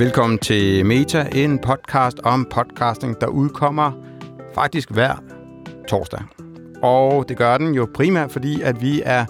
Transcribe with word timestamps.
Velkommen 0.00 0.38
til 0.38 0.86
Meta, 0.86 1.28
en 1.34 1.58
podcast 1.58 2.20
om 2.24 2.46
podcasting, 2.50 3.20
der 3.20 3.26
udkommer 3.26 3.92
faktisk 4.54 4.90
hver 4.90 5.22
torsdag. 5.88 6.20
Og 6.82 7.28
det 7.28 7.36
gør 7.36 7.58
den 7.58 7.74
jo 7.74 7.88
primært, 7.94 8.32
fordi 8.32 8.62
at 8.62 8.82
vi 8.82 9.02
er 9.04 9.24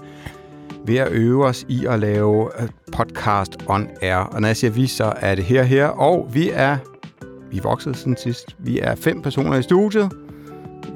ved 0.87 0.97
at 0.97 1.13
øve 1.13 1.47
os 1.47 1.67
i 1.69 1.87
at 1.87 1.99
lave 1.99 2.63
øh, 2.63 2.69
podcast 2.93 3.57
on 3.67 3.89
air. 4.03 4.17
Og 4.17 4.41
når 4.41 4.49
jeg 4.49 4.57
siger 4.57 4.71
vi, 4.71 4.87
så 4.87 5.13
er 5.17 5.35
det 5.35 5.45
her 5.45 5.63
her. 5.63 5.87
Og 5.87 6.31
vi 6.33 6.51
er, 6.53 6.77
vi 7.51 7.57
er 7.59 7.63
vokset 7.63 7.97
siden 7.97 8.17
sidst. 8.17 8.57
Vi 8.59 8.79
er 8.79 8.95
fem 8.95 9.23
personer 9.23 9.59
i 9.59 9.63
studiet. 9.63 10.13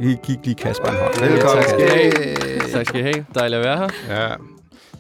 Vi 0.01 0.17
gik 0.23 0.39
lige 0.45 0.55
Kasper 0.55 0.89
en 0.89 0.97
hånd. 0.97 1.21
Velkommen. 1.21 1.65
tak 1.65 1.65
skal 1.65 1.81
I 1.81 1.89
have. 1.89 2.61
Tak 2.73 2.87
skal 2.87 3.01
I 3.01 3.03
have. 3.03 3.27
Dejligt 3.35 3.59
at 3.59 3.65
være 3.65 3.79
her. 3.79 3.89
Ja. 4.23 4.35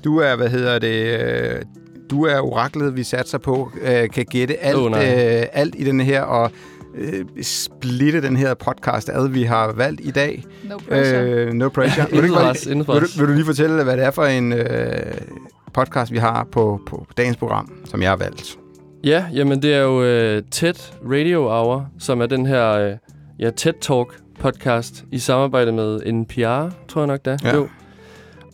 Du 0.04 0.18
er, 0.18 0.36
hvad 0.36 0.48
hedder 0.48 0.78
det, 0.78 1.20
øh, 1.20 1.62
du 2.10 2.24
er 2.24 2.40
oraklet, 2.40 2.96
vi 2.96 3.02
satser 3.02 3.38
på, 3.38 3.70
øh, 3.82 4.10
kan 4.10 4.24
gætte 4.24 4.64
alt, 4.64 4.76
oh, 4.76 4.90
nej. 4.90 5.40
øh, 5.40 5.46
alt 5.52 5.74
i 5.78 5.84
den 5.84 6.00
her, 6.00 6.22
og 6.22 6.50
øh, 6.94 7.24
splitte 7.42 8.22
den 8.22 8.36
her 8.36 8.54
podcast 8.54 9.08
ad, 9.08 9.28
vi 9.28 9.42
har 9.42 9.72
valgt 9.72 10.00
i 10.04 10.10
dag. 10.10 10.44
No 10.64 10.78
pressure. 10.88 11.22
Øh, 11.22 11.52
no 11.52 11.68
pressure. 11.68 12.06
Vil, 12.12 12.28
du, 12.28 12.70
intet 12.70 12.88
vil, 12.88 13.02
du, 13.02 13.06
vil 13.18 13.28
du 13.28 13.32
lige 13.32 13.44
fortælle, 13.44 13.84
hvad 13.84 13.96
det 13.96 14.04
er 14.04 14.10
for 14.10 14.24
en 14.24 14.52
øh, 14.52 14.66
podcast, 15.72 16.12
vi 16.12 16.18
har 16.18 16.48
på, 16.52 16.80
på 16.86 17.06
dagens 17.16 17.36
program, 17.36 17.72
som 17.84 18.02
jeg 18.02 18.10
har 18.10 18.16
valgt? 18.16 18.58
Ja, 19.04 19.24
jamen 19.34 19.62
det 19.62 19.74
er 19.74 19.80
jo 19.80 19.98
uh, 19.98 20.42
TED 20.50 20.74
Radio 21.12 21.42
Hour, 21.42 21.86
som 21.98 22.20
er 22.20 22.26
den 22.26 22.46
her 22.46 22.92
uh, 22.92 22.96
ja, 23.38 23.50
TED 23.50 23.72
Talk 23.80 24.20
podcast 24.40 25.04
i 25.12 25.18
samarbejde 25.18 25.72
med 25.72 26.12
NPR, 26.12 26.74
tror 26.88 27.00
jeg 27.00 27.06
nok 27.06 27.24
det 27.24 27.32
er. 27.32 27.36
Ja. 27.44 27.56
Jo. 27.56 27.68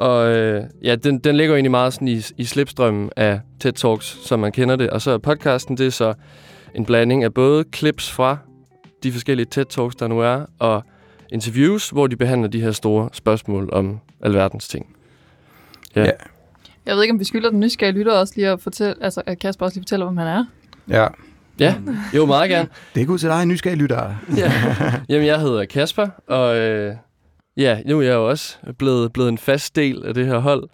Og 0.00 0.36
øh, 0.36 0.64
ja, 0.82 0.94
den, 0.96 1.18
den 1.18 1.36
ligger 1.36 1.52
jo 1.52 1.56
egentlig 1.56 1.70
meget 1.70 1.92
sådan 1.92 2.08
i, 2.08 2.22
i 2.36 2.44
slipstrømmen 2.44 3.10
af 3.16 3.40
TED 3.60 3.72
Talks, 3.72 4.18
som 4.26 4.40
man 4.40 4.52
kender 4.52 4.76
det. 4.76 4.90
Og 4.90 5.02
så 5.02 5.10
er 5.10 5.18
podcasten, 5.18 5.76
det 5.76 5.86
er 5.86 5.90
så 5.90 6.14
en 6.74 6.84
blanding 6.86 7.24
af 7.24 7.34
både 7.34 7.64
clips 7.74 8.10
fra 8.10 8.36
de 9.02 9.12
forskellige 9.12 9.46
TED 9.50 9.64
Talks, 9.64 9.96
der 9.96 10.08
nu 10.08 10.20
er, 10.20 10.44
og 10.58 10.82
interviews, 11.32 11.90
hvor 11.90 12.06
de 12.06 12.16
behandler 12.16 12.48
de 12.48 12.60
her 12.60 12.72
store 12.72 13.08
spørgsmål 13.12 13.68
om 13.72 14.00
alverdens 14.22 14.68
ting. 14.68 14.96
Ja. 15.96 16.04
Ja. 16.04 16.10
Jeg 16.86 16.94
ved 16.94 17.02
ikke, 17.02 17.12
om 17.12 17.18
vi 17.18 17.24
skylder 17.24 17.50
den 17.50 17.60
nysgerrige 17.60 17.98
lytter 17.98 18.12
også 18.12 18.32
lige 18.36 18.48
at 18.48 18.60
fortælle, 18.60 18.94
altså 19.00 19.22
at 19.26 19.38
Kasper 19.38 19.64
også 19.66 19.76
lige 19.76 19.82
fortæller, 19.82 20.06
hvem 20.06 20.16
han 20.16 20.26
er. 20.26 20.44
Ja, 20.88 21.06
Ja, 21.60 21.74
jo 22.16 22.26
meget 22.26 22.50
gerne. 22.50 22.68
det 22.94 23.02
er 23.02 23.06
god 23.06 23.18
til 23.18 23.28
dig, 23.28 23.46
nysgerrige 23.46 23.78
lyttere. 23.78 24.16
Ja. 24.36 24.52
Jamen, 25.08 25.26
jeg 25.26 25.40
hedder 25.40 25.64
Kasper, 25.64 26.08
og 26.26 26.56
øh, 26.56 26.94
ja, 27.60 27.80
nu 27.86 27.98
er 27.98 28.02
jeg 28.02 28.14
jo 28.14 28.28
også 28.28 28.56
blevet, 28.78 29.12
blevet 29.12 29.28
en 29.28 29.38
fast 29.38 29.76
del 29.76 30.04
af 30.06 30.14
det 30.14 30.26
her 30.26 30.38
hold, 30.38 30.68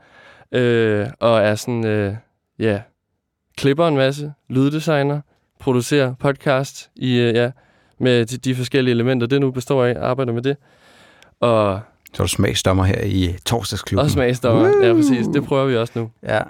øh, 0.53 1.07
og 1.21 1.41
er 1.41 1.55
sådan, 1.55 1.87
øh, 1.87 2.15
ja, 2.59 2.81
klipper 3.57 3.89
en 3.89 3.97
masse, 3.97 4.33
lyddesigner, 4.49 5.21
producerer 5.61 6.15
podcast 6.15 6.91
i, 6.97 7.19
øh, 7.19 7.35
ja, 7.35 7.51
med 7.99 8.27
de, 8.27 8.37
de 8.37 8.55
forskellige 8.55 8.93
elementer, 8.95 9.27
det 9.27 9.41
nu 9.41 9.51
består 9.51 9.85
af, 9.85 9.95
arbejder 10.01 10.33
med 10.33 10.43
det. 10.43 10.57
Og 11.41 11.81
Så 12.15 12.23
er 12.23 12.27
du 12.27 12.29
smagsdommer 12.29 12.85
her 12.85 13.03
i 13.05 13.37
torsdagsklubben. 13.47 14.05
også 14.05 14.15
smagsdommer. 14.15 14.87
Ja, 14.87 14.93
præcis. 14.93 15.27
Det 15.27 15.45
prøver 15.45 15.67
vi 15.67 15.77
også 15.77 15.93
nu. 15.97 16.11
Ja. 16.23 16.41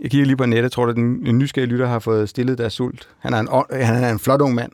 Jeg 0.00 0.10
kigger 0.10 0.26
lige 0.26 0.36
på 0.36 0.46
nettet. 0.46 0.72
Tror 0.72 0.84
du, 0.84 0.90
at 0.90 0.96
den 0.96 1.38
nysgerrige 1.38 1.70
lytter 1.70 1.86
har 1.86 1.98
fået 1.98 2.28
stillet 2.28 2.58
deres 2.58 2.72
sult? 2.72 3.08
Han 3.18 3.34
er 3.34 3.38
en, 3.38 3.48
han 3.84 4.04
er 4.04 4.10
en 4.10 4.18
flot 4.18 4.40
ung 4.40 4.54
mand. 4.54 4.72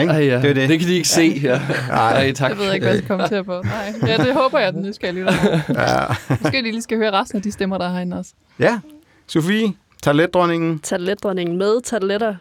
Ikke? 0.00 0.12
Ej, 0.12 0.24
ja. 0.24 0.40
Det 0.40 0.50
er 0.50 0.54
det. 0.54 0.68
det 0.68 0.78
kan 0.80 0.88
de 0.88 0.94
ikke 0.94 1.08
se. 1.08 1.40
Ja. 1.42 1.60
Ej, 1.90 2.32
tak. 2.32 2.50
Jeg 2.50 2.58
ved 2.58 2.72
ikke, 2.74 2.84
hvad 2.84 2.94
jeg 2.94 2.98
skal 3.04 3.08
kommentere 3.08 3.44
på. 3.44 3.62
Nej. 3.64 3.94
Ja, 4.06 4.16
det 4.16 4.34
håber 4.34 4.58
jeg, 4.58 4.72
den 4.72 4.82
nysgerrige 4.82 5.18
lytter. 5.18 5.32
Ja. 5.68 6.36
Måske 6.42 6.58
de 6.58 6.62
lige 6.62 6.82
skal 6.82 6.98
høre 6.98 7.12
resten 7.12 7.36
af 7.36 7.42
de 7.42 7.52
stemmer, 7.52 7.78
der 7.78 7.84
er 7.88 7.92
herinde 7.92 8.18
også. 8.18 8.32
ja. 8.58 8.78
Sofie, 9.26 9.72
talentdronningen. 10.02 10.78
Tarteletdronningen 10.78 11.56
med 11.58 11.82
tarteletter 11.82 12.34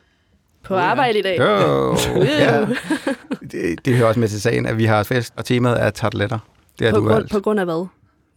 på 0.64 0.76
arbejde 0.76 1.20
i 1.20 1.22
dag. 1.22 1.40
Jo. 1.40 1.98
ja. 2.40 2.66
Det, 3.52 3.86
det 3.86 3.96
hører 3.96 4.08
også 4.08 4.20
med 4.20 4.28
til 4.28 4.42
sagen, 4.42 4.66
at 4.66 4.78
vi 4.78 4.86
har 4.86 5.04
fest, 5.04 5.34
og 5.38 5.46
temaet 5.46 5.82
er 5.84 5.90
tarteletter. 5.90 6.40
Det 6.80 6.88
er 6.88 6.92
På, 6.92 6.98
du 7.00 7.08
grund, 7.08 7.30
på 7.30 7.40
grund 7.40 7.60
af 7.60 7.66
hvad? 7.66 7.88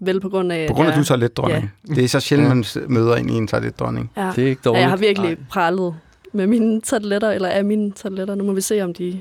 Vel 0.00 0.20
på 0.20 0.28
grund 0.28 0.52
af... 0.52 0.68
På 0.68 0.74
grund 0.74 0.88
af, 0.88 0.92
at 0.92 0.96
ja, 0.96 1.00
du 1.00 1.02
er 1.02 1.04
talentdronning. 1.04 1.72
Det 1.88 2.04
er 2.04 2.08
så 2.08 2.20
sjældent, 2.20 2.48
man 2.48 2.64
møder 2.88 3.16
ind 3.16 3.30
i 3.30 3.34
en 3.34 3.46
talentdronning. 3.46 4.10
Ja. 4.16 4.30
Det 4.36 4.44
er 4.44 4.48
ikke 4.48 4.60
ja, 4.64 4.68
dårligt. 4.68 4.80
jeg 4.82 4.90
har 4.90 4.96
virkelig 4.96 5.36
prallet 5.50 5.94
med 6.32 6.46
mine 6.46 6.80
tarteletter, 6.80 7.30
eller 7.30 7.48
af 7.48 7.64
mine 7.64 7.92
tarteletter. 7.92 8.34
Nu 8.34 8.44
må 8.44 8.52
vi 8.52 8.60
se, 8.60 8.82
om 8.82 8.94
de 8.94 9.20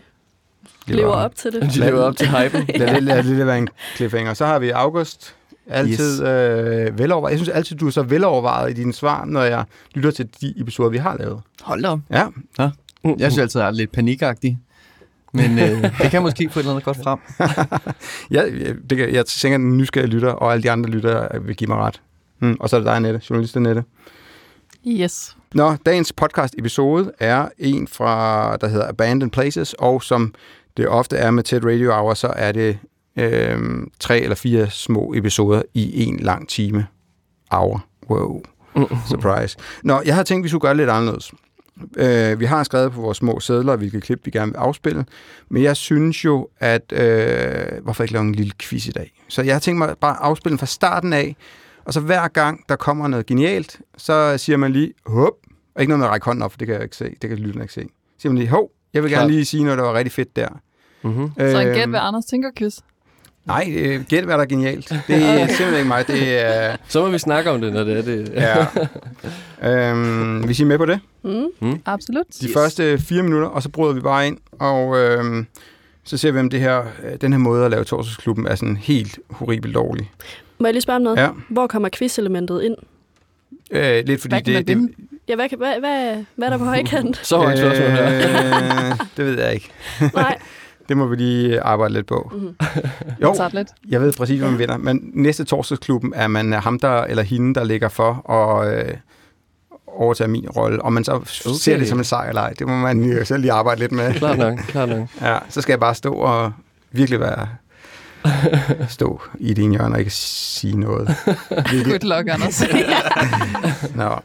lever 0.87 1.13
op 1.13 1.35
til 1.35 1.53
det. 1.53 1.61
De 1.61 1.79
lever 1.79 2.01
op 2.01 2.17
til 2.17 2.27
hypen. 2.27 2.65
Lad 2.79 2.95
det, 2.95 3.03
lad 3.03 3.23
det 3.23 3.47
være 3.47 3.57
en 3.57 3.67
cliffhanger. 3.95 4.33
Så 4.33 4.45
har 4.45 4.59
vi 4.59 4.69
August. 4.69 5.35
Altid 5.67 6.13
yes. 6.13 6.19
øh, 6.19 6.99
velovervejet. 6.99 7.31
Jeg 7.31 7.39
synes 7.39 7.49
altid, 7.49 7.75
du 7.75 7.87
er 7.87 7.91
så 7.91 8.03
velovervejet 8.03 8.71
i 8.71 8.73
dine 8.73 8.93
svar, 8.93 9.25
når 9.25 9.43
jeg 9.43 9.63
lytter 9.93 10.11
til 10.11 10.29
de 10.41 10.53
episoder, 10.57 10.89
vi 10.89 10.97
har 10.97 11.17
lavet. 11.17 11.41
Hold 11.61 11.81
da 11.81 11.87
op. 11.87 11.99
Ja, 12.09 12.27
Jeg 13.03 13.31
synes 13.31 13.37
altid, 13.37 13.59
jeg 13.59 13.67
er 13.67 13.71
lidt 13.71 13.91
panikagtig. 13.91 14.59
Men 15.33 15.59
øh, 15.59 15.83
det 16.01 16.11
kan 16.11 16.21
måske 16.21 16.49
få 16.49 16.59
et 16.59 16.63
eller 16.63 16.71
andet 16.71 16.85
godt 16.85 16.97
frem. 17.03 17.19
jeg, 18.35 18.53
jeg, 18.65 18.75
det 18.89 18.97
kan, 18.97 19.13
jeg 19.13 19.25
tænker, 19.25 19.55
at 19.55 19.59
den 19.59 19.77
nysgerrige 19.77 20.11
lytter 20.11 20.31
og 20.31 20.53
alle 20.53 20.63
de 20.63 20.71
andre 20.71 20.89
lyttere 20.89 21.43
vil 21.43 21.55
give 21.55 21.67
mig 21.67 21.77
ret. 21.77 22.01
Hmm. 22.39 22.57
Og 22.59 22.69
så 22.69 22.75
er 22.75 22.79
det 22.79 22.87
dig, 22.87 22.99
Nette, 22.99 23.21
journalist 23.29 23.55
Nette. 23.55 23.83
Yes. 24.87 25.37
Nå, 25.55 25.75
dagens 25.85 26.13
podcast 26.13 26.55
episode 26.57 27.11
er 27.19 27.47
en 27.57 27.87
fra, 27.87 28.57
der 28.57 28.67
hedder 28.67 28.87
Abandoned 28.89 29.31
Places, 29.31 29.73
og 29.73 30.03
som 30.03 30.33
det 30.77 30.87
ofte 30.87 31.17
er 31.17 31.31
med 31.31 31.43
TED 31.43 31.65
Radio 31.65 31.93
Hour, 31.93 32.13
så 32.13 32.33
er 32.35 32.51
det 32.51 32.79
øh, 33.19 33.59
tre 33.99 34.19
eller 34.19 34.35
fire 34.35 34.69
små 34.69 35.13
episoder 35.13 35.61
i 35.73 36.03
en 36.05 36.19
lang 36.19 36.49
time. 36.49 36.87
Hour. 37.51 37.85
Wow. 38.09 38.41
Surprise. 39.09 39.57
Nå, 39.83 40.01
jeg 40.05 40.15
har 40.15 40.23
tænkt, 40.23 40.41
at 40.41 40.43
vi 40.43 40.49
skulle 40.49 40.61
gøre 40.61 40.69
det 40.69 40.77
lidt 40.77 40.89
anderledes. 40.89 41.33
Øh, 41.97 42.39
vi 42.39 42.45
har 42.45 42.63
skrevet 42.63 42.91
på 42.91 43.01
vores 43.01 43.17
små 43.17 43.39
sædler, 43.39 43.75
hvilke 43.75 44.01
klip 44.01 44.25
vi 44.25 44.31
gerne 44.31 44.51
vil 44.51 44.57
afspille, 44.57 45.05
men 45.49 45.63
jeg 45.63 45.77
synes 45.77 46.25
jo, 46.25 46.47
at... 46.59 46.93
Øh, 46.93 47.83
hvorfor 47.83 48.03
ikke 48.03 48.13
lave 48.13 48.25
en 48.25 48.35
lille 48.35 48.53
quiz 48.59 48.87
i 48.87 48.91
dag? 48.91 49.11
Så 49.27 49.41
jeg 49.41 49.55
har 49.55 49.59
tænkt 49.59 49.77
mig 49.77 49.95
bare 50.01 50.11
at 50.11 50.21
afspille 50.21 50.51
den 50.51 50.59
fra 50.59 50.65
starten 50.65 51.13
af, 51.13 51.35
og 51.85 51.93
så 51.93 51.99
hver 51.99 52.27
gang, 52.27 52.63
der 52.69 52.75
kommer 52.75 53.07
noget 53.07 53.25
genialt, 53.25 53.79
så 53.97 54.37
siger 54.37 54.57
man 54.57 54.71
lige, 54.71 54.93
hop, 55.05 55.33
og 55.75 55.81
ikke 55.81 55.89
noget 55.89 55.99
med 55.99 56.07
at 56.07 56.11
række 56.11 56.25
hånden 56.25 56.41
op, 56.41 56.51
for 56.51 56.57
det 56.57 56.67
kan 56.67 56.75
jeg 56.75 56.83
ikke 56.83 56.95
se, 56.95 57.15
det 57.21 57.29
kan 57.29 57.37
lytterne 57.37 57.63
ikke 57.63 57.73
se. 57.73 57.81
Så 57.81 58.21
siger 58.21 58.31
man 58.31 58.37
lige, 58.37 58.49
hov, 58.49 58.71
jeg 58.93 59.03
vil 59.03 59.11
gerne 59.11 59.31
lige 59.31 59.45
sige 59.45 59.63
noget, 59.63 59.77
der 59.77 59.83
var 59.83 59.93
rigtig 59.93 60.11
fedt 60.11 60.35
der. 60.35 60.47
Mm-hmm. 61.01 61.31
Så 61.37 61.59
en 61.59 61.73
gæt, 61.73 61.89
hvad 61.89 61.99
Anders 62.03 62.25
tænker, 62.25 62.51
kys. 62.55 62.79
Nej, 63.45 63.73
øh, 63.77 64.03
gæt, 64.09 64.23
hvad 64.23 64.35
der 64.35 64.41
er 64.41 64.45
genialt. 64.45 64.89
Det 65.07 65.15
er 65.15 65.47
simpelthen 65.57 65.75
ikke 65.75 65.87
mig, 65.87 66.07
det 66.07 66.45
er... 66.45 66.75
Så 66.87 67.05
må 67.05 67.11
vi 67.11 67.17
snakke 67.17 67.51
om 67.51 67.61
det, 67.61 67.73
når 67.73 67.83
det 67.83 67.97
er 67.97 68.01
det. 68.01 68.33
Ja. 68.33 68.65
øhm, 69.91 70.43
hvis 70.45 70.59
I 70.59 70.63
er 70.63 70.67
med 70.67 70.77
på 70.77 70.85
det. 70.85 70.99
Mm. 71.23 71.81
Absolut. 71.85 72.25
De 72.41 72.45
yes. 72.45 72.53
første 72.53 72.97
fire 72.97 73.23
minutter, 73.23 73.47
og 73.47 73.63
så 73.63 73.69
bryder 73.69 73.93
vi 73.93 73.99
bare 73.99 74.27
ind, 74.27 74.37
og 74.51 74.97
øhm, 74.97 75.47
så 76.03 76.17
ser 76.17 76.31
vi, 76.31 76.39
om 76.39 76.49
det 76.49 76.59
her, 76.59 76.83
øh, 77.03 77.21
den 77.21 77.33
her 77.33 77.39
måde 77.39 77.65
at 77.65 77.71
lave 77.71 77.83
torsdagsklubben 77.83 78.47
er 78.47 78.55
sådan 78.55 78.77
helt 78.77 79.19
horribelt 79.29 79.75
dårlig. 79.75 80.11
Må 80.59 80.67
jeg 80.67 80.73
lige 80.73 80.81
spørge 80.81 80.95
om 80.95 81.01
noget? 81.01 81.17
Ja. 81.17 81.29
Hvor 81.49 81.67
kommer 81.67 81.89
quiz-elementet 81.89 82.61
ind? 82.61 82.75
Øh, 83.71 84.05
lidt 84.05 84.21
fordi 84.21 84.35
det... 84.39 84.67
det? 84.67 84.89
Ja, 85.27 85.35
hvad, 85.35 85.49
kan- 85.49 85.57
hvad, 85.57 85.79
hvad, 85.79 86.23
hvad 86.35 86.47
er 86.47 86.51
der 86.51 86.57
på 86.57 86.65
højkant? 86.65 87.17
Så 87.27 87.37
højt 87.37 87.57
spørgsmål 87.57 87.87
her. 87.89 88.05
øh, 88.91 88.99
det 89.17 89.25
ved 89.25 89.39
jeg 89.39 89.53
ikke. 89.53 89.69
Nej. 90.15 90.37
Det 90.89 90.97
må 90.97 91.05
vi 91.07 91.15
lige 91.15 91.61
arbejde 91.61 91.93
lidt 91.93 92.07
på. 92.07 92.31
Mhm. 92.35 92.55
Jo, 93.21 93.35
lidt. 93.53 93.67
jeg 93.89 94.01
ved 94.01 94.13
præcis, 94.13 94.39
hvad 94.39 94.49
man 94.49 94.59
vinder. 94.59 94.77
Men 94.77 94.99
næste 95.13 95.43
torsdagsklubben 95.43 96.13
er 96.15 96.27
man 96.27 96.53
ham 96.53 96.79
der, 96.79 97.01
eller 97.01 97.23
hende, 97.23 97.55
der 97.55 97.63
ligger 97.63 97.89
for 97.89 98.31
at 98.31 98.77
øh, 98.87 98.93
overtage 99.87 100.27
min 100.27 100.49
rolle. 100.49 100.81
Og 100.81 100.93
man 100.93 101.03
så 101.03 101.11
okay. 101.11 101.25
ser 101.59 101.77
det 101.77 101.87
som 101.87 101.97
en 101.97 102.03
sejr 102.03 102.29
eller 102.29 102.41
ej. 102.41 102.53
Det 102.59 102.67
må 102.67 102.75
man 102.75 103.03
jo 103.03 103.25
selv 103.25 103.41
lige 103.41 103.51
arbejde 103.51 103.79
lidt 103.79 103.91
med. 103.91 104.13
Klart 104.13 104.37
nok, 104.37 104.57
klart 104.57 104.89
nok. 104.89 105.07
Ja, 105.21 105.37
så 105.49 105.61
skal 105.61 105.73
jeg 105.73 105.79
bare 105.79 105.95
stå 105.95 106.13
og 106.13 106.51
virkelig 106.91 107.19
være 107.19 107.47
stå 108.89 109.21
i 109.39 109.53
din 109.53 109.71
hjørne 109.71 109.95
og 109.95 109.99
ikke 109.99 110.11
sige 110.11 110.79
noget. 110.79 111.15
Good 111.49 112.03
luck, 112.17 112.29
Anders. 112.29 112.63
Nå. 113.95 114.19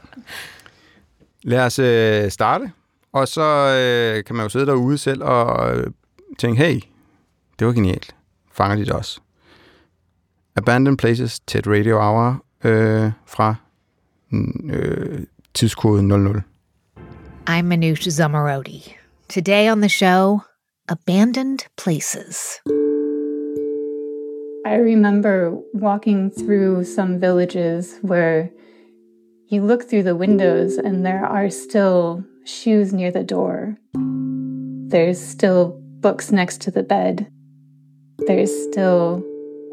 Lad 1.42 1.66
os 1.66 1.78
øh, 1.78 2.30
starte. 2.30 2.72
Og 3.12 3.28
så 3.28 3.42
øh, 3.42 4.24
kan 4.24 4.36
man 4.36 4.44
jo 4.44 4.48
sidde 4.48 4.66
derude 4.66 4.98
selv 4.98 5.22
og 5.22 5.76
øh, 5.76 5.86
tænke, 6.38 6.62
hey, 6.62 6.80
det 7.58 7.66
var 7.66 7.72
genialt. 7.72 8.14
Fanger 8.52 8.76
de 8.76 8.84
det 8.84 8.92
også? 8.92 9.20
Abandoned 10.56 10.98
Places, 10.98 11.40
TED 11.40 11.66
Radio 11.66 11.96
Hour 12.00 12.44
øh, 12.64 13.12
fra 13.26 13.54
mm, 14.30 14.70
øh, 14.72 15.20
tidskode 15.54 16.02
00. 16.08 16.42
I'm 17.48 17.62
Manoush 17.62 18.10
Zamarodi. 18.10 18.96
Today 19.28 19.70
on 19.72 19.80
the 19.80 19.88
show, 19.88 20.40
Abandoned 20.88 21.58
Places. 21.76 22.60
I 24.66 24.74
remember 24.74 25.52
walking 25.74 26.30
through 26.30 26.84
some 26.84 27.20
villages 27.20 27.98
where 28.02 28.50
you 29.50 29.62
look 29.62 29.90
through 29.90 30.04
the 30.04 30.14
windows 30.14 30.76
and 30.76 31.04
there 31.04 31.26
are 31.26 31.50
still 31.50 32.24
shoes 32.44 32.92
near 32.92 33.10
the 33.10 33.24
door. 33.24 33.76
There's 33.94 35.20
still 35.20 35.76
books 36.00 36.30
next 36.30 36.60
to 36.62 36.70
the 36.70 36.84
bed. 36.84 37.28
There's 38.18 38.52
still 38.70 39.24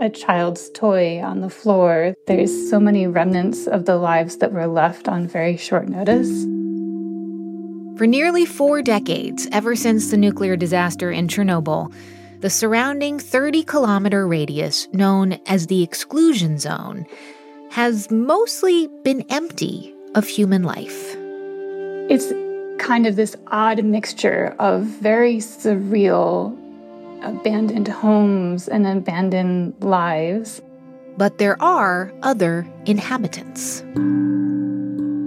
a 0.01 0.09
child's 0.09 0.71
toy 0.71 1.21
on 1.21 1.41
the 1.41 1.49
floor. 1.49 2.15
There's 2.25 2.69
so 2.71 2.79
many 2.79 3.05
remnants 3.05 3.67
of 3.67 3.85
the 3.85 3.97
lives 3.97 4.37
that 4.37 4.51
were 4.51 4.65
left 4.65 5.07
on 5.07 5.27
very 5.27 5.57
short 5.57 5.87
notice. 5.87 6.43
For 7.99 8.07
nearly 8.07 8.45
four 8.45 8.81
decades, 8.81 9.47
ever 9.51 9.75
since 9.75 10.09
the 10.09 10.17
nuclear 10.17 10.55
disaster 10.55 11.11
in 11.11 11.27
Chernobyl, 11.27 11.93
the 12.39 12.49
surrounding 12.49 13.19
30 13.19 13.63
kilometer 13.63 14.27
radius, 14.27 14.87
known 14.91 15.39
as 15.45 15.67
the 15.67 15.83
exclusion 15.83 16.57
zone, 16.57 17.05
has 17.71 18.09
mostly 18.11 18.87
been 19.03 19.25
empty 19.29 19.93
of 20.15 20.27
human 20.27 20.63
life. 20.63 21.15
It's 22.09 22.33
kind 22.79 23.05
of 23.05 23.15
this 23.15 23.35
odd 23.47 23.83
mixture 23.83 24.55
of 24.59 24.83
very 24.83 25.37
surreal 25.37 26.57
abandoned 27.23 27.87
homes 27.87 28.67
and 28.67 28.87
abandoned 28.87 29.73
lives. 29.81 30.61
But 31.17 31.39
there 31.39 31.61
are 31.61 32.13
other 32.21 32.67
inhabitants. 32.85 33.83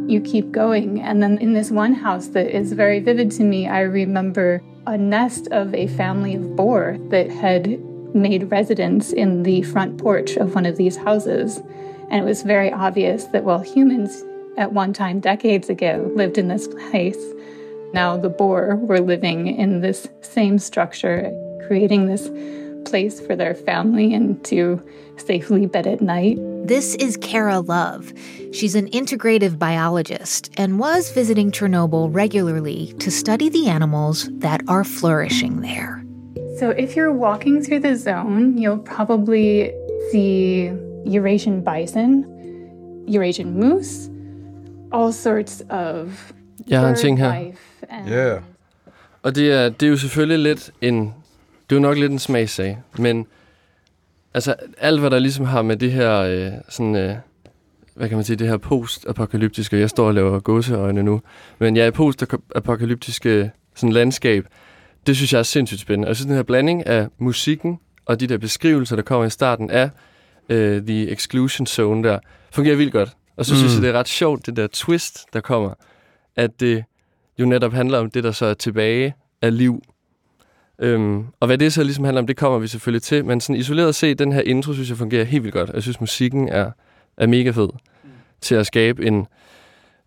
You 0.08 0.20
keep 0.24 0.50
going, 0.52 1.00
and 1.00 1.22
then 1.22 1.38
in 1.38 1.52
this 1.52 1.70
one 1.70 1.94
house 1.94 2.28
that 2.28 2.54
is 2.56 2.72
very 2.72 3.00
vivid 3.00 3.30
to 3.32 3.44
me, 3.44 3.68
I 3.68 3.80
remember 3.80 4.62
a 4.86 4.96
nest 4.96 5.48
of 5.48 5.74
a 5.74 5.86
family 5.88 6.34
of 6.34 6.56
boar 6.56 6.96
that 7.10 7.30
had 7.30 7.78
made 8.14 8.50
residence 8.50 9.12
in 9.12 9.42
the 9.42 9.62
front 9.62 9.98
porch 9.98 10.36
of 10.36 10.54
one 10.54 10.66
of 10.66 10.76
these 10.76 10.96
houses. 10.96 11.60
And 12.10 12.22
it 12.22 12.24
was 12.24 12.42
very 12.42 12.72
obvious 12.72 13.24
that, 13.26 13.44
while 13.44 13.60
humans 13.60 14.24
at 14.56 14.72
one 14.72 14.92
time, 14.92 15.20
decades 15.20 15.70
ago, 15.70 16.10
lived 16.14 16.36
in 16.36 16.48
this 16.48 16.66
place. 16.68 17.18
Now 17.92 18.16
the 18.16 18.28
boar 18.28 18.76
were 18.76 19.00
living 19.00 19.46
in 19.46 19.80
this 19.80 20.08
same 20.20 20.58
structure, 20.58 21.32
creating 21.66 22.06
this 22.06 22.28
place 22.84 23.20
for 23.20 23.36
their 23.36 23.54
family 23.54 24.12
and 24.14 24.42
to 24.44 24.82
safely 25.16 25.66
bed 25.66 25.86
at 25.86 26.00
night. 26.00 26.36
This 26.66 26.94
is 26.96 27.16
Kara 27.16 27.60
Love. 27.60 28.12
She's 28.52 28.74
an 28.74 28.88
integrative 28.90 29.58
biologist 29.58 30.50
and 30.56 30.78
was 30.78 31.10
visiting 31.10 31.52
Chernobyl 31.52 32.12
regularly 32.12 32.92
to 32.98 33.10
study 33.10 33.48
the 33.48 33.68
animals 33.68 34.28
that 34.38 34.62
are 34.66 34.84
flourishing 34.84 35.60
there. 35.60 36.04
So, 36.58 36.70
if 36.70 36.96
you're 36.96 37.12
walking 37.12 37.62
through 37.62 37.80
the 37.80 37.96
zone, 37.96 38.58
you'll 38.58 38.78
probably 38.78 39.72
see 40.10 40.70
Eurasian 41.06 41.64
bison, 41.64 42.24
Eurasian 43.14 43.50
moose, 43.60 44.10
all 44.92 45.12
sorts 45.12 45.62
of 45.70 46.32
Jeg 46.68 46.80
har 46.80 46.88
en 46.88 46.96
ting 46.96 47.18
her. 47.18 47.42
life 47.42 47.58
and 47.88 48.08
Yeah. 48.10 48.40
Og 49.22 49.34
det 49.34 49.52
er, 49.52 49.68
det 49.68 49.86
er 49.86 49.90
jo 49.90 49.96
selvfølgelig 49.96 50.38
lidt 50.38 50.70
en... 50.80 51.14
Det 51.70 51.76
er 51.76 51.80
jo 51.80 51.80
nok 51.80 51.98
lidt 51.98 52.12
en 52.12 52.18
smagssag, 52.18 52.78
men 52.98 53.26
altså 54.34 54.54
alt, 54.78 55.00
hvad 55.00 55.10
der 55.10 55.18
ligesom 55.18 55.44
har 55.44 55.62
med 55.62 55.76
det 55.76 55.92
her 55.92 56.18
øh, 56.20 56.52
sådan... 56.68 56.96
Øh, 56.96 57.14
hvad 57.94 58.08
kan 58.08 58.16
man 58.18 58.24
sige, 58.24 58.36
det 58.36 58.48
her 58.48 58.56
post-apokalyptiske, 58.56 59.78
jeg 59.78 59.90
står 59.90 60.06
og 60.06 60.14
laver 60.14 60.40
gåseøjne 60.40 61.02
nu, 61.02 61.20
men 61.58 61.76
ja, 61.76 61.90
post-apokalyptiske 61.90 63.50
sådan 63.74 63.92
landskab, 63.92 64.46
det 65.06 65.16
synes 65.16 65.32
jeg 65.32 65.38
er 65.38 65.42
sindssygt 65.42 65.80
spændende. 65.80 66.06
Og 66.06 66.08
jeg 66.08 66.16
synes, 66.16 66.26
den 66.26 66.36
her 66.36 66.42
blanding 66.42 66.86
af 66.86 67.08
musikken 67.18 67.78
og 68.06 68.20
de 68.20 68.26
der 68.26 68.38
beskrivelser, 68.38 68.96
der 68.96 69.02
kommer 69.02 69.26
i 69.26 69.30
starten 69.30 69.70
af 69.70 69.90
øh, 70.50 70.82
The 70.82 71.10
Exclusion 71.10 71.66
Zone 71.66 72.08
der, 72.08 72.18
fungerer 72.52 72.76
vildt 72.76 72.92
godt. 72.92 73.16
Og 73.36 73.46
så 73.46 73.54
mm. 73.54 73.58
synes 73.58 73.74
jeg, 73.74 73.82
det 73.82 73.90
er 73.90 73.98
ret 73.98 74.08
sjovt, 74.08 74.46
det 74.46 74.56
der 74.56 74.68
twist, 74.72 75.26
der 75.32 75.40
kommer, 75.40 75.74
at 76.36 76.60
det 76.60 76.84
jo 77.38 77.46
netop 77.46 77.72
handler 77.72 77.98
om 77.98 78.10
det, 78.10 78.24
der 78.24 78.32
så 78.32 78.46
er 78.46 78.54
tilbage 78.54 79.14
af 79.42 79.56
liv. 79.58 79.82
Øhm, 80.78 81.26
og 81.40 81.46
hvad 81.46 81.58
det 81.58 81.72
så 81.72 81.82
ligesom 81.82 82.04
handler 82.04 82.20
om, 82.20 82.26
det 82.26 82.36
kommer 82.36 82.58
vi 82.58 82.66
selvfølgelig 82.66 83.02
til. 83.02 83.24
Men 83.24 83.40
sådan 83.40 83.56
isoleret 83.56 83.94
set, 83.94 84.18
den 84.18 84.32
her 84.32 84.40
intro, 84.40 84.72
synes 84.72 84.88
jeg 84.88 84.96
fungerer 84.96 85.24
helt 85.24 85.42
vildt 85.42 85.54
godt. 85.54 85.70
Jeg 85.74 85.82
synes, 85.82 86.00
musikken 86.00 86.48
er, 86.48 86.70
er 87.16 87.26
mega 87.26 87.50
fed 87.50 87.68
mm. 88.04 88.10
til 88.40 88.54
at 88.54 88.66
skabe 88.66 89.06
en, 89.06 89.26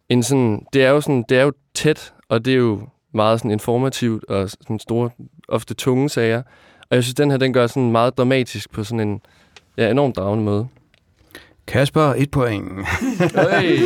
en 0.10 0.24
sådan... 0.24 0.66
Det 0.74 0.84
er 0.84 0.90
jo 0.90 1.02
sådan, 1.02 1.26
det 1.30 1.38
er 1.38 1.44
jo 1.44 1.54
tæt, 1.74 2.14
og 2.30 2.46
det 2.46 2.54
er 2.54 2.58
jo 2.58 2.88
meget 3.14 3.40
sådan 3.40 3.52
informativt 3.52 4.24
og 4.26 4.50
sådan 4.50 4.80
store, 4.80 5.10
ofte 5.48 5.74
tunge 5.74 6.10
sager. 6.10 6.42
Og 6.90 6.96
jeg 6.96 7.04
synes, 7.04 7.16
den 7.16 7.32
her, 7.32 7.38
den 7.38 7.54
gør 7.54 7.68
sådan 7.68 7.92
meget 7.92 8.18
dramatisk 8.18 8.72
på 8.72 8.84
sådan 8.84 9.10
en 9.10 9.22
ja, 9.78 9.90
enormt 9.92 10.16
dragende 10.16 10.44
måde. 10.44 10.68
Kasper, 11.68 12.02
et 12.18 12.32
point. 12.32 12.72
Hey. 13.52 13.80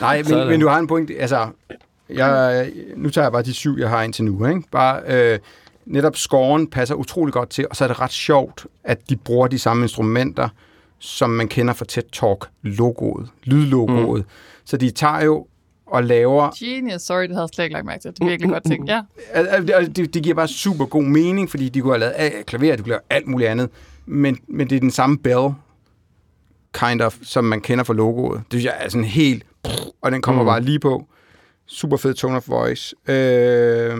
Nej, 0.00 0.22
men, 0.28 0.48
men 0.48 0.60
du 0.60 0.68
har 0.68 0.78
en 0.78 0.86
point. 0.86 1.10
Altså, 1.18 1.46
jeg, 2.08 2.70
nu 2.96 3.10
tager 3.10 3.24
jeg 3.24 3.32
bare 3.32 3.42
de 3.42 3.54
syv, 3.54 3.76
jeg 3.78 3.88
har 3.88 4.02
indtil 4.02 4.24
nu. 4.24 4.46
Ikke? 4.46 4.62
Bare, 4.72 5.00
øh, 5.06 5.38
netop 5.86 6.16
scoren 6.16 6.66
passer 6.66 6.94
utrolig 6.94 7.32
godt 7.32 7.50
til, 7.50 7.66
og 7.70 7.76
så 7.76 7.84
er 7.84 7.88
det 7.88 8.00
ret 8.00 8.12
sjovt, 8.12 8.66
at 8.84 9.10
de 9.10 9.16
bruger 9.16 9.46
de 9.46 9.58
samme 9.58 9.82
instrumenter, 9.84 10.48
som 10.98 11.30
man 11.30 11.48
kender 11.48 11.74
fra 11.74 11.84
TED 11.88 12.02
Talk-logoet, 12.12 13.28
lydlogoet. 13.44 14.20
Mm. 14.20 14.28
Så 14.64 14.76
de 14.76 14.90
tager 14.90 15.22
jo 15.24 15.46
og 15.86 16.04
laver... 16.04 16.50
Genius, 16.64 17.02
sorry, 17.02 17.22
det 17.22 17.30
havde 17.30 17.40
jeg 17.42 17.48
slet 17.54 17.64
ikke 17.64 17.74
lagt 17.74 17.86
mærke 17.86 18.02
til. 18.02 18.10
Det 18.10 18.20
er 18.20 18.26
virkelig 18.26 18.50
godt 18.50 18.64
tænkt, 18.64 18.88
ja. 18.88 19.00
Al- 19.32 19.70
al- 19.70 19.96
det, 19.96 20.14
det, 20.14 20.22
giver 20.22 20.34
bare 20.34 20.48
super 20.48 20.84
god 20.84 21.02
mening, 21.02 21.50
fordi 21.50 21.68
de 21.68 21.80
kunne 21.80 21.92
have 21.92 22.12
lavet 22.16 22.46
klaver, 22.46 22.76
de 22.76 22.82
kunne 22.82 22.88
lave 22.90 23.00
alt 23.10 23.26
muligt 23.26 23.50
andet, 23.50 23.70
men, 24.06 24.38
men 24.48 24.70
det 24.70 24.76
er 24.76 24.80
den 24.80 24.90
samme 24.90 25.18
bell, 25.18 25.48
kind 26.72 27.00
of, 27.00 27.18
som 27.22 27.44
man 27.44 27.60
kender 27.60 27.84
fra 27.84 27.94
logoet. 27.94 28.38
Det 28.38 28.46
synes 28.50 28.64
jeg 28.64 28.74
er 28.80 28.88
sådan 28.88 29.04
helt... 29.04 29.46
Og 30.02 30.12
den 30.12 30.22
kommer 30.22 30.42
mm. 30.42 30.46
Bare 30.46 30.60
lige 30.60 30.78
på. 30.78 31.06
Super 31.66 31.96
fed 31.96 32.14
tone 32.14 32.36
of 32.36 32.48
voice. 32.48 32.94
Øh, 33.08 33.98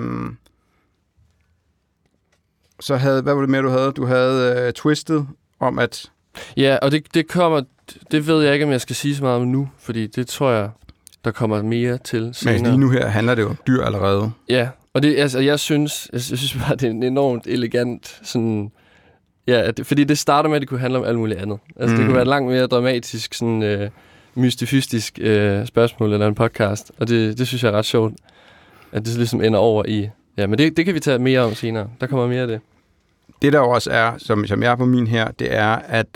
så 2.81 2.97
havde... 2.97 3.23
Hvad 3.23 3.35
var 3.35 3.41
det 3.41 3.51
mere, 3.51 3.63
du 3.63 3.69
havde? 3.69 3.93
Du 3.93 4.07
havde 4.07 4.67
uh, 4.67 4.73
Twisted 4.73 5.25
om, 5.61 5.79
at... 5.79 6.11
Ja, 6.57 6.79
og 6.83 6.91
det, 6.91 7.15
det 7.15 7.29
kommer... 7.29 7.63
Det 8.11 8.27
ved 8.27 8.43
jeg 8.45 8.53
ikke, 8.53 8.65
om 8.65 8.71
jeg 8.73 8.81
skal 8.81 8.97
sige 8.97 9.17
så 9.17 9.23
meget 9.23 9.41
om 9.41 9.47
nu, 9.49 9.69
fordi 9.79 10.07
det 10.07 10.27
tror 10.27 10.51
jeg, 10.51 10.71
der 11.25 11.31
kommer 11.31 11.63
mere 11.63 11.99
til 11.99 12.23
Men 12.23 12.35
senere. 12.35 12.63
lige 12.65 12.79
nu 12.79 12.91
her 12.91 13.07
handler 13.07 13.35
det 13.35 13.43
jo 13.43 13.49
om 13.49 13.57
dyr 13.67 13.83
allerede. 13.83 14.31
Ja, 14.49 14.69
og 14.95 15.03
det, 15.03 15.17
altså, 15.17 15.39
jeg 15.39 15.61
synes, 15.61 16.09
jeg, 16.13 16.21
jeg 16.31 16.39
synes 16.39 16.55
bare, 16.55 16.77
det 16.77 16.83
er 16.83 16.91
en 16.91 17.03
enormt 17.03 17.47
elegant 17.47 18.21
sådan... 18.23 18.73
Ja, 19.47 19.71
det, 19.71 19.87
fordi 19.87 20.05
det 20.05 20.19
starter 20.19 20.49
med, 20.49 20.57
at 20.57 20.61
det 20.61 20.69
kunne 20.69 20.81
handle 20.81 20.99
om 20.99 21.05
alt 21.05 21.19
muligt 21.19 21.41
andet. 21.41 21.59
Altså, 21.77 21.95
mm. 21.95 21.99
det 21.99 22.07
kunne 22.07 22.15
være 22.15 22.23
et 22.23 22.29
langt 22.29 22.51
mere 22.51 22.67
dramatisk, 22.67 23.35
sådan 23.35 23.63
øh, 23.63 23.91
mystifystisk 24.35 25.19
øh, 25.23 25.67
spørgsmål 25.67 26.13
eller 26.13 26.27
en 26.27 26.35
podcast. 26.35 26.93
Og 26.99 27.09
det, 27.09 27.39
det 27.39 27.49
synes 27.49 27.63
jeg 27.63 27.73
er 27.73 27.79
ret 27.79 27.85
sjovt, 27.85 28.15
at 28.93 29.07
det 29.07 29.17
ligesom 29.17 29.43
ender 29.43 29.59
over 29.59 29.85
i... 29.89 30.09
Ja, 30.37 30.47
men 30.47 30.59
det, 30.59 30.77
det 30.77 30.85
kan 30.85 30.95
vi 30.95 31.01
tage 31.01 31.19
mere 31.19 31.41
om 31.41 31.55
senere. 31.55 31.89
Der 32.01 32.07
kommer 32.07 32.27
mere 32.27 32.43
af 32.43 32.49
det. 32.49 32.61
Det 33.43 33.53
der 33.53 33.61
også 33.61 33.91
er, 33.91 34.13
som, 34.19 34.47
som 34.47 34.63
jeg 34.63 34.73
er 34.73 34.77
på 34.77 34.85
min 34.85 35.07
her, 35.07 35.31
det 35.31 35.55
er, 35.55 35.69
at 35.77 36.07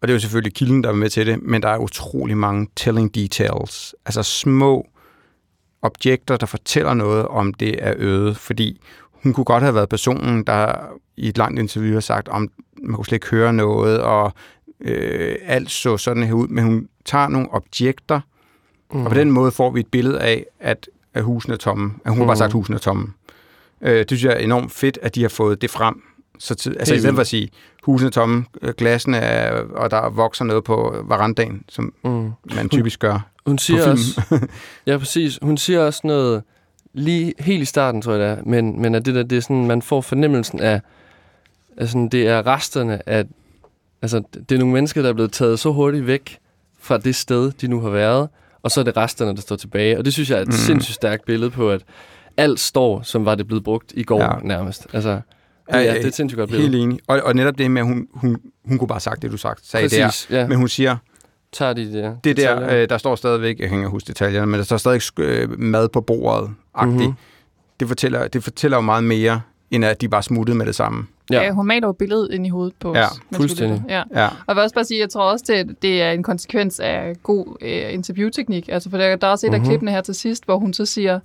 og 0.00 0.08
det 0.08 0.12
er 0.12 0.14
jo 0.14 0.20
selvfølgelig 0.20 0.54
kilden, 0.54 0.84
der 0.84 0.88
er 0.88 0.94
med 0.94 1.10
til 1.10 1.26
det, 1.26 1.42
men 1.42 1.62
der 1.62 1.68
er 1.68 1.78
utrolig 1.78 2.36
mange 2.36 2.68
telling 2.76 3.14
details. 3.14 3.94
Altså 4.06 4.22
små 4.22 4.86
objekter, 5.82 6.36
der 6.36 6.46
fortæller 6.46 6.94
noget 6.94 7.26
om 7.26 7.54
det 7.54 7.86
er 7.86 7.94
øde, 7.96 8.34
fordi 8.34 8.80
hun 9.22 9.32
kunne 9.32 9.44
godt 9.44 9.62
have 9.62 9.74
været 9.74 9.88
personen, 9.88 10.44
der 10.44 10.74
i 11.16 11.28
et 11.28 11.38
langt 11.38 11.58
interview 11.58 11.92
har 11.92 12.00
sagt, 12.00 12.28
om 12.28 12.48
man 12.82 12.94
kunne 12.96 13.04
slet 13.06 13.16
ikke 13.16 13.26
høre 13.30 13.52
noget, 13.52 14.00
og 14.00 14.32
øh, 14.80 15.34
alt 15.46 15.70
så 15.70 15.96
sådan 15.96 16.22
her 16.22 16.32
ud, 16.32 16.48
men 16.48 16.64
hun 16.64 16.88
tager 17.04 17.28
nogle 17.28 17.48
objekter, 17.54 18.20
mm. 18.92 19.04
og 19.04 19.08
på 19.12 19.14
den 19.18 19.30
måde 19.32 19.50
får 19.50 19.70
vi 19.70 19.80
et 19.80 19.86
billede 19.86 20.20
af, 20.20 20.46
at, 20.60 20.88
at 21.14 21.22
husene 21.22 21.54
er 21.54 21.58
tomme. 21.58 21.92
At 22.04 22.10
hun 22.10 22.16
mm. 22.16 22.20
har 22.20 22.26
bare 22.26 22.36
sagt, 22.36 22.48
at 22.48 22.52
husene 22.52 22.74
er 22.76 22.80
tomme. 22.80 23.12
Øh, 23.82 23.98
det 23.98 24.06
synes 24.08 24.24
jeg 24.24 24.32
er 24.32 24.36
enormt 24.38 24.72
fedt, 24.72 24.98
at 25.02 25.14
de 25.14 25.22
har 25.22 25.28
fået 25.28 25.62
det 25.62 25.70
frem. 25.70 26.02
Så 26.38 26.54
tid, 26.54 26.76
altså 26.78 26.94
i 26.94 26.98
stedet 26.98 27.14
for 27.14 27.20
at 27.20 27.26
sige, 27.26 27.50
husene 27.82 28.06
er 28.06 28.10
tomme, 28.10 28.44
øh, 28.62 28.74
glassene 28.78 29.16
er, 29.16 29.62
og 29.62 29.90
der 29.90 30.10
vokser 30.10 30.44
noget 30.44 30.64
på 30.64 31.04
verandaen, 31.08 31.62
som 31.68 31.92
Mm. 32.04 32.30
man 32.56 32.68
typisk 32.68 33.00
gør 33.00 33.26
Hun 33.46 33.56
på 33.56 33.60
siger 33.60 33.82
film. 33.82 33.92
også... 33.92 34.46
Ja, 34.86 34.98
præcis. 34.98 35.38
Hun 35.42 35.56
siger 35.56 35.80
også 35.80 36.00
noget 36.04 36.42
lige 36.92 37.34
helt 37.38 37.62
i 37.62 37.64
starten, 37.64 38.02
tror 38.02 38.12
jeg 38.12 38.20
det 38.20 38.38
er, 38.38 38.42
men, 38.46 38.82
men 38.82 38.94
at 38.94 39.06
det 39.06 39.14
der, 39.14 39.22
det 39.22 39.36
er 39.38 39.42
sådan, 39.42 39.66
man 39.66 39.82
får 39.82 40.00
fornemmelsen 40.00 40.60
af, 40.60 40.80
sådan, 41.80 42.08
det 42.08 42.26
er 42.28 42.46
resterne 42.46 43.08
af, 43.08 43.24
altså 44.02 44.22
det 44.48 44.52
er 44.54 44.58
nogle 44.58 44.74
mennesker, 44.74 45.02
der 45.02 45.08
er 45.08 45.12
blevet 45.12 45.32
taget 45.32 45.58
så 45.58 45.72
hurtigt 45.72 46.06
væk 46.06 46.38
fra 46.80 46.98
det 46.98 47.14
sted, 47.16 47.52
de 47.52 47.68
nu 47.68 47.80
har 47.80 47.90
været, 47.90 48.28
og 48.62 48.70
så 48.70 48.80
er 48.80 48.84
det 48.84 48.96
resterne, 48.96 49.34
der 49.34 49.40
står 49.40 49.56
tilbage. 49.56 49.98
Og 49.98 50.04
det 50.04 50.12
synes 50.12 50.30
jeg 50.30 50.36
er 50.38 50.42
et 50.42 50.48
Mm. 50.48 50.52
sindssygt 50.52 50.94
stærkt 50.94 51.24
billede 51.24 51.50
på, 51.50 51.70
at 51.70 51.82
alt 52.36 52.60
står, 52.60 53.02
som 53.02 53.24
var 53.24 53.34
det 53.34 53.46
blevet 53.46 53.64
brugt 53.64 53.92
i 53.96 54.02
går 54.02 54.22
Ja. 54.22 54.30
nærmest. 54.42 54.86
Altså, 54.92 55.20
Ja, 55.72 55.78
ja, 55.78 55.94
det 55.94 56.02
er 56.02 56.06
et 56.08 56.14
sindssygt 56.14 56.38
godt 56.38 56.50
billede. 56.50 56.70
Helt 56.70 56.82
enig. 56.82 56.98
Og, 57.06 57.20
og 57.24 57.34
netop 57.34 57.58
det 57.58 57.70
med, 57.70 57.80
at 57.82 57.86
hun, 57.88 58.06
hun, 58.14 58.36
hun 58.64 58.78
kunne 58.78 58.88
bare 58.88 59.00
sagt 59.00 59.22
det, 59.22 59.30
du 59.32 59.36
sagt, 59.36 59.66
sagde 59.66 59.88
der. 59.88 60.06
Præcis, 60.06 60.30
ja. 60.30 60.46
Men 60.46 60.56
hun 60.58 60.68
siger, 60.68 60.96
Tager 61.52 61.72
de 61.72 61.92
der 61.92 62.14
det 62.24 62.36
detaljer. 62.36 62.68
der, 62.68 62.82
øh, 62.82 62.88
der 62.88 62.98
står 62.98 63.14
stadigvæk, 63.14 63.60
jeg 63.60 63.68
kan 63.68 63.78
ikke 63.78 63.90
huske 63.90 64.06
detaljerne, 64.06 64.46
men 64.46 64.58
der 64.58 64.64
står 64.64 64.76
stadig 64.76 65.00
øh, 65.18 65.60
mad 65.60 65.88
på 65.88 66.00
bordet, 66.00 66.50
agtigt. 66.74 66.94
Mhm. 66.96 67.02
Mm-hmm. 67.04 67.14
Det, 67.80 67.88
fortæller, 67.88 68.28
det 68.28 68.44
fortæller 68.44 68.76
jo 68.76 68.80
meget 68.80 69.04
mere, 69.04 69.40
end 69.70 69.84
at 69.84 70.00
de 70.00 70.08
bare 70.08 70.22
smuttede 70.22 70.58
med 70.58 70.66
det 70.66 70.74
samme. 70.74 71.06
Ja. 71.30 71.36
Ja. 71.36 71.42
ja. 71.44 71.50
hun 71.52 71.66
maler 71.66 71.86
jo 71.88 71.92
billedet 71.92 72.28
ind 72.32 72.46
i 72.46 72.48
hovedet 72.48 72.74
på 72.80 72.94
Ja, 72.96 73.04
os. 73.06 73.20
vi 73.30 73.36
fuldstændig. 73.36 73.82
Ja. 73.88 74.02
Ja. 74.14 74.26
Og 74.26 74.32
jeg 74.48 74.56
vil 74.56 74.62
også 74.62 74.74
bare 74.74 74.84
sige, 74.84 75.00
jeg 75.00 75.10
tror 75.10 75.22
også, 75.32 75.44
det, 75.48 75.82
det 75.82 76.02
er 76.02 76.10
en 76.10 76.22
konsekvens 76.22 76.80
af 76.80 77.12
god 77.22 77.56
øh, 77.60 77.94
interviewteknik. 77.94 78.68
Altså, 78.68 78.90
for 78.90 78.96
der, 78.98 79.16
der 79.16 79.26
er 79.26 79.30
også 79.30 79.46
et 79.46 79.52
Mhm. 79.52 79.60
af 79.62 79.66
klippene 79.68 79.90
her 79.90 80.00
til 80.00 80.14
sidst, 80.14 80.44
hvor 80.44 80.58
hun 80.58 80.72
så 80.72 80.86
siger, 80.86 81.20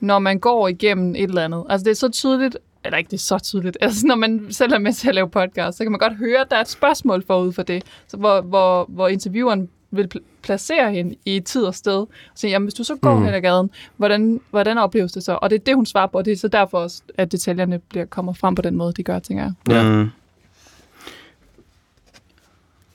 når 0.00 0.18
man 0.18 0.38
går 0.38 0.68
igennem 0.68 1.14
et 1.14 1.22
eller 1.22 1.44
andet. 1.44 1.64
Altså, 1.68 1.84
det 1.84 1.90
er 1.90 1.94
så 1.94 2.08
tydeligt, 2.08 2.56
eller 2.84 2.98
ikke 2.98 3.08
det 3.10 3.16
er 3.16 3.20
så 3.20 3.38
tydeligt, 3.38 3.76
altså 3.80 4.06
når 4.06 4.14
man 4.14 4.46
selv 4.50 4.72
er 4.72 4.78
med 4.78 4.92
til 4.92 5.08
at 5.08 5.14
lave 5.14 5.28
podcast, 5.28 5.78
så 5.78 5.84
kan 5.84 5.90
man 5.92 5.98
godt 5.98 6.16
høre, 6.16 6.40
at 6.40 6.46
der 6.50 6.56
er 6.56 6.60
et 6.60 6.68
spørgsmål 6.68 7.26
forud 7.26 7.52
for 7.52 7.62
det, 7.62 7.82
så 8.08 8.16
hvor, 8.16 8.40
hvor, 8.40 8.84
hvor 8.88 9.08
intervieweren 9.08 9.68
vil 9.90 10.08
pl- 10.14 10.22
placere 10.42 10.92
hende 10.92 11.14
i 11.24 11.40
tid 11.40 11.62
og 11.64 11.74
sted. 11.74 11.96
Og 11.96 12.08
sige, 12.34 12.50
jamen 12.50 12.64
hvis 12.66 12.74
du 12.74 12.84
så 12.84 12.96
går 12.96 13.14
Mm. 13.14 13.18
mm. 13.20 13.24
hen 13.24 13.34
ad 13.34 13.40
gaden, 13.40 13.70
hvordan, 13.96 14.40
hvordan 14.50 14.78
opleves 14.78 15.12
det 15.12 15.22
så? 15.22 15.32
Og 15.42 15.50
det 15.50 15.56
er 15.56 15.64
det, 15.64 15.74
hun 15.74 15.86
svarer 15.86 16.06
på, 16.06 16.18
og 16.18 16.24
det 16.24 16.32
er 16.32 16.36
så 16.36 16.48
derfor 16.48 16.78
også, 16.78 17.02
at 17.18 17.32
detaljerne 17.32 17.78
bliver 17.78 18.04
kommer 18.04 18.32
frem 18.32 18.54
på 18.54 18.62
den 18.62 18.76
måde, 18.76 18.92
de 18.92 19.02
gør, 19.02 19.18
tænker 19.18 19.44
jeg. 19.44 19.52
Ja. 19.68 19.82
Mm. 20.02 20.08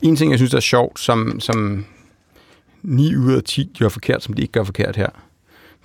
En 0.02 0.16
ting, 0.16 0.32
jeg 0.32 0.40
synes, 0.40 0.52
der 0.52 0.58
er 0.58 0.62
sjovt, 0.62 1.00
som, 1.00 1.40
som 1.40 1.86
9 2.84 3.16
ud 3.16 3.34
af 3.34 3.44
10 3.44 3.72
gør 3.80 3.90
forkert, 3.90 4.24
som 4.24 4.34
de 4.34 4.42
ikke 4.42 4.52
gør 4.52 4.64
forkert 4.64 4.96
her, 4.96 5.10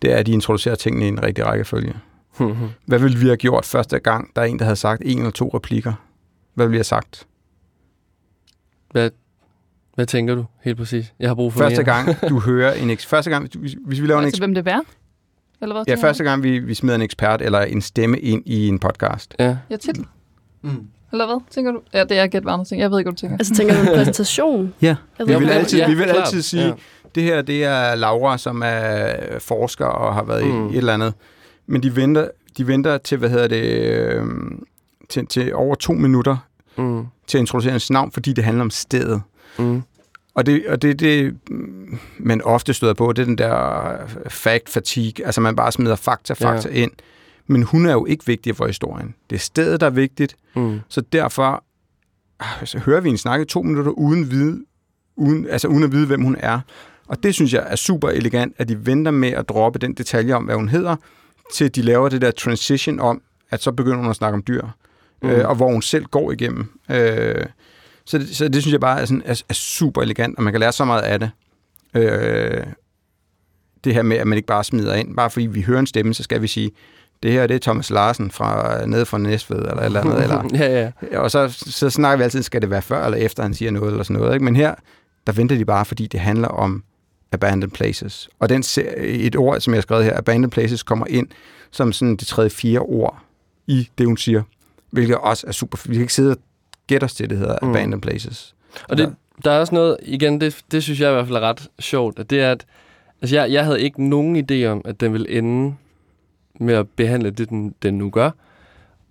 det 0.02 0.12
er, 0.12 0.16
at 0.16 0.26
de 0.26 0.32
introducerer 0.32 0.74
tingene 0.74 1.04
i 1.04 1.08
en 1.08 1.22
rigtig 1.22 1.46
rækkefølge. 1.46 1.94
Hvad 2.86 2.98
ville 2.98 3.18
vi 3.18 3.26
have 3.26 3.36
gjort 3.36 3.64
første 3.64 3.98
gang, 3.98 4.30
der 4.36 4.42
er 4.42 4.46
en, 4.46 4.58
der 4.58 4.64
havde 4.64 4.76
sagt 4.76 5.02
en 5.04 5.18
eller 5.18 5.30
to 5.30 5.48
replikker? 5.54 5.92
Hvad 6.54 6.66
ville 6.66 6.70
vi 6.72 6.76
have 6.78 6.84
sagt? 6.84 7.26
Hvad, 8.90 9.10
hvad 9.94 10.06
tænker 10.06 10.34
du 10.34 10.44
helt 10.62 10.76
præcis? 10.78 11.12
Jeg 11.20 11.28
har 11.30 11.34
brug 11.34 11.52
for 11.52 11.60
Første 11.60 11.82
mere. 11.82 11.94
gang, 11.96 12.16
du 12.30 12.40
hører 12.40 12.72
en 12.72 12.90
eks- 12.90 13.06
første 13.06 13.30
gang, 13.30 13.48
hvis, 13.58 13.76
hvis 13.86 14.02
vi 14.02 14.06
laver 14.06 14.18
en 14.20 14.24
Altså, 14.24 14.36
eks- 14.36 14.40
hvem 14.40 14.54
det 14.54 14.68
er? 14.68 14.80
Eller 15.62 15.74
hvad? 15.74 15.84
ja, 15.88 15.94
første 15.94 16.24
gang, 16.24 16.42
vi, 16.42 16.58
vi 16.58 16.74
smider 16.74 16.94
en 16.94 17.02
ekspert 17.02 17.42
eller 17.42 17.60
en 17.60 17.80
stemme 17.82 18.18
ind 18.18 18.42
i 18.46 18.68
en 18.68 18.78
podcast. 18.78 19.34
Ja. 19.38 19.56
Ja, 19.70 19.76
titel. 19.76 20.06
Mm. 20.62 20.86
Eller 21.12 21.26
hvad, 21.26 21.40
tænker 21.50 21.72
du? 21.72 21.80
Ja, 21.92 22.04
det 22.04 22.18
er 22.18 22.26
gæt 22.26 22.42
andre 22.46 22.64
ting. 22.64 22.80
Jeg 22.80 22.90
ved 22.90 22.98
ikke, 22.98 23.08
hvad 23.08 23.16
du 23.16 23.20
tænker. 23.20 23.36
Altså, 23.38 23.54
tænker 23.54 23.74
du 23.74 23.80
en 23.80 23.86
præsentation? 23.96 24.74
Ja. 24.82 24.96
Vi 25.26 25.34
vil 25.38 25.48
altid, 25.50 25.78
Ja, 25.78 25.88
vi 25.88 25.94
vil 25.94 26.04
klart. 26.04 26.16
altid 26.16 26.42
sige, 26.42 26.66
Ja. 26.66 26.72
det 27.14 27.22
her 27.22 27.42
det 27.42 27.64
er 27.64 27.94
Laura, 27.94 28.38
som 28.38 28.62
er 28.64 29.12
forsker 29.38 29.84
og 29.86 30.14
har 30.14 30.24
været. 30.24 30.46
Mm. 30.46 30.68
i 30.68 30.72
et 30.72 30.76
eller 30.78 30.94
andet. 30.94 31.14
Men 31.66 31.82
de 31.82 31.96
venter, 31.96 32.28
de 32.58 32.66
venter 32.66 32.98
til, 32.98 33.18
hvad 33.18 33.30
hedder 33.30 33.48
det, 33.48 33.64
øh, 33.64 34.24
til, 35.08 35.26
til 35.26 35.54
over 35.54 35.74
to 35.74 35.92
minutter 35.92 36.36
Mm. 36.76 37.06
til 37.26 37.38
at 37.38 37.40
introducere 37.42 37.70
hans 37.70 37.90
navn, 37.90 38.12
fordi 38.12 38.32
det 38.32 38.44
handler 38.44 38.62
om 38.64 38.70
stedet. 38.70 39.22
Mm. 39.58 39.82
Og 40.34 40.46
det, 40.46 40.66
og 40.66 40.82
det, 40.82 41.00
det 41.00 41.36
man 42.18 42.42
ofte 42.42 42.74
støder 42.74 42.94
på, 42.94 43.12
det 43.12 43.22
er 43.22 43.26
den 43.26 43.38
der 43.38 43.96
fact 44.28 44.68
fatigue, 44.68 45.26
altså 45.26 45.40
man 45.40 45.56
bare 45.56 45.72
smider 45.72 45.96
fakta, 45.96 46.32
fakta 46.34 46.68
ja. 46.68 46.74
ind. 46.82 46.90
Men 47.46 47.62
hun 47.62 47.86
er 47.86 47.92
jo 47.92 48.06
ikke 48.06 48.26
vigtig 48.26 48.56
for 48.56 48.66
historien. 48.66 49.14
Det 49.30 49.36
er 49.36 49.40
stedet, 49.40 49.80
der 49.80 49.86
er 49.86 49.90
vigtigt, 49.90 50.36
Mm. 50.56 50.80
så 50.88 51.00
derfor 51.00 51.64
ah, 52.40 52.66
så 52.66 52.78
hører 52.78 53.00
vi 53.00 53.10
en 53.10 53.18
snakke 53.18 53.42
i 53.42 53.46
to 53.46 53.62
minutter 53.62 53.92
uden, 53.92 54.30
vide, 54.30 54.64
uden, 55.16 55.46
altså 55.48 55.68
uden 55.68 55.82
at 55.82 55.92
vide, 55.92 56.06
hvem 56.06 56.22
hun 56.22 56.36
er. 56.38 56.60
Og 57.08 57.22
det 57.22 57.34
synes 57.34 57.52
jeg 57.54 57.64
er 57.66 57.76
super 57.76 58.08
elegant, 58.08 58.54
at 58.58 58.68
de 58.68 58.86
venter 58.86 59.10
med 59.10 59.28
at 59.30 59.48
droppe 59.48 59.78
den 59.78 59.94
detalje 59.94 60.34
om, 60.34 60.44
hvad 60.44 60.54
hun 60.54 60.68
hedder, 60.68 60.96
til 61.52 61.74
de 61.74 61.82
laver 61.82 62.08
det 62.08 62.20
der 62.20 62.30
transition 62.30 63.00
om, 63.00 63.22
at 63.50 63.62
så 63.62 63.72
begynder 63.72 63.98
hun 63.98 64.10
at 64.10 64.16
snakke 64.16 64.34
om 64.34 64.42
dyr, 64.48 64.62
mm. 65.22 65.28
øh, 65.28 65.48
og 65.48 65.54
hvor 65.54 65.72
hun 65.72 65.82
selv 65.82 66.04
går 66.04 66.32
igennem. 66.32 66.80
Øh, 66.90 67.46
så, 68.04 68.18
det, 68.18 68.36
så 68.36 68.48
det 68.48 68.62
synes 68.62 68.72
jeg 68.72 68.80
bare 68.80 69.00
er, 69.00 69.04
sådan, 69.04 69.22
er, 69.24 69.42
er 69.48 69.54
super 69.54 70.02
elegant, 70.02 70.36
og 70.36 70.42
man 70.42 70.52
kan 70.52 70.60
lære 70.60 70.72
så 70.72 70.84
meget 70.84 71.02
af 71.02 71.20
det. 71.20 71.30
Øh, 71.94 72.66
det 73.84 73.94
her 73.94 74.02
med, 74.02 74.16
at 74.16 74.26
man 74.26 74.36
ikke 74.36 74.46
bare 74.46 74.64
smider 74.64 74.94
ind. 74.94 75.16
Bare 75.16 75.30
fordi 75.30 75.46
vi 75.46 75.62
hører 75.62 75.80
en 75.80 75.86
stemme, 75.86 76.14
så 76.14 76.22
skal 76.22 76.42
vi 76.42 76.46
sige, 76.46 76.70
det 77.22 77.32
her 77.32 77.46
det 77.46 77.54
er 77.54 77.58
Thomas 77.58 77.90
Larsen 77.90 78.30
fra 78.30 78.86
nede 78.86 79.06
fra 79.06 79.18
Næstved, 79.18 79.58
eller 79.58 79.82
eller 79.82 80.00
andet. 80.00 80.22
Eller, 80.22 80.44
ja, 80.64 80.90
ja. 81.12 81.18
og 81.18 81.30
så, 81.30 81.48
så 81.48 81.90
snakker 81.90 82.16
vi 82.16 82.22
altid, 82.22 82.42
skal 82.42 82.62
det 82.62 82.70
være 82.70 82.82
før 82.82 83.04
eller 83.04 83.18
efter, 83.18 83.42
han 83.42 83.54
siger 83.54 83.70
noget, 83.70 83.90
eller 83.90 84.04
sådan 84.04 84.20
noget. 84.20 84.34
Ikke? 84.34 84.44
Men 84.44 84.56
her, 84.56 84.74
der 85.26 85.32
venter 85.32 85.56
de 85.56 85.64
bare, 85.64 85.84
fordi 85.84 86.06
det 86.06 86.20
handler 86.20 86.48
om 86.48 86.84
abandoned 87.34 87.70
places. 87.70 88.28
Og 88.38 88.48
den, 88.48 88.64
et 88.98 89.36
ord, 89.36 89.60
som 89.60 89.72
jeg 89.72 89.76
har 89.76 89.82
skrevet 89.82 90.04
her, 90.04 90.18
abandoned 90.18 90.50
places, 90.50 90.82
kommer 90.82 91.06
ind 91.06 91.28
som 91.70 91.92
sådan 91.92 92.16
det 92.16 92.26
tredje, 92.26 92.50
fire 92.50 92.80
ord 92.80 93.18
i 93.66 93.88
det, 93.98 94.06
hun 94.06 94.16
siger. 94.16 94.42
Hvilket 94.90 95.16
også 95.16 95.46
er 95.46 95.52
super. 95.52 95.78
Vi 95.88 95.94
kan 95.94 96.00
ikke 96.02 96.14
sidde 96.14 96.30
og 96.30 96.36
gætte 96.86 97.04
os 97.04 97.14
til, 97.14 97.30
det 97.30 97.38
hedder 97.38 97.58
Mm. 97.62 97.70
abandoned 97.70 98.00
places. 98.02 98.54
Og 98.88 98.98
det, 98.98 99.14
der 99.44 99.50
er 99.50 99.60
også 99.60 99.74
noget, 99.74 99.96
igen, 100.02 100.40
det, 100.40 100.60
det 100.72 100.82
synes 100.82 101.00
jeg 101.00 101.10
i 101.10 101.12
hvert 101.12 101.26
fald 101.26 101.36
er 101.36 101.40
ret 101.40 101.68
sjovt, 101.78 102.18
at 102.18 102.30
det 102.30 102.40
er, 102.40 102.50
at 102.52 102.66
altså 103.22 103.36
jeg, 103.36 103.52
jeg 103.52 103.64
havde 103.64 103.80
ikke 103.82 104.08
nogen 104.08 104.36
idé 104.50 104.64
om, 104.66 104.82
at 104.84 105.00
den 105.00 105.12
ville 105.12 105.30
ende 105.30 105.74
med 106.60 106.74
at 106.74 106.88
behandle 106.88 107.30
det, 107.30 107.48
den, 107.48 107.74
den 107.82 107.98
nu 107.98 108.10
gør. 108.10 108.30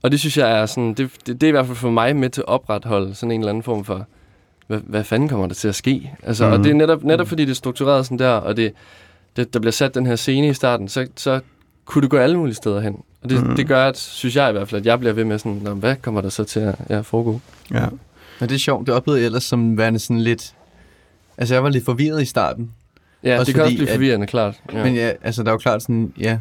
Og 0.01 0.11
det 0.11 0.19
synes 0.19 0.37
jeg 0.37 0.59
er 0.61 0.65
sådan, 0.65 0.93
det, 0.93 1.11
det, 1.27 1.41
det 1.41 1.43
er 1.43 1.47
i 1.47 1.51
hvert 1.51 1.65
fald 1.65 1.77
for 1.77 1.89
mig 1.91 2.15
med 2.15 2.29
til 2.29 2.41
at 2.41 2.47
opretholde 2.47 3.15
sådan 3.15 3.31
en 3.31 3.41
eller 3.41 3.49
anden 3.49 3.63
form 3.63 3.83
for, 3.85 4.07
hvad, 4.67 4.79
hvad 4.84 5.03
fanden 5.03 5.29
kommer 5.29 5.48
der 5.48 5.53
til 5.53 5.67
at 5.67 5.75
ske? 5.75 6.12
Altså, 6.24 6.46
mm. 6.46 6.51
Og 6.51 6.58
Mhm. 6.58 6.63
det 6.63 6.70
er 6.70 6.74
netop, 6.75 7.03
netop 7.03 7.27
fordi 7.27 7.46
det 7.46 7.51
er 7.51 7.55
struktureret 7.55 8.05
sådan 8.05 8.20
der, 8.20 8.29
og 8.29 8.58
det, 8.58 8.74
det, 9.36 9.53
der 9.53 9.60
bliver 9.60 9.72
sat 9.72 9.96
den 9.96 10.05
her 10.05 10.15
scene 10.15 10.48
i 10.50 10.53
starten, 10.53 10.88
så, 10.89 11.08
så 11.15 11.39
kunne 11.86 12.01
det 12.01 12.10
gå 12.10 12.17
alle 12.17 12.38
mulige 12.38 12.55
steder 12.55 12.82
hen. 12.82 12.98
Og 13.24 13.29
det, 13.29 13.39
Mhm. 13.39 13.50
mm. 13.50 13.55
det 13.55 13.67
gør, 13.67 13.86
at, 13.88 13.98
synes 13.98 14.36
jeg 14.36 14.50
i 14.50 14.51
hvert 14.51 14.70
fald, 14.70 14.82
at 14.82 14.86
jeg 14.86 15.00
bliver 15.00 15.13
ved 15.13 15.24
med 15.24 15.39
sådan, 15.39 15.60
"Nå, 15.63 15.74
hvad 15.74 15.96
kommer 15.96 16.22
der 16.22 16.29
så 16.29 16.43
til 16.43 16.60
at 16.60 16.75
ja, 16.89 17.00
foregå? 17.01 17.39
Ja. 17.72 17.86
Men 18.39 18.50
det 18.50 18.55
er 18.55 18.60
sjovt, 18.60 18.88
det 18.88 18.96
oplevede 18.96 19.22
jeg 19.22 19.25
ellers 19.25 19.43
som 19.43 19.77
værende 19.77 20.00
sådan 20.00 20.20
lidt... 20.22 20.53
Altså, 21.38 21.55
jeg 21.55 21.63
var 21.63 21.70
lidt 21.70 21.86
forvirret 21.86 22.22
i 22.22 22.25
starten. 22.25 22.72
Ja, 23.24 23.39
Også 23.39 23.46
det 23.46 23.53
kan 23.55 23.63
også 23.63 23.72
fordi, 23.72 23.77
blive 23.77 23.89
at- 23.89 23.96
forvirrende, 23.96 24.27
klart. 24.27 24.55
Ja. 24.74 24.77
Ja. 24.77 24.84
Men 24.84 24.96
ja, 24.96 25.12
altså, 25.24 25.43
der 25.43 25.50
er 25.50 25.53
jo 25.53 25.58
klart 25.58 25.82
sådan, 25.82 26.13
ja, 26.20 26.38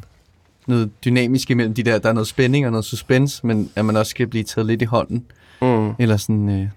noget 0.67 0.91
dynamisk 1.05 1.50
imellem 1.50 1.75
de 1.75 1.83
der. 1.83 1.99
Der 1.99 2.09
er 2.09 2.12
noget 2.12 2.26
spænding 2.29 2.67
og 2.67 2.73
noget 2.73 2.85
suspense, 2.85 3.47
men 3.47 3.71
at 3.76 3.85
man 3.85 3.97
også 3.97 4.11
skal 4.11 4.26
blive 4.26 4.45
taget 4.45 4.67
lidt 4.67 4.83
i 4.83 4.85
hånden. 4.85 5.25
Mm. 5.62 5.91
Eller 5.99 6.17
sådan... 6.17 6.49
Øh, 6.49 6.69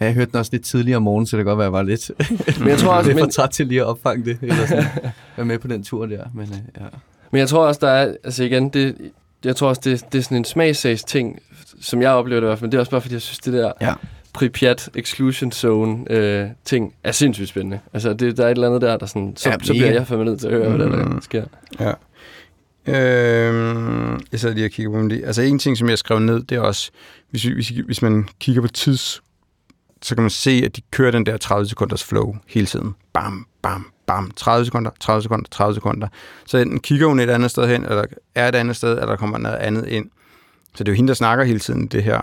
ja, 0.00 0.04
jeg 0.04 0.14
hørte 0.14 0.30
den 0.30 0.38
også 0.38 0.50
lidt 0.52 0.64
tidligere 0.64 0.96
om 0.96 1.02
morgenen, 1.02 1.26
så 1.26 1.36
det 1.36 1.44
kan 1.44 1.50
godt 1.50 1.58
være, 1.58 1.66
at 1.66 1.72
jeg 1.72 1.72
var 1.72 1.82
lidt, 1.82 2.10
Men 2.60 2.68
jeg 2.68 2.78
tror 2.78 2.92
også, 2.96 3.08
lidt 3.10 3.18
for 3.18 3.24
men, 3.26 3.32
træt 3.32 3.50
til 3.50 3.66
lige 3.66 3.80
at 3.80 3.86
opfange 3.86 4.24
det. 4.24 4.38
Eller 4.42 4.66
sådan, 4.66 4.84
være 5.36 5.46
med 5.46 5.58
på 5.58 5.68
den 5.68 5.82
tur 5.82 6.06
der. 6.06 6.24
Men 6.34 6.44
øh, 6.52 6.58
ja. 6.80 6.86
Men 7.30 7.38
jeg 7.38 7.48
tror 7.48 7.66
også, 7.66 7.78
der 7.82 7.88
er, 7.90 8.14
altså 8.24 8.44
igen, 8.44 8.68
det, 8.68 8.96
jeg 9.44 9.56
tror 9.56 9.68
også, 9.68 9.80
det, 9.84 10.04
det 10.12 10.18
er 10.18 10.22
sådan 10.22 10.36
en 10.36 10.44
smagsags 10.44 11.04
ting, 11.04 11.38
som 11.80 12.02
jeg 12.02 12.10
oplever 12.10 12.40
det 12.40 12.46
i 12.46 12.48
hvert 12.48 12.58
fald. 12.58 12.70
Det 12.70 12.76
er 12.76 12.80
også 12.80 12.90
bare, 12.90 13.00
fordi 13.00 13.14
jeg 13.14 13.22
synes, 13.22 13.38
det 13.38 13.52
der 13.52 13.72
Ja. 13.80 13.94
Pripyat 14.32 14.90
Exclusion 14.94 15.52
Zone 15.52 16.12
øh, 16.12 16.48
ting 16.64 16.94
er 17.04 17.12
sindssygt 17.12 17.48
spændende. 17.48 17.78
Altså, 17.92 18.12
det, 18.12 18.36
der 18.36 18.42
er 18.44 18.48
et 18.48 18.50
eller 18.54 18.66
andet 18.66 18.80
der, 18.82 18.96
der 18.96 19.06
sådan, 19.06 19.32
så, 19.36 19.50
Ja, 19.50 19.56
så 19.62 19.72
bliver 19.72 19.90
jeg 19.92 20.06
fandme 20.06 20.24
nødt 20.24 20.40
til 20.40 20.46
at 20.46 20.52
høre, 20.52 20.68
hvad 20.68 20.78
der, 20.86 21.04
Mm. 21.04 21.12
der 21.12 21.20
sker. 21.20 21.44
Ja. 21.80 21.92
Øhm, 22.88 24.20
jeg 24.32 24.40
sad 24.40 24.54
lige 24.54 24.66
og 24.66 24.70
kigger 24.70 24.92
på 24.92 24.98
dem. 24.98 25.10
Altså 25.24 25.42
en 25.42 25.58
ting, 25.58 25.76
som 25.78 25.88
jeg 25.88 25.98
skrev 25.98 26.18
ned, 26.18 26.42
det 26.42 26.56
er 26.56 26.60
også, 26.60 26.90
hvis, 27.30 27.46
vi- 27.46 27.52
hvis, 27.54 27.68
hvis 27.68 28.02
man 28.02 28.28
kigger 28.40 28.62
på 28.62 28.68
tids, 28.68 29.22
så 30.06 30.14
kan 30.14 30.22
man 30.22 30.30
se, 30.30 30.62
at 30.64 30.76
de 30.76 30.80
kører 30.90 31.10
den 31.10 31.26
der 31.26 31.36
30 31.36 31.68
sekunders 31.68 32.04
flow 32.04 32.36
hele 32.46 32.66
tiden. 32.66 32.94
Bam, 33.12 33.46
bam, 33.62 33.92
bam. 34.06 34.30
30 34.36 34.64
sekunder, 34.64 34.90
30 35.00 35.22
sekunder, 35.22 35.48
30 35.50 35.74
sekunder. 35.74 36.08
Så 36.46 36.58
enten 36.58 36.80
kigger 36.80 37.06
hun 37.06 37.20
et 37.20 37.30
andet 37.30 37.50
sted 37.50 37.68
hen, 37.68 37.84
eller 37.84 38.04
er 38.34 38.48
et 38.48 38.54
andet 38.54 38.76
sted, 38.76 38.90
eller 38.90 39.06
der 39.06 39.16
kommer 39.16 39.38
noget 39.38 39.56
andet 39.56 39.86
ind. 39.86 40.10
Så 40.74 40.84
det 40.84 40.88
er 40.88 40.92
jo 40.92 40.96
hende, 40.96 41.08
der 41.08 41.14
snakker 41.14 41.44
hele 41.44 41.58
tiden, 41.58 41.86
det 41.86 42.02
her. 42.02 42.20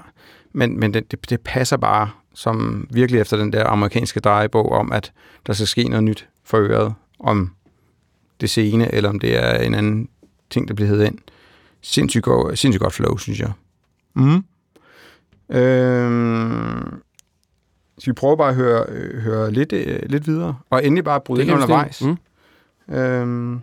Men, 0.53 0.79
men 0.79 0.93
det, 0.93 1.11
det, 1.11 1.29
det 1.29 1.41
passer 1.41 1.77
bare 1.77 2.09
som 2.33 2.87
virkelig 2.89 3.21
efter 3.21 3.37
den 3.37 3.53
der 3.53 3.67
amerikanske 3.67 4.19
drejebog 4.19 4.71
om, 4.71 4.91
at 4.91 5.11
der 5.47 5.53
skal 5.53 5.67
ske 5.67 5.83
noget 5.83 6.03
nyt 6.03 6.27
for 6.43 6.57
øret 6.57 6.93
om 7.19 7.51
det 8.41 8.49
scene, 8.49 8.93
eller 8.93 9.09
om 9.09 9.19
det 9.19 9.37
er 9.43 9.53
en 9.59 9.75
anden 9.75 10.09
ting, 10.49 10.67
der 10.67 10.73
bliver 10.73 10.89
heddet 10.89 11.05
ind. 11.05 11.17
Sindssygt, 11.81 12.23
god, 12.23 12.55
sindssygt 12.55 12.81
godt 12.81 12.93
flow, 12.93 13.17
synes 13.17 13.39
jeg. 13.39 13.51
Mm. 14.13 14.43
Øhm, 15.55 17.01
skal 17.97 18.11
vi 18.11 18.15
prøve 18.15 18.37
bare 18.37 18.49
at 18.49 18.55
høre, 18.55 18.85
øh, 18.89 19.21
høre 19.21 19.51
lidt, 19.51 19.73
øh, 19.73 19.99
lidt 20.05 20.27
videre? 20.27 20.55
Og 20.69 20.85
endelig 20.85 21.03
bare 21.03 21.21
bryde 21.21 21.41
ind 21.43 21.51
undervejs. 21.51 22.01
Mm. 22.01 22.95
Øhm, 22.95 23.61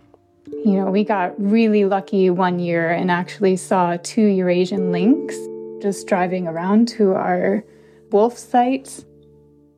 You 0.65 0.73
know, 0.73 0.91
we 0.91 1.03
got 1.03 1.33
really 1.37 1.85
lucky 1.85 2.29
one 2.29 2.59
year 2.59 2.89
and 2.89 3.09
actually 3.11 3.55
saw 3.55 3.97
two 4.03 4.27
Eurasian 4.27 4.91
lynx 4.91 5.35
just 5.83 6.07
driving 6.07 6.47
around 6.47 6.87
to 6.97 7.13
our 7.13 7.63
wolf 8.11 8.37
sites. 8.37 9.05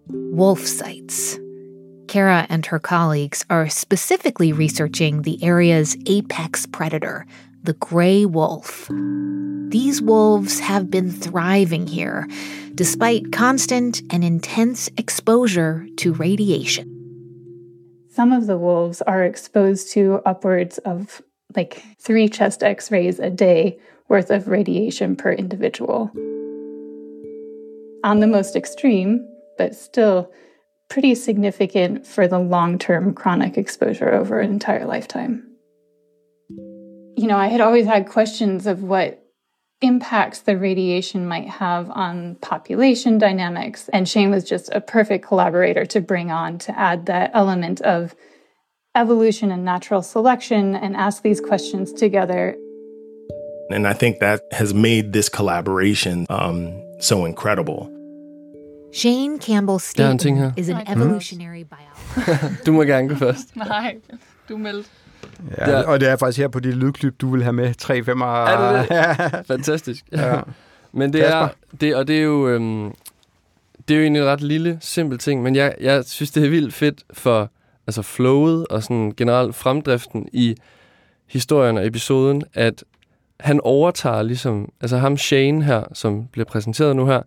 wolf 0.10 0.60
sites. 0.60 1.40
Kara 2.08 2.46
and 2.50 2.66
her 2.66 2.80
colleagues 2.80 3.46
are 3.50 3.70
specifically 3.70 4.52
researching 4.52 5.22
the 5.22 5.42
area's 5.44 5.96
apex 6.08 6.66
predator, 6.66 7.26
the 7.64 7.74
gray 7.74 8.26
wolf. 8.26 8.90
These 9.70 10.02
wolves 10.02 10.60
have 10.60 10.92
been 10.92 11.10
thriving 11.10 11.88
here 11.88 12.28
despite 12.76 13.32
constant 13.32 14.02
and 14.12 14.24
intense 14.24 14.90
exposure 14.98 15.88
to 15.98 16.14
radiation. 16.14 16.90
Some 18.10 18.32
of 18.32 18.48
the 18.48 18.58
wolves 18.58 19.02
are 19.04 19.24
exposed 19.24 19.92
to 19.94 20.22
upwards 20.26 20.78
of 20.80 21.22
like 21.56 21.84
three 22.00 22.28
chest 22.28 22.64
x 22.64 22.92
rays 22.92 23.20
a 23.20 23.30
day 23.30 23.80
worth 24.10 24.30
of 24.30 24.48
radiation 24.48 25.16
per 25.16 25.32
individual. 25.32 26.12
On 28.04 28.20
the 28.20 28.28
most 28.28 28.56
extreme, 28.56 29.26
but 29.58 29.76
still 29.76 30.32
pretty 30.90 31.16
significant 31.16 32.06
for 32.06 32.28
the 32.28 32.40
long 32.40 32.78
term 32.78 33.14
chronic 33.14 33.58
exposure 33.58 34.12
over 34.12 34.40
an 34.40 34.52
entire 34.52 34.86
lifetime. 34.86 35.53
You 37.16 37.28
know, 37.28 37.38
I 37.38 37.48
had 37.48 37.62
always 37.62 37.86
had 37.86 38.08
questions 38.08 38.68
of 38.68 38.84
what 38.84 39.24
impacts 39.82 40.40
the 40.40 40.58
radiation 40.58 41.28
might 41.28 41.50
have 41.50 41.90
on 41.92 42.36
population 42.36 43.18
dynamics. 43.18 43.90
And 43.90 44.08
Shane 44.08 44.32
was 44.32 44.44
just 44.44 44.70
a 44.74 44.80
perfect 44.80 45.26
collaborator 45.26 45.86
to 45.86 46.02
bring 46.02 46.32
on 46.32 46.58
to 46.60 46.80
add 46.80 47.06
that 47.08 47.32
element 47.34 47.82
of 47.82 48.16
evolution 48.96 49.52
and 49.52 49.66
natural 49.66 50.02
selection 50.02 50.76
and 50.76 50.96
ask 50.96 51.22
these 51.22 51.42
questions 51.42 51.92
together. 51.92 52.56
And 53.70 53.88
I 53.88 53.94
think 53.94 54.20
that 54.20 54.42
has 54.52 54.74
made 54.74 55.14
this 55.14 55.30
collaboration 55.30 56.26
um, 56.30 56.72
so 57.00 57.26
incredible. 57.26 57.90
Shane 58.92 59.40
Campbell 59.40 59.80
Der 59.96 60.12
en 60.12 60.18
ting 60.18 60.38
her. 60.38 60.52
Staten 60.52 60.60
is 60.60 60.70
an 60.70 60.76
Nej, 60.76 60.84
det 60.86 61.02
evolutionary 61.02 61.64
biologist. 61.64 62.64
Du 62.66 62.72
må 62.72 62.84
gerne 62.84 63.08
gå 63.10 63.16
først. 63.16 63.56
Nej, 63.56 63.98
du 64.50 64.58
meldte. 64.58 64.90
Ja, 65.58 65.70
Ja. 65.70 65.82
Og 65.82 66.00
det 66.00 66.10
er 66.10 66.16
faktisk 66.16 66.40
her 66.40 66.48
på 66.48 66.60
det 66.60 66.74
lydklip, 66.74 67.22
du 67.22 67.30
vil 67.30 67.44
have 67.44 67.54
med 67.54 67.74
3 67.74 68.04
5 68.04 68.22
Er 68.22 68.82
det 68.82 68.90
det? 68.90 69.46
Fantastisk. 69.56 70.06
ja. 70.12 70.40
Men 70.96 71.14
det 71.14 71.28
er, 71.28 71.48
det, 71.82 71.96
og 71.96 72.08
det 72.08 72.18
er 72.18 72.22
jo, 72.22 72.50
øhm, 72.50 72.94
det 73.88 73.94
er 73.94 73.98
jo 73.98 74.04
egentlig 74.04 74.22
en 74.22 74.28
ret 74.28 74.42
lille, 74.42 74.78
simpel 74.82 75.18
ting, 75.18 75.44
men 75.44 75.56
jeg, 75.56 75.76
jeg 75.80 76.04
synes, 76.06 76.32
det 76.32 76.46
er 76.46 76.50
vildt 76.50 76.74
fedt 76.74 77.04
for 77.14 77.52
altså 77.88 78.02
flowet 78.02 78.68
og 78.68 78.84
sådan 78.84 79.14
generelt 79.18 79.56
fremdriften 79.56 80.28
i 80.34 80.56
historien 81.28 81.78
og 81.78 81.88
episoden, 81.88 82.44
at 82.54 82.84
han 83.40 83.60
overtager 83.64 84.22
ligesom, 84.22 84.72
altså 84.82 84.98
ham 84.98 85.18
Shane 85.18 85.64
her, 85.64 85.84
som 85.94 86.28
bliver 86.28 86.46
præsenteret 86.46 86.96
nu 86.96 87.06
her, 87.06 87.22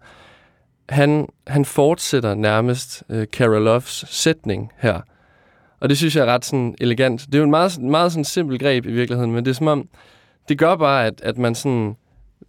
han, 0.88 1.28
han 1.46 1.64
fortsætter 1.64 2.34
nærmest 2.34 3.02
øh, 3.08 3.26
Loves 3.40 4.04
sætning 4.08 4.72
her. 4.76 5.00
Og 5.80 5.88
det 5.88 5.96
synes 5.98 6.16
jeg 6.16 6.22
er 6.28 6.34
ret 6.34 6.44
sådan 6.44 6.74
elegant. 6.80 7.26
Det 7.26 7.34
er 7.34 7.38
jo 7.38 7.44
en 7.44 7.50
meget, 7.50 7.78
meget 7.82 8.12
sådan 8.12 8.24
simpel 8.24 8.58
greb 8.58 8.86
i 8.86 8.92
virkeligheden, 8.92 9.32
men 9.32 9.44
det 9.44 9.50
er 9.50 9.54
som 9.54 9.66
om, 9.66 9.88
det 10.48 10.58
gør 10.58 10.76
bare, 10.76 11.06
at, 11.06 11.20
at 11.22 11.38
man 11.38 11.54
sådan, 11.54 11.96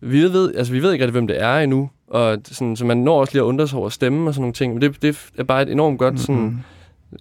vi 0.01 0.21
ved, 0.23 0.55
altså 0.55 0.73
vi 0.73 0.81
ved 0.83 0.91
ikke 0.93 1.03
rigtig, 1.05 1.11
hvem 1.11 1.27
det 1.27 1.41
er 1.43 1.57
endnu, 1.59 1.89
og 2.07 2.37
sådan, 2.45 2.75
så 2.75 2.85
man 2.85 2.97
når 2.97 3.19
også 3.19 3.33
lige 3.33 3.41
at 3.41 3.45
undre 3.45 3.67
sig 3.67 3.79
over 3.79 3.89
stemmen 3.89 4.27
og 4.27 4.33
sådan 4.33 4.41
nogle 4.41 4.53
ting, 4.53 4.73
men 4.73 4.81
det, 4.81 5.01
det 5.01 5.29
er 5.37 5.43
bare 5.43 5.61
et 5.61 5.71
enormt 5.71 5.99
godt, 5.99 6.19
sådan, 6.19 6.63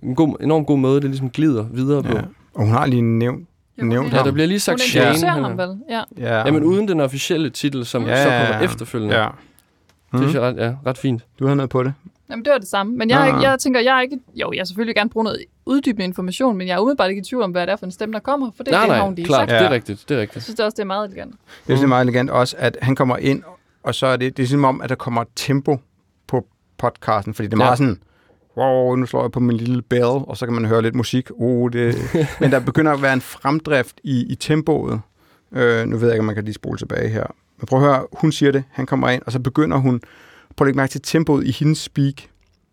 en 0.03 0.15
god, 0.15 0.37
enormt 0.43 0.67
god 0.67 0.79
måde, 0.79 1.01
det 1.01 1.11
ligesom 1.11 1.31
glider 1.31 1.63
videre 1.73 2.03
på. 2.03 2.13
ja. 2.17 2.23
Og 2.55 2.65
hun 2.65 2.71
har 2.73 2.87
lige 2.87 3.03
nævnt, 3.03 3.49
nævnt 3.79 4.13
Ja, 4.13 4.17
ham. 4.17 4.25
der 4.25 4.33
bliver 4.33 4.47
lige 4.47 4.55
Hun 4.57 4.61
sagt 4.61 4.81
Shane. 4.81 5.05
introducerer 5.07 5.31
han 5.33 5.43
ham 5.45 5.59
vel? 5.59 5.77
Ja. 5.91 6.03
Ja, 6.19 6.39
Ja, 6.47 6.51
men 6.51 6.63
uden 6.65 6.89
den 6.89 7.01
officielle 7.01 7.51
titel, 7.51 7.85
som 7.87 8.05
Ja, 8.07 8.23
så 8.25 8.47
kommer 8.49 8.65
efterfølgende. 8.65 9.17
Ja. 9.17 9.23
Det 9.23 9.33
Mm. 10.13 10.19
synes 10.19 10.35
jeg 10.35 10.43
er 10.43 10.49
ret, 10.49 10.57
ja, 10.57 10.75
ret 10.87 10.99
fint. 10.99 11.23
Du 11.39 11.45
havde 11.45 11.57
noget 11.57 11.71
på 11.71 11.83
det. 11.83 11.93
Jamen, 12.31 12.45
det 12.45 12.53
var 12.53 12.59
det 12.59 12.69
samme. 12.69 12.97
Men 12.97 13.11
jeg, 13.11 13.21
Ah. 13.35 13.43
jeg 13.43 13.59
tænker, 13.59 13.81
jeg 13.81 13.97
er 13.97 14.01
ikke... 14.01 14.19
Jo, 14.35 14.53
jeg 14.57 14.67
selvfølgelig 14.67 14.95
gerne 14.97 15.11
bruge 15.11 15.25
noget 15.25 15.45
uddybende 15.67 16.05
information, 16.05 16.57
men 16.57 16.67
jeg 16.69 16.75
er 16.75 16.79
umiddelbart 16.81 17.11
ikke 17.11 17.21
i 17.21 17.25
tvivl 17.25 17.43
om, 17.43 17.51
hvad 17.51 17.67
det 17.67 17.73
er 17.73 17.77
for 17.77 17.87
en 17.87 17.93
stemme, 17.93 18.13
der 18.13 18.19
kommer, 18.21 18.51
for 18.57 18.65
det, 18.65 18.71
nej, 18.71 18.81
det 18.81 18.91
har 18.91 18.97
nej, 18.99 19.07
hun 19.07 19.15
lige 19.15 19.27
klart, 19.27 19.39
sagt. 19.41 19.51
det 19.51 19.57
er 19.57 19.63
Ja. 19.65 19.71
rigtigt, 19.71 20.05
det 20.09 20.11
er 20.11 20.19
Jeg 20.19 20.23
rigtigt. 20.23 20.45
synes 20.45 20.57
det 20.57 20.65
også, 20.65 20.75
det 20.77 20.83
er 20.83 20.87
meget 20.87 21.07
elegant. 21.07 21.31
Jeg 21.31 21.39
synes, 21.65 21.81
det 21.81 21.85
er 21.85 21.89
meget 21.89 22.03
elegant 22.05 22.31
også, 22.31 22.57
at 22.59 22.79
han 22.83 22.95
kommer 22.97 23.17
ind, 23.17 23.43
og 23.83 23.95
så 23.95 24.07
er 24.07 24.17
det, 24.17 24.37
det 24.37 24.43
er 24.43 24.47
som 24.47 24.65
om, 24.65 24.81
at 24.81 24.89
der 24.89 24.95
kommer 24.95 25.25
tempo 25.37 25.79
på 26.29 26.47
podcasten, 26.79 27.35
fordi 27.35 27.49
det 27.49 27.55
er 27.55 27.59
Ja. 27.59 27.65
meget 27.65 27.79
sådan, 27.79 27.99
wow, 28.57 28.95
nu 28.95 29.07
slår 29.07 29.23
jeg 29.23 29.33
på 29.33 29.41
min 29.41 29.57
lille 29.57 29.83
bell, 29.83 30.03
og 30.05 30.37
så 30.37 30.47
kan 30.47 30.55
man 30.55 30.65
høre 30.65 30.83
lidt 30.83 30.95
musik. 30.95 31.31
Oh, 31.35 31.71
det... 31.73 31.95
Men 32.41 32.51
der 32.53 32.61
begynder 32.61 32.93
at 32.93 33.03
være 33.03 33.13
en 33.13 33.21
fremdrift 33.21 34.01
i, 34.05 34.27
i 34.33 34.35
tempoet. 34.35 35.01
Øh, 35.53 35.87
nu 35.87 35.97
ved 35.97 36.07
jeg 36.09 36.15
ikke, 36.15 36.21
om 36.21 36.27
man 36.27 36.35
kan 36.35 36.45
lige 36.45 36.55
spole 36.55 36.79
tilbage 36.79 37.09
her. 37.09 37.25
Men 37.59 37.67
prøv 37.67 37.79
at 37.79 37.85
høre, 37.85 38.07
hun 38.13 38.33
siger 38.33 38.53
det, 38.53 38.65
han 38.71 38.87
kommer 38.87 39.09
ind, 39.09 39.23
og 39.27 39.33
så 39.33 39.39
begynder 39.41 39.77
hun, 39.77 40.01
prøv 40.57 40.65
at 40.65 40.69
lægge 40.69 40.77
mærke 40.77 40.91
til 40.91 41.01
tempoet 41.03 41.47
i 41.47 41.51
hendes 41.51 41.79
speak, 41.79 42.15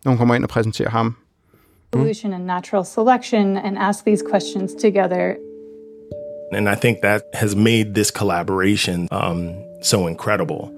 når 0.06 0.10
hun 0.12 0.18
kommer 0.18 0.36
ind 0.36 0.44
og 0.44 0.50
præsenterer 0.50 0.90
ham. 0.90 1.16
Evolution 1.94 2.34
and 2.34 2.44
natural 2.46 2.86
selection 2.86 3.58
and 3.58 3.78
ask 3.80 4.06
these 4.06 4.24
questions 4.32 4.72
together 4.82 5.34
And 6.56 6.70
I 6.70 6.75
think 6.75 6.98
that 7.04 7.22
has 7.34 7.56
made 7.56 7.94
this 7.96 8.08
collaboration 8.08 9.08
um, 9.12 9.50
so 9.84 10.08
incredible. 10.08 10.70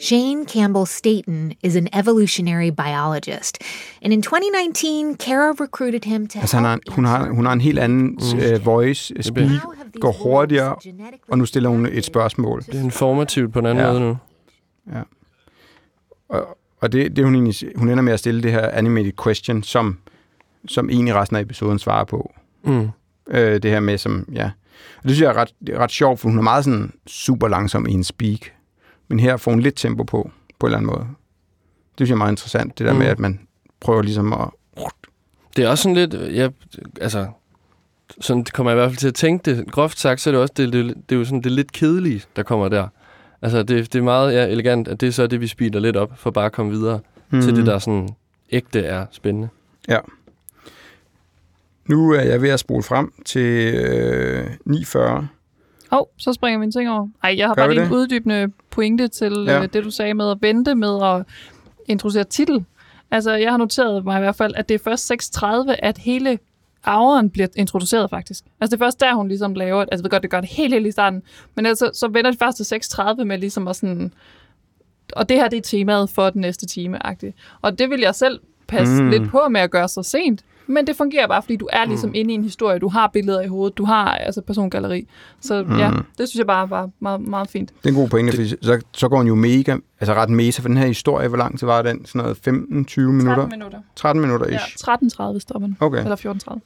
Shane 0.00 0.46
Campbell 0.46 0.86
Staten 0.86 1.52
is 1.64 1.76
an 1.76 1.88
evolutionary 1.92 2.70
biologist. 2.70 3.58
And 4.02 4.12
in 4.12 4.22
2019, 4.22 5.16
Kara 5.16 5.52
recruited 5.60 6.04
him 6.04 6.26
to 6.28 6.38
Altså, 6.38 6.56
han 6.56 6.64
har, 6.64 6.72
help 6.72 6.92
hun, 6.94 7.04
har, 7.04 7.28
hun 7.28 7.46
har 7.46 7.52
en 7.52 7.60
helt 7.60 7.78
anden 7.78 8.18
øh, 8.40 8.66
voice, 8.66 9.14
øh, 9.16 9.22
speak, 9.22 9.50
går 10.00 10.12
hurtigere, 10.12 10.76
og 11.28 11.38
nu 11.38 11.46
stiller 11.46 11.68
hun 11.68 11.86
et 11.86 12.04
spørgsmål. 12.04 12.62
Det 12.66 12.74
er 12.74 12.84
informativt 12.84 13.52
på 13.52 13.58
en 13.58 13.66
anden 13.66 13.84
Ja. 13.84 13.92
måde 13.92 14.00
nu. 14.00 14.16
Og, 16.28 16.58
og 16.80 16.92
det, 16.92 17.16
det 17.16 17.24
hun, 17.24 17.34
egentlig, 17.34 17.54
hun 17.76 17.88
ender 17.88 18.02
med 18.02 18.12
at 18.12 18.18
stille 18.18 18.42
det 18.42 18.52
her 18.52 18.70
animated 18.70 19.12
question, 19.24 19.62
som, 19.62 19.98
som 20.66 20.90
egentlig 20.90 21.14
resten 21.14 21.36
af 21.36 21.40
episoden 21.40 21.78
svarer 21.78 22.04
på. 22.04 22.32
Mm. 22.64 22.88
Øh, 23.30 23.62
det 23.62 23.70
her 23.70 23.80
med, 23.80 23.98
som, 23.98 24.28
ja. 24.32 24.50
Og 24.96 25.02
det 25.02 25.10
synes 25.10 25.20
jeg 25.20 25.28
er 25.28 25.36
ret, 25.36 25.52
ret 25.78 25.90
sjovt, 25.90 26.20
for 26.20 26.28
hun 26.28 26.38
er 26.38 26.42
meget 26.42 26.64
sådan 26.64 26.92
super 27.06 27.48
langsom 27.48 27.86
i 27.86 27.92
en 27.92 28.04
speak. 28.04 28.40
Men 29.08 29.20
her 29.20 29.36
får 29.36 29.50
hun 29.50 29.60
lidt 29.60 29.76
tempo 29.76 30.02
på, 30.02 30.30
på 30.58 30.66
en 30.66 30.68
eller 30.68 30.78
anden 30.78 30.90
måde. 30.90 31.06
Det 31.98 32.06
synes 32.06 32.08
jeg 32.08 32.14
er 32.14 32.18
meget 32.18 32.32
interessant, 32.32 32.78
det 32.78 32.86
der 32.86 32.92
Mm. 32.92 32.98
med, 32.98 33.06
at 33.06 33.18
man 33.18 33.40
prøver 33.80 34.02
ligesom 34.02 34.32
at... 34.32 34.48
Det 35.56 35.64
er 35.64 35.68
også 35.68 35.82
sådan 35.82 35.96
lidt, 35.96 36.14
ja, 36.14 36.48
altså, 37.00 37.26
sådan 38.20 38.44
kommer 38.44 38.70
jeg 38.72 38.76
i 38.76 38.80
hvert 38.80 38.90
fald 38.90 38.98
til 38.98 39.08
at 39.08 39.14
tænke 39.14 39.50
det. 39.50 39.72
Groft 39.72 39.98
sagt, 39.98 40.20
så 40.20 40.30
er 40.30 40.32
det 40.32 40.40
også, 40.40 40.54
det, 40.56 40.72
det, 40.72 40.94
det 41.08 41.14
er 41.14 41.18
jo 41.18 41.24
sådan 41.24 41.42
det 41.42 41.52
lidt 41.52 41.72
kedelige, 41.72 42.22
der 42.36 42.42
kommer 42.42 42.68
der. 42.68 42.88
Altså, 43.42 43.62
det, 43.62 43.92
det 43.92 43.98
er 43.98 44.02
meget 44.02 44.34
ja, 44.34 44.46
elegant, 44.46 44.88
at 44.88 45.00
det 45.00 45.06
er 45.06 45.10
så 45.10 45.26
det, 45.26 45.40
vi 45.40 45.46
speeder 45.46 45.80
lidt 45.80 45.96
op, 45.96 46.18
for 46.18 46.30
bare 46.30 46.46
at 46.46 46.52
komme 46.52 46.72
videre 46.72 47.00
mm. 47.30 47.40
til 47.40 47.56
det, 47.56 47.66
der 47.66 47.78
sådan 47.78 48.08
ægte 48.50 48.80
er 48.80 49.06
spændende. 49.10 49.48
Nu 51.88 52.12
er 52.12 52.20
jeg 52.20 52.42
ved 52.42 52.48
at 52.48 52.60
spole 52.60 52.82
frem 52.82 53.12
til 53.24 53.74
øh, 53.74 54.46
940. 54.64 55.28
Åh, 55.92 55.98
oh, 55.98 56.06
så 56.16 56.32
springer 56.32 56.58
min 56.58 56.72
ting 56.72 56.90
over. 56.90 57.08
Ej, 57.22 57.34
jeg 57.38 57.46
har 57.46 57.54
Gør 57.54 57.62
bare 57.62 57.68
vi 57.68 57.74
lige 57.74 57.86
en 57.86 57.92
uddybende 57.92 58.52
pointe 58.70 59.08
til 59.08 59.32
Ja. 59.46 59.52
ja. 59.52 59.62
øh, 59.62 59.68
det, 59.72 59.84
du 59.84 59.90
sagde 59.90 60.14
med 60.14 60.30
at 60.30 60.38
vente 60.40 60.74
med 60.74 61.02
at 61.02 61.26
introducere 61.86 62.24
titel. 62.24 62.64
Altså, 63.10 63.32
jeg 63.32 63.50
har 63.50 63.56
noteret 63.56 64.04
mig 64.04 64.16
i 64.16 64.20
hvert 64.20 64.36
fald, 64.36 64.54
at 64.56 64.68
det 64.68 64.74
er 64.74 64.78
først 64.84 65.12
6.30, 65.12 65.74
at 65.78 65.98
hele 65.98 66.38
auren 66.84 67.30
bliver 67.30 67.48
introduceret 67.56 68.10
faktisk. 68.10 68.44
Altså, 68.60 68.76
det 68.76 68.82
er 68.82 68.86
først 68.86 69.00
der, 69.00 69.14
hun 69.14 69.28
ligesom 69.28 69.54
laver. 69.54 69.80
Altså, 69.80 69.96
jeg 69.96 70.04
ved 70.04 70.10
godt, 70.10 70.22
det 70.22 70.30
gør 70.30 70.40
det 70.40 70.50
helt, 70.50 70.74
helt 70.74 70.86
i 70.86 70.90
starten. 70.90 71.22
Men 71.54 71.66
altså, 71.66 71.90
så 71.94 72.08
vender 72.08 72.30
det 72.30 72.38
først 72.38 72.56
til 72.56 72.74
6.30 72.74 73.24
med 73.24 73.38
ligesom 73.38 73.68
at 73.68 73.76
sådan... 73.76 74.12
Og 75.12 75.28
det 75.28 75.36
her, 75.36 75.48
det 75.48 75.56
er 75.56 75.62
temaet 75.62 76.10
for 76.10 76.30
den 76.30 76.40
næste 76.40 76.66
time 76.66 77.06
-agtigt. 77.06 77.58
Og 77.62 77.78
det 77.78 77.90
vil 77.90 78.00
jeg 78.00 78.14
selv 78.14 78.40
passe 78.68 79.02
mm. 79.02 79.10
lidt 79.10 79.30
på 79.30 79.48
med 79.50 79.60
at 79.60 79.70
gøre 79.70 79.88
så 79.88 80.02
sent. 80.02 80.44
Men 80.68 80.86
det 80.86 80.96
fungerer 80.96 81.26
bare, 81.26 81.42
fordi 81.42 81.56
du 81.56 81.68
er 81.72 81.84
ligesom 81.84 82.08
mm. 82.10 82.14
inde 82.14 82.32
i 82.32 82.34
en 82.34 82.42
historie. 82.42 82.78
Du 82.78 82.88
har 82.88 83.10
billeder 83.12 83.40
i 83.40 83.46
hovedet. 83.46 83.78
Du 83.78 83.84
har 83.84 84.08
altså 84.08 84.40
persongalleri. 84.40 85.08
Så 85.40 85.62
mm. 85.62 85.78
ja, 85.78 85.90
det 86.18 86.28
synes 86.28 86.38
jeg 86.38 86.46
bare 86.46 86.70
var 86.70 86.90
meget, 87.00 87.20
meget 87.20 87.50
fint. 87.50 87.68
Det 87.68 87.84
er 87.84 87.88
en 87.88 87.94
god 87.94 88.08
pointe, 88.08 88.32
fordi 88.32 88.48
så, 88.48 88.80
så 88.92 89.08
går 89.08 89.16
hun 89.16 89.26
jo 89.26 89.34
mega, 89.34 89.76
altså 90.00 90.14
ret 90.14 90.30
mesa, 90.30 90.62
for 90.62 90.68
den 90.68 90.76
her 90.76 90.86
historie, 90.86 91.28
hvor 91.28 91.38
lang 91.38 91.58
tid 91.58 91.66
var 91.66 91.82
den? 91.82 92.06
Sådan 92.06 92.22
noget 92.22 92.36
15-20 92.48 93.00
minutter? 93.00 93.34
13 93.34 93.50
minutter. 93.50 93.80
13 93.96 94.20
minutter 94.20 94.46
Ja, 94.50 94.56
ish. 94.56 94.88
13.30 94.88 95.38
stopper 95.38 95.66
den. 95.66 95.76
Okay. 95.80 96.02
Eller 96.02 96.16
14.30. 96.16 96.58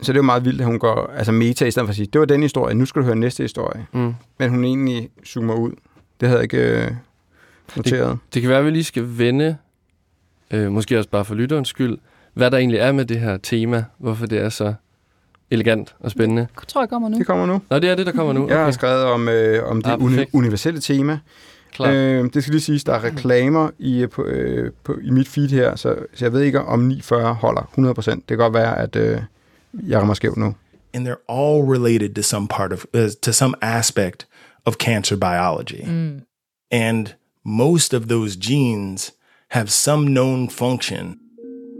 Så 0.00 0.12
det 0.12 0.18
er 0.18 0.22
jo 0.22 0.22
meget 0.22 0.44
vildt, 0.44 0.60
at 0.60 0.66
hun 0.66 0.78
går 0.78 1.10
altså 1.16 1.32
meta 1.32 1.64
i 1.64 1.70
stedet 1.70 1.86
for 1.86 1.90
at 1.90 1.96
sige, 1.96 2.06
det 2.06 2.18
var 2.18 2.24
den 2.24 2.42
historie, 2.42 2.74
nu 2.74 2.84
skal 2.84 3.02
du 3.02 3.06
høre 3.06 3.16
næste 3.16 3.42
historie. 3.42 3.86
Mm. 3.92 4.14
Men 4.38 4.50
hun 4.50 4.64
egentlig 4.64 5.08
zoomer 5.26 5.54
ud. 5.54 5.72
Det 6.20 6.28
havde 6.28 6.38
jeg 6.38 6.42
ikke 6.42 6.84
øh, 6.84 6.90
noteret. 7.76 8.18
Det 8.34 8.42
kan 8.42 8.48
være, 8.48 8.58
at 8.58 8.64
vi 8.64 8.70
lige 8.70 8.84
skal 8.84 9.18
vende, 9.18 9.56
øh, 10.50 10.72
måske 10.72 10.98
også 10.98 11.10
bare 11.10 11.24
for 11.24 11.34
lytterens 11.34 11.68
skyld, 11.68 11.98
hvad 12.34 12.50
der 12.50 12.58
egentlig 12.58 12.78
er 12.80 12.92
med 12.92 13.04
det 13.04 13.20
her 13.20 13.36
tema, 13.36 13.84
hvorfor 13.98 14.26
det 14.26 14.38
er 14.38 14.48
så 14.48 14.74
elegant 15.50 15.94
og 16.00 16.10
spændende. 16.10 16.46
Jeg 16.60 16.68
tror, 16.68 16.82
jeg 16.82 16.88
kommer 16.88 17.08
nu. 17.08 17.18
Det 17.18 17.26
kommer 17.26 17.46
nu. 17.46 17.60
Nå, 17.70 17.78
det 17.78 17.90
er 17.90 17.94
det, 17.94 18.06
der 18.06 18.12
kommer 18.12 18.32
nu. 18.32 18.48
Jeg 18.48 18.64
har 18.64 18.70
skrevet 18.70 19.04
om, 19.04 19.28
øh, 19.28 19.64
om 19.70 19.82
det 19.82 19.90
Ah, 19.90 19.98
uni- 20.02 20.24
universelle 20.32 20.80
tema. 20.80 21.18
Klart. 21.72 21.94
Øh, 21.94 22.24
det 22.34 22.42
skal 22.42 22.52
lige 22.52 22.62
siges, 22.62 22.84
der 22.84 22.92
er 22.94 23.04
reklamer 23.04 23.70
i, 23.78 24.02
øh, 24.02 24.08
på, 24.08 24.24
øh, 24.24 24.70
på, 24.84 24.98
i 25.02 25.10
mit 25.10 25.28
feed 25.28 25.48
her, 25.48 25.76
så, 25.76 25.96
så 26.14 26.24
jeg 26.24 26.32
ved 26.32 26.40
ikke, 26.42 26.60
om 26.60 26.78
940 26.78 27.34
holder 27.34 27.62
100%. 27.78 28.10
Det 28.14 28.24
kan 28.28 28.38
godt 28.38 28.54
være, 28.54 28.78
at 28.78 28.96
øh, 28.96 29.18
jeg 29.88 30.00
rammer 30.00 30.14
skævt 30.14 30.36
nu. 30.36 30.54
And 30.94 31.08
they're 31.08 31.32
all 31.34 31.62
related 31.64 32.14
to 32.14 32.22
some 32.22 32.48
part 32.48 32.72
of, 32.72 32.84
uh, 32.94 33.00
to 33.22 33.32
some 33.32 33.54
aspect 33.62 34.26
of 34.64 34.74
cancer 34.74 35.16
biology. 35.16 35.84
And 36.70 37.06
most 37.44 37.94
of 37.94 38.02
those 38.02 38.38
genes 38.42 39.12
have 39.50 39.66
some 39.68 40.06
known 40.06 40.50
function 40.50 41.16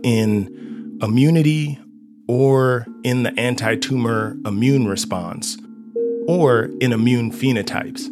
in 0.05 0.99
immunity 1.03 1.81
or 2.29 2.87
in 3.03 3.25
the 3.25 3.39
anti 3.39 3.75
tumor 3.77 4.37
immune 4.45 4.87
response 4.87 5.59
or 6.29 6.71
in 6.81 6.93
immune 6.93 7.33
phenotypes. 7.33 8.09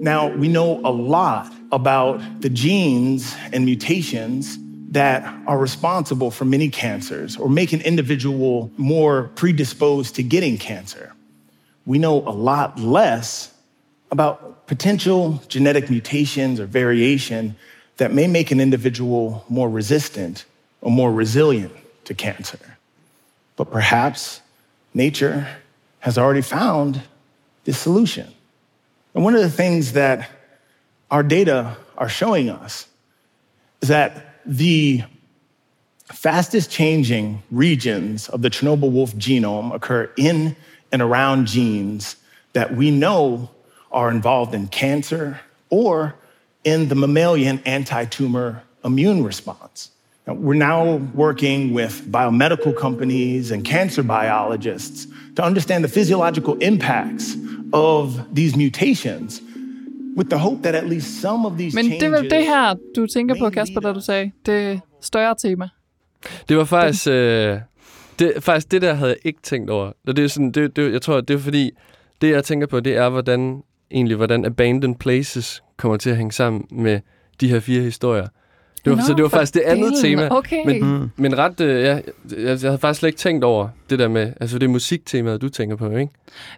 Now, 0.00 0.28
we 0.28 0.48
know 0.48 0.80
a 0.84 0.90
lot 0.90 1.52
about 1.72 2.20
the 2.40 2.48
genes 2.48 3.34
and 3.52 3.64
mutations 3.64 4.58
that 4.90 5.22
are 5.46 5.58
responsible 5.58 6.30
for 6.30 6.44
many 6.44 6.68
cancers 6.68 7.36
or 7.36 7.48
make 7.48 7.72
an 7.72 7.80
individual 7.80 8.70
more 8.76 9.24
predisposed 9.34 10.14
to 10.16 10.22
getting 10.22 10.58
cancer. 10.58 11.12
We 11.86 11.98
know 11.98 12.18
a 12.18 12.30
lot 12.30 12.78
less 12.78 13.52
about 14.10 14.66
potential 14.66 15.42
genetic 15.48 15.90
mutations 15.90 16.60
or 16.60 16.66
variation 16.66 17.56
that 17.96 18.12
may 18.12 18.26
make 18.26 18.50
an 18.50 18.60
individual 18.60 19.44
more 19.48 19.68
resistant 19.68 20.44
or 20.80 20.90
more 20.90 21.12
resilient 21.12 21.72
to 22.04 22.14
cancer. 22.14 22.58
But 23.56 23.70
perhaps 23.70 24.40
nature 24.94 25.48
has 26.00 26.18
already 26.18 26.42
found 26.42 27.02
this 27.64 27.78
solution. 27.78 28.32
And 29.14 29.24
one 29.24 29.34
of 29.34 29.40
the 29.40 29.50
things 29.50 29.92
that 29.92 30.30
our 31.10 31.22
data 31.22 31.76
are 31.96 32.08
showing 32.08 32.50
us 32.50 32.86
is 33.80 33.88
that 33.88 34.40
the 34.44 35.02
fastest 36.12 36.70
changing 36.70 37.42
regions 37.50 38.28
of 38.28 38.42
the 38.42 38.50
Chernobyl 38.50 38.92
wolf 38.92 39.14
genome 39.16 39.74
occur 39.74 40.10
in 40.16 40.54
and 40.92 41.02
around 41.02 41.46
genes 41.46 42.16
that 42.52 42.74
we 42.76 42.90
know 42.90 43.50
are 43.90 44.10
involved 44.10 44.54
in 44.54 44.68
cancer 44.68 45.40
or 45.70 46.14
in 46.66 46.88
the 46.88 46.94
mammalian 46.94 47.60
anti 47.64 48.04
tumor 48.04 48.62
immune 48.84 49.24
response. 49.24 49.90
Now, 50.26 50.34
we're 50.34 50.54
now 50.54 51.00
working 51.14 51.72
with 51.72 51.94
biomedical 52.10 52.74
companies 52.76 53.52
and 53.52 53.64
cancer 53.64 54.02
biologists 54.02 55.06
to 55.36 55.42
understand 55.42 55.84
the 55.84 55.88
physiological 55.88 56.54
impacts 56.60 57.36
of 57.72 58.04
these 58.34 58.56
mutations 58.56 59.40
with 60.16 60.28
the 60.30 60.38
hope 60.38 60.62
that 60.62 60.74
at 60.74 60.86
least 60.88 61.20
some 61.20 61.46
of 61.46 61.52
these 61.58 61.74
Men 61.74 61.84
changes... 61.84 62.00
det 62.00 62.06
er 62.06 62.20
vel 62.20 62.30
det 62.30 62.44
her, 62.44 62.74
du 62.96 63.06
tænker 63.06 63.34
på, 63.38 63.50
Kasper, 63.50 63.80
da 63.80 63.92
du 63.92 64.00
sagde, 64.00 64.30
det 64.46 64.80
større 65.02 65.34
tema. 65.38 65.68
Det 66.48 66.56
var 66.56 66.64
faktisk... 66.64 67.08
Øh, 67.08 67.58
det, 68.18 68.32
faktisk 68.40 68.70
det 68.70 68.82
der 68.82 68.94
havde 68.94 69.10
jeg 69.10 69.18
ikke 69.24 69.42
tænkt 69.42 69.70
over. 69.70 69.92
Og 70.06 70.16
det 70.16 70.24
er 70.24 70.28
sådan, 70.28 70.50
det, 70.50 70.76
det, 70.76 70.92
jeg 70.92 71.02
tror, 71.02 71.20
det 71.20 71.34
er 71.34 71.38
fordi, 71.38 71.70
det 72.20 72.30
jeg 72.30 72.44
tænker 72.44 72.66
på, 72.66 72.80
det 72.80 72.96
er, 72.96 73.08
hvordan 73.08 73.62
egentlig, 73.90 74.16
hvordan 74.16 74.44
Abandoned 74.44 74.96
Places 74.96 75.62
kommer 75.76 75.96
til 75.96 76.10
at 76.10 76.16
hænge 76.16 76.32
sammen 76.32 76.64
med 76.70 77.00
de 77.40 77.48
her 77.48 77.60
fire 77.60 77.80
historier. 77.82 78.26
Det 78.84 78.90
var, 78.90 78.96
Nå, 78.96 79.02
så 79.06 79.14
det 79.14 79.22
var 79.22 79.28
faktisk 79.28 79.54
det 79.54 79.60
andet 79.60 79.92
delen. 80.02 80.18
tema. 80.18 80.28
Okay. 80.36 80.66
Men, 80.66 80.84
Mm. 81.00 81.10
men 81.16 81.38
ret, 81.38 81.60
øh, 81.60 81.82
ja, 81.82 81.94
jeg, 81.94 82.02
jeg 82.38 82.58
havde 82.62 82.78
faktisk 82.78 82.98
slet 83.00 83.08
ikke 83.08 83.18
tænkt 83.18 83.44
over 83.44 83.68
det 83.90 83.98
der 83.98 84.08
med, 84.08 84.32
altså 84.40 84.58
det 84.58 84.66
er 84.66 84.70
musiktemaet, 84.70 85.42
du 85.42 85.48
tænker 85.48 85.76
på, 85.76 85.90
ikke? 85.90 86.12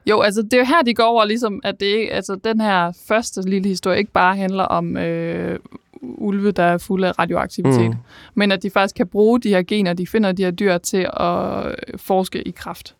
Jo, 0.07 0.21
altså 0.21 0.43
det 0.43 0.53
er 0.61 0.65
her, 0.65 0.83
de 0.87 0.95
går 0.95 1.05
over, 1.05 1.25
ligesom, 1.25 1.61
at 1.65 1.81
det 1.81 2.09
altså, 2.13 2.39
den 2.45 2.61
her 2.61 2.93
første 3.09 3.43
lille 3.51 3.69
historie 3.69 3.99
ikke 3.99 4.13
bare 4.13 4.37
handler 4.37 4.65
om 4.65 4.97
øh, 4.97 5.59
ulve, 6.03 6.51
der 6.51 6.63
er 6.63 6.79
fulde 6.79 7.09
af 7.09 7.19
radioaktivitet, 7.19 7.91
Mm. 7.91 7.95
men 8.35 8.53
at 8.53 8.63
de 8.63 8.71
faktisk 8.71 8.95
kan 8.95 9.07
bruge 9.07 9.41
de 9.41 9.49
her 9.49 9.63
gener, 9.63 9.93
de 9.93 10.07
finder 10.07 10.33
de 10.33 10.45
her 10.45 10.51
dyr 10.51 10.79
til 10.79 11.09
at 11.21 11.75
forske 11.97 12.43
i 12.43 12.51
kraft. 12.51 12.95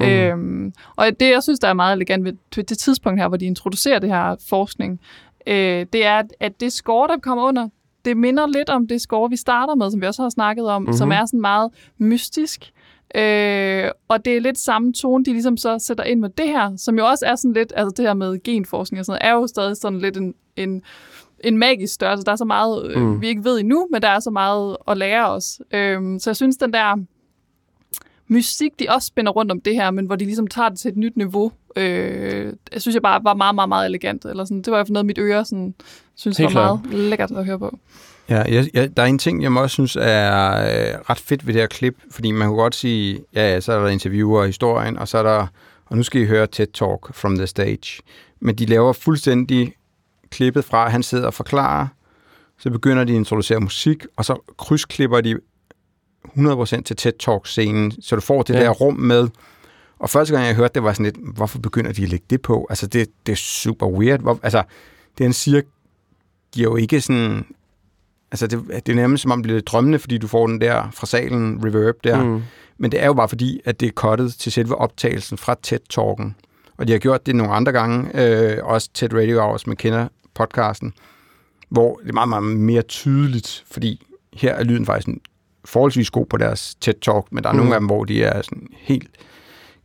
Mm. 0.00 0.06
Øhm, 0.06 0.72
og 0.96 1.20
det, 1.20 1.30
jeg 1.30 1.42
synes, 1.42 1.60
der 1.60 1.68
er 1.68 1.72
meget 1.72 1.94
elegant 1.96 2.24
ved 2.24 2.32
det 2.64 2.78
tidspunkt 2.78 3.20
her, 3.20 3.28
hvor 3.28 3.36
de 3.36 3.44
introducerer 3.46 3.98
det 3.98 4.08
her 4.10 4.36
forskning, 4.48 5.00
øh, 5.46 5.86
det 5.92 6.04
er, 6.06 6.22
at- 6.40 6.60
det 6.60 6.72
score, 6.72 7.08
der 7.08 7.16
kommer 7.18 7.44
under, 7.44 7.68
det 8.04 8.16
minder 8.16 8.46
lidt 8.46 8.70
om 8.70 8.86
det 8.88 9.00
score, 9.00 9.30
vi 9.30 9.36
starter 9.36 9.74
med, 9.74 9.90
som 9.90 10.00
vi 10.00 10.06
også 10.06 10.22
har 10.22 10.30
snakket 10.30 10.66
om, 10.68 10.82
Mhm. 10.82 10.86
mm-hmm. 10.88 10.96
som 10.98 11.12
er 11.12 11.24
sådan 11.26 11.40
meget 11.40 11.70
mystisk. 11.98 12.72
Øh, 13.14 13.90
og 14.08 14.24
det 14.24 14.36
er 14.36 14.40
lidt 14.40 14.58
samme 14.58 14.92
tone, 14.92 15.24
de 15.24 15.32
ligesom 15.32 15.56
så 15.56 15.78
sætter 15.78 16.04
ind 16.04 16.20
med 16.20 16.28
det 16.28 16.46
her, 16.48 16.76
som 16.76 16.98
jo 16.98 17.06
også 17.06 17.26
er 17.26 17.34
sådan 17.34 17.52
lidt, 17.52 17.72
altså 17.76 17.94
det 17.96 18.04
her 18.06 18.14
med 18.14 18.42
genforskning 18.42 18.98
og 18.98 19.04
sådan 19.06 19.18
noget, 19.22 19.30
er 19.30 19.40
jo 19.40 19.46
stadig 19.46 19.76
sådan 19.76 19.98
lidt 19.98 20.16
en, 20.16 20.34
en, 20.56 20.82
en 21.44 21.58
magisk 21.58 21.94
størrelse. 21.94 22.24
Der 22.24 22.32
er 22.32 22.36
så 22.36 22.44
meget, 22.44 22.90
øh, 22.90 23.02
Mm. 23.02 23.20
vi 23.20 23.28
ikke 23.28 23.44
ved 23.44 23.60
endnu, 23.60 23.88
men 23.92 24.02
der 24.02 24.08
er 24.08 24.20
så 24.20 24.30
meget 24.30 24.76
at 24.88 24.96
lære 24.96 25.28
os. 25.28 25.60
Øh, 25.74 26.20
så 26.20 26.30
jeg 26.30 26.36
synes, 26.36 26.56
den 26.56 26.72
der 26.72 26.96
musik, 28.30 28.78
de 28.78 28.86
også 28.88 29.06
spænder 29.06 29.32
rundt 29.32 29.52
om 29.52 29.60
det 29.60 29.74
her, 29.74 29.90
men 29.90 30.06
hvor 30.06 30.16
de 30.16 30.24
ligesom 30.24 30.46
tager 30.46 30.68
det 30.68 30.78
til 30.78 30.88
et 30.88 30.96
nyt 30.96 31.16
niveau, 31.16 31.52
øh, 31.76 32.52
jeg 32.72 32.82
synes 32.82 32.94
jeg 32.94 33.02
bare 33.02 33.24
var 33.24 33.34
meget, 33.34 33.54
meget, 33.54 33.68
meget 33.68 33.86
elegant. 33.86 34.24
Eller 34.24 34.44
sådan. 34.44 34.62
Det 34.62 34.70
var 34.70 34.76
i 34.76 34.78
hvert 34.78 34.86
fald 34.86 34.92
noget, 34.92 35.06
mit 35.06 35.18
øre 35.18 35.44
sådan, 35.44 35.74
synes 36.16 36.36
Helt 36.36 36.54
var 36.54 36.80
meget 36.84 36.94
lækkert 36.94 37.30
at 37.30 37.44
høre 37.44 37.58
på. 37.58 37.78
Ja, 38.28 38.42
jeg, 38.42 38.66
jeg, 38.74 38.96
der 38.96 39.02
er 39.02 39.06
en 39.06 39.18
ting, 39.18 39.42
jeg 39.42 39.52
må 39.52 39.62
også 39.62 39.74
synes 39.74 39.96
er 40.00 40.50
øh, 40.50 41.00
ret 41.10 41.18
fedt 41.18 41.46
ved 41.46 41.54
det 41.54 41.62
her 41.62 41.66
klip, 41.66 41.98
fordi 42.10 42.30
man 42.30 42.48
kunne 42.48 42.60
godt 42.60 42.74
sige, 42.74 43.20
ja, 43.34 43.52
ja, 43.52 43.60
så 43.60 43.72
er 43.72 43.82
der 43.82 43.88
interviewer 43.88 44.40
og 44.40 44.46
historien, 44.46 44.98
og 44.98 45.08
så 45.08 45.18
er 45.18 45.22
der, 45.22 45.46
og 45.86 45.96
nu 45.96 46.02
skal 46.02 46.22
I 46.22 46.26
høre 46.26 46.46
TED 46.46 46.66
Talk 46.66 47.14
from 47.14 47.36
the 47.36 47.46
stage. 47.46 48.02
Men 48.40 48.54
de 48.54 48.66
laver 48.66 48.92
fuldstændig 48.92 49.72
klippet 50.30 50.64
fra, 50.64 50.86
at 50.86 50.92
han 50.92 51.02
sidder 51.02 51.26
og 51.26 51.34
forklarer, 51.34 51.86
så 52.58 52.70
begynder 52.70 53.04
de 53.04 53.12
at 53.12 53.16
introducere 53.16 53.60
musik, 53.60 54.06
og 54.16 54.24
så 54.24 54.52
krydsklipper 54.58 55.20
de 55.20 55.38
100% 56.36 56.82
til 56.82 56.96
TED 56.96 57.12
Talk-scenen, 57.20 57.92
så 58.02 58.16
du 58.16 58.20
får 58.20 58.42
det 58.42 58.54
Ja. 58.54 58.60
der 58.60 58.70
rum 58.70 58.94
med. 58.94 59.28
Og 59.98 60.10
første 60.10 60.34
gang, 60.34 60.46
jeg 60.46 60.54
hørte 60.54 60.74
det, 60.74 60.82
var 60.82 60.92
sådan 60.92 61.04
lidt, 61.04 61.16
hvorfor 61.34 61.58
begynder 61.58 61.92
de 61.92 62.02
at 62.02 62.08
lægge 62.08 62.26
det 62.30 62.42
på? 62.42 62.66
Altså, 62.70 62.86
det, 62.86 63.08
det 63.26 63.32
er 63.32 63.36
super 63.36 63.86
weird. 63.86 64.20
Hvor, 64.20 64.40
altså, 64.42 64.62
det 65.18 65.24
han 65.26 65.32
siger, 65.32 65.60
giver 66.54 66.70
jo 66.70 66.76
ikke 66.76 67.00
sådan... 67.00 67.44
Altså, 68.32 68.46
det, 68.46 68.66
det 68.86 68.92
er 68.92 68.96
nærmest 68.96 69.22
som 69.22 69.30
om, 69.30 69.38
det 69.38 69.44
bliver 69.44 69.60
drømmende, 69.60 69.98
fordi 69.98 70.18
du 70.18 70.26
får 70.26 70.46
den 70.46 70.60
der 70.60 70.90
fra 70.92 71.06
salen 71.06 71.60
reverb 71.64 71.96
der. 72.04 72.24
Mm. 72.24 72.42
Men 72.78 72.92
det 72.92 73.02
er 73.02 73.06
jo 73.06 73.14
bare 73.14 73.28
fordi, 73.28 73.60
at 73.64 73.80
det 73.80 73.86
er 73.86 73.92
cuttet 73.92 74.34
til 74.34 74.52
selve 74.52 74.74
optagelsen 74.76 75.38
fra 75.38 75.56
TED-talken. 75.62 76.36
Og 76.76 76.86
de 76.88 76.92
har 76.92 76.98
gjort 76.98 77.26
det 77.26 77.36
nogle 77.36 77.52
andre 77.52 77.72
gange, 77.72 78.22
øh, 78.24 78.58
også 78.64 78.88
TED 78.94 79.14
Radio 79.14 79.40
Hours, 79.40 79.66
man 79.66 79.76
kender 79.76 80.08
podcasten, 80.34 80.92
hvor 81.68 81.96
det 81.96 82.08
er 82.08 82.12
meget, 82.12 82.28
meget 82.28 82.42
mere 82.44 82.82
tydeligt, 82.82 83.64
fordi 83.70 84.06
her 84.34 84.54
er 84.54 84.64
lyden 84.64 84.86
faktisk 84.86 85.08
en 85.08 85.20
forholdsvis 85.64 86.10
god 86.10 86.26
på 86.26 86.36
deres 86.36 86.76
TED-talk, 86.84 87.26
men 87.30 87.42
der 87.44 87.48
er 87.48 87.52
mm. 87.52 87.58
Nogle 87.58 87.74
af 87.74 87.80
dem, 87.80 87.86
hvor 87.86 88.04
de 88.04 88.24
er 88.24 88.42
sådan 88.42 88.66
helt 88.78 89.08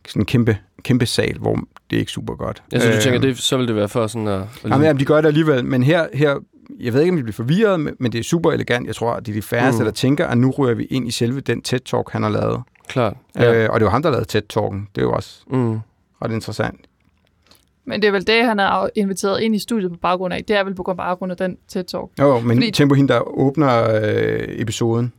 sådan 0.08 0.22
en 0.22 0.26
kæmpe, 0.26 0.58
kæmpe 0.82 1.06
sal, 1.06 1.38
hvor 1.38 1.54
det 1.90 1.96
er 1.96 2.00
ikke 2.00 2.12
super 2.12 2.34
godt. 2.34 2.62
Jeg 2.72 2.80
synes, 2.82 2.96
du 2.96 3.02
tænker, 3.02 3.20
Øhm, 3.20 3.34
det, 3.34 3.38
så 3.42 3.56
vil 3.56 3.68
det 3.68 3.76
være 3.76 3.88
for 3.88 4.06
sådan 4.06 4.28
at... 4.28 4.40
at 4.40 4.48
Jamen, 4.70 4.86
jamen, 4.86 5.00
de 5.00 5.04
gør 5.04 5.20
det 5.20 5.28
alligevel, 5.28 5.64
men 5.64 5.82
her, 5.82 6.06
her 6.14 6.36
jeg 6.80 6.92
ved 6.92 7.00
ikke, 7.00 7.10
om 7.10 7.16
de 7.16 7.22
bliver 7.22 7.32
forvirret, 7.34 7.80
men- 7.80 8.12
det 8.12 8.14
er 8.14 8.22
super 8.22 8.52
elegant. 8.52 8.86
Jeg 8.86 8.94
tror, 8.94 9.12
at 9.12 9.26
det 9.26 9.32
er 9.32 9.36
de 9.36 9.42
færreste, 9.42 9.80
Mm. 9.80 9.84
der 9.84 9.92
tænker, 9.92 10.26
at 10.26 10.38
nu 10.38 10.50
ryger 10.50 10.74
vi 10.74 10.84
ind 10.84 11.08
i 11.08 11.10
selve 11.10 11.40
den 11.40 11.62
TED-talk, 11.68 12.10
han 12.12 12.22
har 12.22 12.30
lavet. 12.30 12.62
Klart. 12.88 13.14
Ja. 13.36 13.54
Øh, 13.64 13.70
og 13.70 13.80
det 13.80 13.86
jo 13.86 13.90
ham, 13.90 14.02
der 14.02 14.10
lavede 14.10 14.26
TED-talken. 14.38 14.88
Det 14.94 15.00
er 15.00 15.06
jo 15.06 15.12
også 15.12 15.40
Mm. 15.50 15.78
ret 16.24 16.32
interessant. 16.32 16.80
Men 17.88 18.02
det 18.02 18.08
er 18.08 18.12
vel 18.12 18.26
det, 18.26 18.44
han 18.44 18.60
er 18.60 18.88
inviteret 18.94 19.40
ind 19.40 19.54
i 19.54 19.58
studiet 19.58 19.90
på 19.90 19.96
baggrund 20.02 20.34
af. 20.34 20.44
Det 20.48 20.56
er 20.56 20.64
vel 20.64 20.74
på 20.74 20.94
baggrund 20.96 21.32
af 21.32 21.38
den 21.38 21.56
TED-talk. 21.72 22.10
Jo, 22.18 22.24
jo, 22.26 22.34
men 22.34 22.42
Fordi- 22.42 22.56
Fordi... 22.56 22.70
Tempo 22.70 22.94
hende, 22.94 23.12
der 23.12 23.20
åbner 23.38 24.00
øh, 24.02 24.44
episoden, 24.48 25.12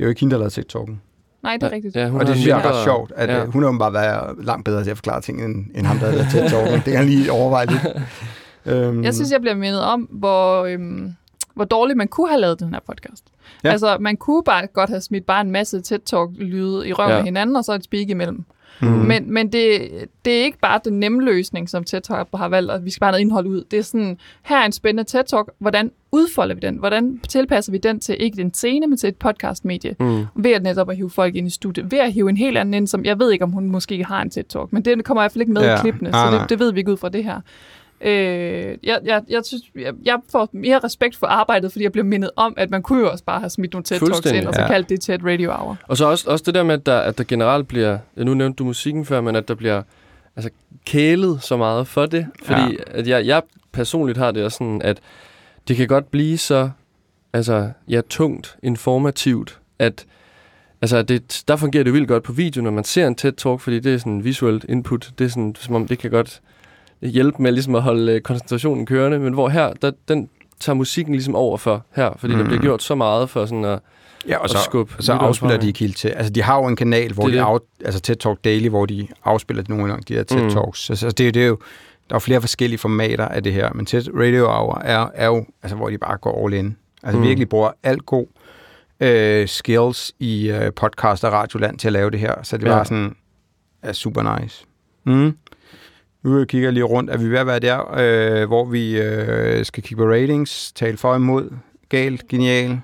det 0.00 0.04
er 0.04 0.08
jo 0.08 0.10
ikke 0.10 0.20
hende, 0.20 0.32
der 0.32 0.38
lavede 0.38 0.54
TED-talken. 0.54 1.00
Nej, 1.42 1.56
det 1.56 1.62
er 1.62 1.72
rigtigt. 1.72 1.96
Ja, 1.96 2.08
hun 2.08 2.20
Og 2.20 2.26
det 2.26 2.28
har 2.28 2.34
synes 2.34 2.48
jeg 2.48 2.58
er 2.58 2.70
ret 2.70 2.84
sjovt, 2.84 3.12
at 3.16 3.28
ja. 3.28 3.38
ja. 3.38 3.44
hun 3.44 3.62
har 3.62 3.78
bare 3.78 3.92
været 3.92 4.44
langt 4.44 4.64
bedre 4.64 4.84
til 4.84 4.90
at 4.90 4.96
forklare 4.96 5.20
ting, 5.20 5.44
end, 5.44 5.66
end 5.74 5.86
ham, 5.86 5.98
der 5.98 6.10
lavede 6.10 6.28
TED-talken. 6.30 6.74
det 6.74 6.84
kan 6.84 6.94
jeg 6.94 7.04
lige 7.04 7.32
overveje 7.32 7.66
lidt. 7.66 7.82
øhm, 8.66 9.04
Jeg 9.04 9.14
synes, 9.14 9.30
jeg 9.30 9.40
bliver 9.40 9.54
mindet 9.54 9.80
om, 9.80 10.00
hvor, 10.00 10.64
øhm, 10.64 11.14
hvor 11.54 11.64
dårligt 11.64 11.96
man 11.96 12.08
kunne 12.08 12.28
have 12.28 12.40
lavet 12.40 12.60
den 12.60 12.74
her 12.74 12.80
podcast. 12.86 13.24
Ja. 13.64 13.70
Altså, 13.70 13.96
man 14.00 14.16
kunne 14.16 14.42
bare 14.44 14.66
godt 14.66 14.90
have 14.90 15.00
smidt 15.00 15.26
bare 15.26 15.40
en 15.40 15.50
masse 15.50 15.80
TED-talk-lyde 15.80 16.88
i 16.88 16.92
røven 16.92 17.10
ja. 17.10 17.18
af 17.18 17.24
hinanden, 17.24 17.56
og 17.56 17.64
så 17.64 17.72
et 17.72 17.84
speak 17.84 18.08
imellem. 18.08 18.44
Mm. 18.82 18.88
Men, 18.88 19.32
men 19.32 19.52
det, 19.52 19.88
det 20.24 20.40
er 20.40 20.44
ikke 20.44 20.58
bare 20.58 20.80
den 20.84 21.00
nemme 21.00 21.22
løsning, 21.24 21.68
som 21.68 21.84
TED-talk 21.90 22.28
har 22.36 22.48
valgt, 22.48 22.70
at 22.70 22.84
vi 22.84 22.90
skal 22.90 23.00
bare 23.00 23.08
have 23.08 23.12
noget 23.12 23.20
indhold 23.20 23.46
ud. 23.46 23.64
Det 23.70 23.78
er 23.78 23.82
sådan, 23.82 24.18
her 24.42 24.58
er 24.58 24.66
en 24.66 24.72
spændende 24.72 25.18
TED-talk. 25.18 25.56
Hvordan 25.58 25.90
udfolder 26.12 26.54
vi 26.54 26.60
den? 26.60 26.76
Hvordan 26.76 27.20
tilpasser 27.28 27.72
vi 27.72 27.78
den 27.78 28.00
til 28.00 28.16
ikke 28.18 28.40
en 28.40 28.54
scene, 28.54 28.86
men 28.86 28.98
til 28.98 29.08
et 29.08 29.16
podcastmedie? 29.16 29.96
Mm. 30.00 30.26
Ved 30.34 30.50
at 30.50 30.62
netop 30.62 30.90
at 30.90 30.96
hive 30.96 31.10
folk 31.10 31.36
ind 31.36 31.46
i 31.46 31.50
studiet. 31.50 31.92
Ved 31.92 31.98
at 31.98 32.12
hive 32.12 32.30
en 32.30 32.36
helt 32.36 32.58
anden 32.58 32.74
ind, 32.74 32.86
som 32.86 33.04
jeg 33.04 33.18
ved 33.18 33.30
ikke, 33.32 33.44
om 33.44 33.50
hun 33.52 33.70
måske 33.70 34.04
har 34.04 34.22
en 34.22 34.30
TED-talk, 34.38 34.68
men 34.70 34.84
det 34.84 35.04
kommer 35.04 35.22
i 35.22 35.24
hvert 35.24 35.32
fald 35.32 35.42
ikke 35.42 35.52
med 35.52 35.62
Ja. 35.62 35.76
i 35.76 35.80
klippene, 35.80 36.10
Nej, 36.10 36.30
så 36.30 36.38
det, 36.38 36.48
det 36.50 36.58
ved 36.58 36.72
vi 36.72 36.78
ikke 36.78 36.92
ud 36.92 36.96
fra 36.96 37.08
det 37.08 37.24
her. 37.24 37.40
Øh, 38.00 38.78
jeg, 38.82 39.00
jeg, 39.04 39.22
jeg, 39.28 39.44
synes, 39.44 39.62
jeg, 39.74 39.94
jeg 40.04 40.18
får 40.32 40.48
mere 40.52 40.78
respekt 40.78 41.16
for 41.16 41.26
arbejdet, 41.26 41.72
fordi 41.72 41.82
jeg 41.82 41.92
bliver 41.92 42.04
mindet 42.04 42.30
om, 42.36 42.54
at 42.56 42.70
man 42.70 42.82
kunne 42.82 43.00
jo 43.00 43.10
også 43.10 43.24
bare 43.24 43.40
have 43.40 43.50
smidt 43.50 43.72
nogle 43.72 43.84
TED-talks 43.84 44.34
ind, 44.34 44.46
og 44.46 44.54
så 44.54 44.60
ja. 44.60 44.66
kaldt 44.66 44.88
det 44.88 45.00
TED 45.00 45.24
Radio 45.24 45.52
Hour. 45.52 45.78
Og 45.88 45.96
så 45.96 46.06
også, 46.06 46.30
også 46.30 46.42
det 46.46 46.54
der 46.54 46.62
med, 46.62 46.74
at 46.74 46.86
der, 46.86 46.98
at 46.98 47.18
der 47.18 47.24
generelt 47.24 47.68
bliver... 47.68 47.98
Ja, 48.16 48.24
nu 48.24 48.34
nævnte 48.34 48.56
du 48.56 48.64
musikken 48.64 49.04
før, 49.04 49.20
men 49.20 49.36
at 49.36 49.48
der 49.48 49.54
bliver 49.54 49.82
altså, 50.36 50.50
kælet 50.86 51.42
så 51.42 51.56
meget 51.56 51.86
for 51.86 52.06
det. 52.06 52.26
Fordi 52.44 52.60
ja. 52.60 52.98
at 52.98 53.08
jeg, 53.08 53.26
jeg 53.26 53.42
personligt 53.72 54.18
har 54.18 54.30
det 54.30 54.44
også 54.44 54.58
sådan, 54.58 54.82
at 54.82 54.98
det 55.68 55.76
kan 55.76 55.88
godt 55.88 56.10
blive 56.10 56.38
så 56.38 56.70
altså, 57.32 57.70
ja, 57.88 58.00
tungt, 58.10 58.56
informativt, 58.62 59.60
at 59.78 60.06
altså, 60.82 61.02
det, 61.02 61.42
der 61.48 61.56
fungerer 61.56 61.84
det 61.84 61.92
vildt 61.92 62.08
godt 62.08 62.22
på 62.22 62.32
video, 62.32 62.62
når 62.62 62.70
man 62.70 62.84
ser 62.84 63.06
en 63.06 63.16
TED-talk, 63.20 63.56
fordi 63.56 63.80
det 63.80 63.94
er 63.94 63.98
sådan 63.98 64.24
visuelt 64.24 64.64
input. 64.68 65.10
Det 65.18 65.24
er 65.24 65.28
sådan, 65.28 65.54
som 65.58 65.74
om 65.74 65.88
det 65.88 65.98
kan 65.98 66.10
godt 66.10 66.40
hjælpe 67.08 67.42
med 67.42 67.52
ligesom 67.52 67.74
at 67.74 67.82
holde 67.82 68.12
øh, 68.12 68.20
koncentrationen 68.20 68.86
kørende. 68.86 69.18
Men 69.18 69.32
hvor 69.32 69.48
her, 69.48 69.72
der, 69.82 69.90
den 70.08 70.28
tager 70.60 70.74
musikken 70.74 71.14
ligesom 71.14 71.34
over 71.36 71.56
for 71.56 71.84
her, 71.94 72.10
fordi 72.18 72.32
mm. 72.32 72.38
der 72.38 72.44
Mm. 72.44 72.48
bliver 72.48 72.62
gjort 72.62 72.82
så 72.82 72.94
meget 72.94 73.30
for 73.30 73.46
sådan 73.46 73.64
at, 73.64 73.78
Ja, 74.28 74.38
og 74.38 74.44
at 74.44 74.50
så, 74.50 74.58
skubbe 74.64 74.94
så 75.02 75.12
afspiller 75.12 75.56
de 75.56 75.72
helt 75.78 75.96
til. 75.96 76.08
Altså, 76.08 76.32
de 76.32 76.42
har 76.42 76.56
jo 76.56 76.66
en 76.66 76.76
kanal, 76.76 77.12
hvor 77.12 77.22
Det 77.26 77.38
er 77.38 77.44
de 77.46 77.52
det. 77.54 77.60
af, 77.80 77.84
altså 77.86 78.00
TED 78.00 78.16
Talk 78.16 78.44
Daily, 78.44 78.68
hvor 78.68 78.86
de 78.86 79.08
afspiller 79.24 79.62
nogle 79.68 79.92
af 79.92 79.98
de 80.08 80.14
her 80.14 80.22
TED 80.22 80.42
Mm. 80.42 80.50
Talks. 80.50 80.78
Så, 80.80 80.96
så 80.96 81.10
det, 81.10 81.34
det 81.34 81.42
er 81.42 81.46
jo, 81.46 81.58
der 82.10 82.14
er 82.16 82.20
flere 82.20 82.40
forskellige 82.40 82.78
formater 82.78 83.28
af 83.28 83.42
det 83.42 83.52
her, 83.52 83.72
men 83.74 83.86
TED 83.86 84.08
Radio 84.14 84.46
Hour 84.46 84.78
er, 84.84 85.06
er 85.14 85.26
jo, 85.26 85.44
altså, 85.62 85.76
hvor 85.76 85.88
de 85.90 85.98
bare 85.98 86.16
går 86.16 86.44
all 86.46 86.54
in. 86.54 86.76
Altså 87.02 87.16
Mm. 87.16 87.22
mm. 87.22 87.28
virkelig 87.28 87.48
bruger 87.48 87.70
alt 87.82 88.06
god 88.06 88.26
øh, 89.00 89.48
skills 89.48 90.12
i 90.18 90.50
øh, 90.50 90.72
podcast 90.72 91.24
og 91.24 91.32
radioland 91.32 91.78
til 91.78 91.88
at 91.88 91.92
lave 91.92 92.10
det 92.10 92.20
her. 92.20 92.34
Så 92.42 92.56
det 92.56 92.66
Ja. 92.66 92.74
var 92.74 92.84
sådan, 92.84 93.16
er 93.82 93.92
super 93.92 94.38
nice. 94.40 94.64
Mm. 95.06 95.36
Nu 96.22 96.44
kigger 96.44 96.66
jeg 96.66 96.72
lige 96.72 96.84
rundt. 96.84 97.10
Er 97.10 97.16
vi 97.16 97.30
ved 97.30 97.38
at 97.38 97.46
være 97.46 97.58
der, 97.58 97.94
øh, 98.42 98.48
hvor 98.48 98.64
vi 98.64 99.00
øh, 99.00 99.64
skal 99.64 99.82
kigge 99.82 99.96
på 100.04 100.10
ratings, 100.10 100.72
tale 100.72 100.96
for 100.96 101.08
og 101.08 101.16
imod, 101.16 101.50
galt, 101.88 102.28
genial? 102.28 102.80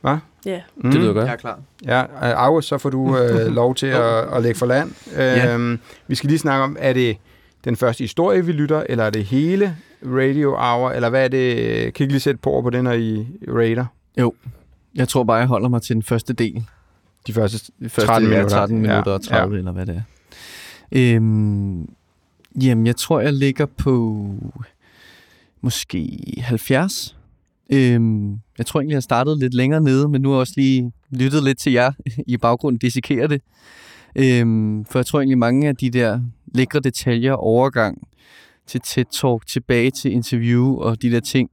Hvad? 0.00 0.16
Ja. 0.46 0.60
Mm. 0.76 0.90
Det 0.90 1.00
lyder 1.00 1.12
godt. 1.12 1.24
Jeg 1.26 1.32
er 1.32 1.36
klar. 1.36 1.58
Ja, 1.84 2.02
øh, 2.02 2.08
Aarhus, 2.20 2.64
så 2.66 2.78
får 2.78 2.90
du 2.90 3.18
øh, 3.18 3.46
lov 3.60 3.74
til 3.74 3.86
at, 3.86 4.34
at 4.34 4.42
lægge 4.42 4.58
for 4.58 4.66
land. 4.66 4.92
Ja. 5.16 5.54
Øhm, 5.54 5.78
vi 6.06 6.14
skal 6.14 6.28
lige 6.28 6.38
snakke 6.38 6.64
om, 6.64 6.76
er 6.80 6.92
det 6.92 7.16
den 7.64 7.76
første 7.76 8.04
historie, 8.04 8.44
vi 8.46 8.52
lytter, 8.52 8.82
eller 8.88 9.04
er 9.04 9.10
det 9.10 9.24
hele 9.24 9.76
Radio 10.04 10.50
Hour, 10.56 10.90
eller 10.90 11.08
hvad 11.10 11.24
er 11.24 11.28
det? 11.28 11.54
Kan 11.94 12.02
I 12.02 12.04
ikke 12.04 12.12
lige 12.12 12.20
sætte 12.20 12.40
på 12.42 12.60
på 12.62 12.70
det, 12.70 12.84
når 12.84 12.92
I 12.92 13.26
rater 13.48 13.86
Jeg 14.94 15.08
tror 15.08 15.24
bare, 15.24 15.36
jeg 15.36 15.46
holder 15.46 15.68
mig 15.68 15.82
til 15.82 15.94
den 15.94 16.02
første 16.02 16.32
del. 16.32 16.64
de 17.26 17.32
første 17.32 17.72
De 17.80 17.88
første 17.88 18.06
13 18.06 18.30
ja, 18.30 18.36
minutter. 18.36 18.56
13 18.56 18.84
Ja, 18.84 18.90
minutter 18.90 19.12
og 19.12 19.22
30, 19.24 19.54
ja. 19.54 19.58
eller 19.58 19.72
hvad 19.72 19.86
det 19.86 20.02
er. 20.92 21.16
Øhm, 21.16 21.88
jamen, 22.62 22.86
jeg 22.86 22.96
tror, 22.96 23.20
jeg 23.20 23.32
ligger 23.32 23.66
på 23.66 24.26
måske 25.60 26.08
70. 26.38 27.16
Øhm, 27.72 28.38
jeg 28.58 28.66
tror 28.66 28.80
egentlig, 28.80 28.94
jeg 28.94 29.02
startede 29.02 29.38
lidt 29.38 29.54
længere 29.54 29.80
nede, 29.80 30.08
men 30.08 30.22
nu 30.22 30.28
har 30.28 30.36
jeg 30.36 30.40
også 30.40 30.54
lige 30.56 30.92
lyttet 31.10 31.44
lidt 31.44 31.58
til 31.58 31.72
jer 31.72 31.92
i 32.26 32.36
baggrunden, 32.36 32.78
dissekere 32.78 33.28
det. 33.28 33.42
Øhm, 34.16 34.84
for 34.84 34.98
jeg 34.98 35.06
tror 35.06 35.20
egentlig, 35.20 35.38
mange 35.38 35.68
af 35.68 35.76
de 35.76 35.90
der 35.90 36.20
lækre 36.54 36.80
detaljer, 36.80 37.32
overgang 37.32 38.08
til 38.66 38.80
TED-talk, 38.86 39.46
tilbage 39.46 39.90
til 39.90 40.12
interview 40.12 40.76
og 40.76 41.02
de 41.02 41.10
der 41.10 41.20
ting, 41.20 41.50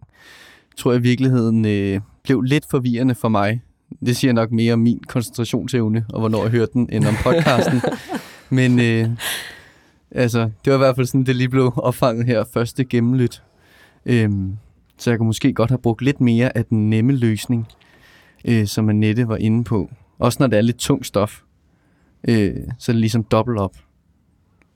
tror 0.77 0.91
jeg 0.91 0.99
i 0.99 1.03
virkeligheden 1.03 1.65
øh, 1.65 2.01
blev 2.23 2.41
lidt 2.41 2.65
forvirrende 2.69 3.15
for 3.15 3.29
mig. 3.29 3.61
Det 4.05 4.17
siger 4.17 4.33
nok 4.33 4.51
mere 4.51 4.73
om 4.73 4.79
min 4.79 4.99
koncentrationsevne, 5.07 6.05
og 6.09 6.19
hvornår 6.19 6.41
jeg 6.41 6.51
hørte 6.51 6.71
den, 6.73 6.89
end 6.91 7.05
om 7.05 7.15
podcasten. 7.23 7.81
Men 8.57 8.79
øh, 8.79 9.09
altså, 10.11 10.39
det 10.39 10.73
var 10.73 10.73
i 10.73 10.77
hvert 10.77 10.95
fald 10.95 11.07
sådan, 11.07 11.23
det 11.25 11.35
lige 11.35 11.49
blev 11.49 11.73
opfanget 11.77 12.25
her 12.25 12.43
første 12.53 12.85
gennemlyt. 12.85 13.43
Øhm, 14.05 14.57
så 14.97 15.09
jeg 15.09 15.17
kunne 15.19 15.27
måske 15.27 15.53
godt 15.53 15.69
have 15.69 15.77
brugt 15.79 16.01
lidt 16.01 16.21
mere 16.21 16.57
af 16.57 16.65
den 16.65 16.89
nemme 16.89 17.13
løsning, 17.13 17.67
øh, 18.45 18.67
som 18.67 18.89
Annette 18.89 19.27
var 19.27 19.37
inde 19.37 19.63
på. 19.63 19.89
Også 20.19 20.37
når 20.39 20.47
det 20.47 20.57
er 20.57 20.61
lidt 20.61 20.77
tung 20.77 21.05
stof, 21.05 21.41
øh, 22.27 22.53
så 22.79 22.91
er 22.91 22.93
det 22.93 22.99
ligesom 23.01 23.23
dobbelt 23.23 23.59
op 23.59 23.75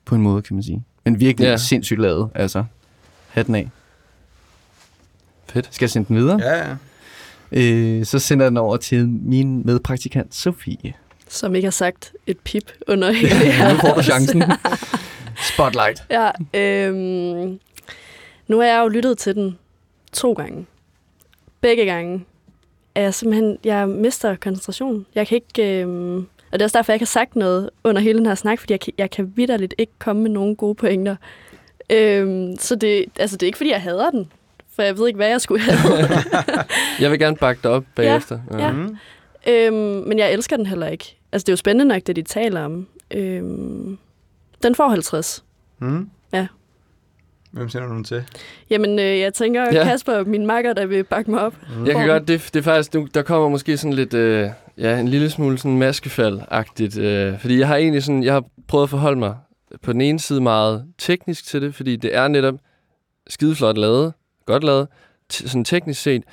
på 0.06 0.16
en 0.16 0.22
måde, 0.22 0.42
kan 0.42 0.56
man 0.56 0.64
sige. 0.64 0.84
Men 1.06 1.20
virkelig 1.20 1.46
Ja. 1.48 1.58
sindssygt 1.58 2.00
lavet, 2.02 2.30
altså. 2.36 2.64
Hatten 3.30 3.56
af. 3.56 3.70
Fedt. 5.50 5.68
Skal 5.72 5.86
jeg 5.86 5.90
sende 5.90 6.08
den 6.08 6.16
videre? 6.16 6.40
Ja, 6.42 6.68
ja. 6.70 6.76
Øh, 7.52 8.06
så 8.06 8.20
sender 8.20 8.46
jeg 8.46 8.52
den 8.52 8.58
over 8.58 8.78
til 8.78 9.08
min 9.10 9.66
medpraktikant, 9.66 10.36
Sofie. 10.36 10.94
Som 11.28 11.56
ikke 11.56 11.66
har 11.66 11.72
sagt 11.72 12.14
et 12.28 12.38
pip 12.40 12.72
under 12.88 13.12
hele 13.22 13.30
det 13.40 13.54
her. 13.54 13.74
Nu 13.74 13.80
får 13.80 13.94
du 13.94 14.02
chancen. 14.02 14.44
Spotlight. 15.60 16.04
Ja, 16.10 16.30
øhm, 16.54 17.60
nu 18.48 18.60
har 18.60 18.66
jeg 18.68 18.80
jo 18.84 18.88
lyttet 18.88 19.18
til 19.18 19.36
den 19.36 19.58
to 20.14 20.34
gange. 20.34 20.66
Begge 21.62 21.86
gange 21.86 22.26
er 22.96 23.02
jeg 23.02 23.14
simpelthen, 23.14 23.58
jeg 23.64 23.90
mister 23.90 24.36
koncentration. 24.36 25.06
Jeg 25.16 25.28
kan 25.28 25.36
ikke, 25.36 25.82
øhm, 25.82 26.18
og 26.18 26.54
det 26.54 26.62
er 26.62 26.66
også 26.66 26.78
derfor, 26.78 26.92
jeg 26.92 26.96
ikke 26.96 27.04
har 27.04 27.08
sagt 27.08 27.36
noget 27.36 27.70
under 27.84 28.02
hele 28.02 28.18
den 28.18 28.26
her 28.26 28.36
snak, 28.36 28.60
fordi 28.60 28.74
jeg 28.74 28.80
kan, 28.80 28.94
jeg 28.98 29.12
kan 29.12 29.34
vidderligt 29.36 29.74
ikke 29.78 29.94
komme 30.00 30.22
med 30.22 30.32
nogen 30.32 30.56
gode 30.56 30.76
pointer. 30.76 31.16
Øhm, 31.90 32.56
så 32.60 32.76
det, 32.76 33.06
altså, 33.20 33.38
det 33.38 33.44
er 33.44 33.48
ikke, 33.48 33.58
fordi 33.58 33.72
jeg 33.72 33.82
hader 33.82 34.10
den, 34.10 34.32
for 34.76 34.82
jeg 34.82 34.98
ved 34.98 35.08
ikke, 35.08 35.18
hvad 35.18 35.30
jeg 35.30 35.42
skulle 35.42 35.62
have. 35.62 36.10
Jeg 37.02 37.12
vil 37.12 37.20
gerne 37.20 37.36
bakke 37.36 37.60
dig 37.64 37.72
op 37.72 37.84
bagefter. 37.96 38.40
ja. 38.60 38.72
Mm. 38.72 38.98
øhm, 39.48 40.08
men 40.08 40.20
jeg 40.20 40.34
elsker 40.34 40.58
den 40.58 40.66
heller 40.66 40.88
ikke. 40.88 41.18
Altså, 41.32 41.46
det 41.46 41.50
er 41.50 41.54
jo 41.54 41.58
spændende 41.58 41.94
nok, 41.94 42.02
det 42.08 42.16
de 42.16 42.22
taler 42.22 42.66
om. 42.66 42.88
Øhm, 43.12 43.98
den 44.64 44.76
får 44.76 44.88
50. 44.88 45.44
Mm. 45.80 46.10
Ja. 46.34 46.48
Hvem 47.52 47.70
sender 47.70 47.88
du 47.88 47.94
den 47.94 48.04
til? 48.04 48.24
Jamen, 48.70 49.00
øh, 49.00 49.20
jeg 49.20 49.34
tænker, 49.34 49.64
Ja. 49.74 49.84
Kasper, 49.84 50.24
min 50.24 50.46
makker, 50.46 50.74
der 50.74 50.86
vil 50.86 51.04
bakke 51.04 51.32
mig 51.32 51.42
op. 51.42 51.56
Jeg 51.86 51.96
kan 51.96 52.08
godt, 52.08 52.28
det, 52.28 52.50
det 52.54 52.60
er 52.60 52.64
faktisk, 52.64 52.94
nu, 52.94 53.08
der 53.14 53.22
kommer 53.22 53.50
måske 53.50 53.78
sådan 53.78 53.94
lidt, 53.94 54.14
øh, 54.14 54.50
ja, 54.78 55.00
en 55.00 55.08
lille 55.08 55.30
smule 55.30 55.58
sådan 55.58 55.78
maskefald-agtigt. 55.90 57.00
Øh, 57.00 57.40
fordi 57.40 57.60
jeg 57.60 57.68
har 57.68 57.76
egentlig 57.76 58.04
sådan, 58.04 58.24
jeg 58.24 58.34
har 58.34 58.44
prøvet 58.68 58.84
at 58.84 58.90
forholde 58.90 59.20
mig 59.20 59.36
på 59.84 59.94
den 59.94 60.02
ene 60.02 60.20
side 60.20 60.42
meget 60.42 60.86
teknisk 60.98 61.46
til 61.46 61.62
det, 61.62 61.76
fordi 61.76 61.96
det 61.96 62.16
er 62.16 62.28
netop 62.28 62.56
skideflot 63.28 63.78
lavet, 63.78 64.14
godt 64.46 64.64
lavet, 64.64 64.88
t- 65.34 65.48
sådan 65.48 65.66
teknisk 65.66 66.02
set. 66.02 66.24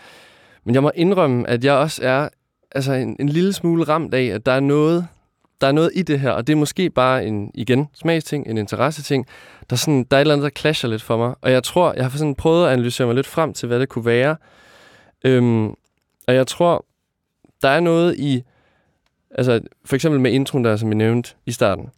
Men 0.64 0.74
jeg 0.74 0.82
må 0.82 0.90
indrømme, 0.94 1.48
at 1.48 1.64
jeg 1.64 1.74
også 1.74 2.00
er 2.04 2.28
altså 2.72 2.92
en, 2.92 3.16
en 3.20 3.28
lille 3.28 3.52
smule 3.52 3.84
ramt 3.84 4.14
af, 4.14 4.24
at 4.24 4.46
der 4.46 4.52
er 4.52 4.60
noget, 4.60 5.06
der 5.60 5.66
er 5.66 5.72
noget 5.72 5.90
i 5.94 6.02
det 6.02 6.20
her, 6.20 6.30
og 6.30 6.46
det 6.46 6.52
er 6.52 6.56
måske 6.56 6.90
bare 6.90 7.26
en, 7.26 7.50
igen, 7.54 7.88
smagsting, 7.94 8.46
en 8.46 8.58
interesseting, 8.58 9.26
Der 9.70 9.76
sådan, 9.76 10.04
der 10.10 10.16
er 10.16 10.20
et 10.20 10.20
eller 10.20 10.34
andet, 10.34 10.44
der 10.44 10.60
clasher 10.60 10.88
lidt 10.88 11.02
for 11.02 11.16
mig. 11.16 11.34
Og 11.40 11.52
jeg 11.52 11.62
tror, 11.62 11.92
jeg 11.92 12.04
har 12.04 12.18
sådan 12.18 12.34
prøvet 12.34 12.66
at 12.66 12.72
analysere 12.72 13.06
mig 13.06 13.16
lidt 13.16 13.26
frem 13.26 13.52
til, 13.52 13.66
hvad 13.66 13.80
det 13.80 13.88
kunne 13.88 14.04
være. 14.04 14.36
Øhm, 15.24 15.68
og 16.28 16.34
jeg 16.34 16.46
tror, 16.46 16.84
der 17.62 17.68
er 17.68 17.80
noget 17.80 18.16
i, 18.18 18.42
altså 19.30 19.60
for 19.84 19.94
eksempel 19.94 20.20
med 20.20 20.32
introen 20.32 20.64
der, 20.64 20.76
som 20.76 20.88
jeg 20.88 20.96
nævnte 20.96 21.34
i 21.46 21.52
starten. 21.52 21.90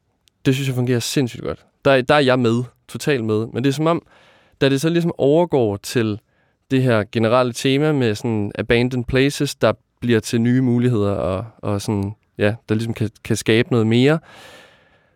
Det 0.47 0.55
synes 0.55 0.69
jeg 0.69 0.75
fungerer 0.75 1.01
sindssygt 1.01 1.43
godt. 1.43 1.67
Der, 1.85 2.03
der 2.03 2.15
er 2.15 2.19
jeg 2.19 2.39
med, 2.39 2.65
totalt 2.89 3.25
med. 3.25 3.47
Men 3.47 3.65
det 3.65 3.71
er 3.71 3.75
som 3.75 3.87
om, 3.87 4.07
da 4.61 4.69
det 4.69 4.81
så 4.81 4.89
ligesom 4.89 5.13
overgår 5.19 5.77
til 5.77 6.21
det 6.71 6.83
her 6.83 7.05
generelle 7.13 7.53
tema 7.53 7.93
med 7.93 8.15
sådan 8.15 8.53
abandoned 8.55 9.05
places, 9.05 9.55
der 9.55 9.73
bliver 10.01 10.21
til 10.21 10.41
nye 10.41 10.61
muligheder 10.61 11.13
og, 11.13 11.45
og 11.59 11.83
sådan, 11.83 12.15
ja, 12.39 12.55
der 12.69 12.75
ligesom 12.75 12.95
kan, 12.95 13.11
kan 13.25 13.37
skabe 13.37 13.69
noget 13.71 13.87
mere, 13.87 14.19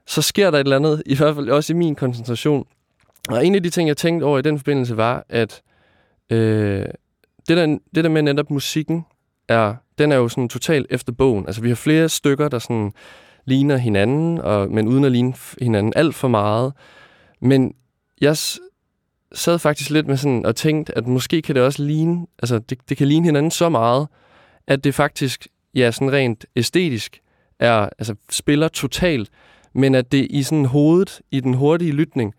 så 0.07 0.23
sker 0.23 0.51
der 0.51 0.59
et 0.59 0.65
eller 0.65 0.77
andet, 0.77 1.03
i 1.07 1.17
hvert 1.17 1.35
fald 1.35 1.49
også 1.49 1.73
i 1.73 1.77
min 1.77 1.95
koncentration. 1.95 2.67
Og 3.29 3.47
en 3.47 3.55
af 3.55 3.63
de 3.63 3.71
ting, 3.71 3.89
jeg 3.89 3.97
tænkte 3.97 4.25
over 4.25 4.39
i 4.39 4.43
den 4.43 4.59
forbindelse, 4.59 4.97
var, 4.97 5.25
at 5.29 5.63
øh, 6.31 6.87
det, 7.49 7.57
der, 7.57 7.79
det 7.95 8.05
der 8.05 8.09
med 8.09 8.23
netop 8.23 8.51
musikken, 8.51 9.05
er, 9.49 9.75
den 9.99 10.13
er 10.13 10.17
jo 10.17 10.29
sådan 10.29 10.49
totalt 10.49 10.87
efter 10.91 11.13
bogen. 11.13 11.47
Altså, 11.47 11.63
vi 11.63 11.69
har 11.69 11.77
flere 11.77 12.09
stykker, 12.09 12.49
der 12.49 12.59
sådan 12.59 12.93
ligner 13.45 13.77
hinanden, 13.77 14.39
og, 14.39 14.71
men 14.71 14.89
uden 14.89 15.05
at 15.05 15.13
ligne 15.13 15.35
hinanden 15.61 15.93
alt 15.97 16.15
for 16.15 16.29
meget. 16.29 16.73
Men 17.41 17.75
jeg 18.21 18.37
sad 19.33 19.59
faktisk 19.59 19.91
lidt 19.91 20.07
med 20.07 20.17
sådan 20.17 20.47
og 20.47 20.57
tænkte, 20.57 20.99
at 20.99 21.07
måske 21.07 21.43
kan 21.43 21.55
det 21.55 21.63
også 21.63 21.83
ligne, 21.83 22.27
altså 22.43 22.59
det, 22.59 22.79
det 22.89 22.97
kan 22.97 23.09
ligne 23.09 23.27
hinanden 23.27 23.51
så 23.51 23.69
meget, 23.69 24.09
at 24.67 24.85
det 24.85 24.95
faktisk, 24.95 25.49
ja, 25.75 25.91
sådan 25.91 26.13
rent 26.13 26.47
æstetisk, 26.57 27.21
er, 27.59 27.89
altså 27.99 28.15
spiller 28.31 28.69
totalt, 28.69 29.29
men 29.75 29.95
at 29.95 30.13
det 30.13 30.27
i 30.31 30.43
sådan 30.43 30.65
hovedet, 30.65 31.21
i 31.31 31.41
den 31.41 31.55
hurtige 31.55 31.93
lytning, 31.93 32.35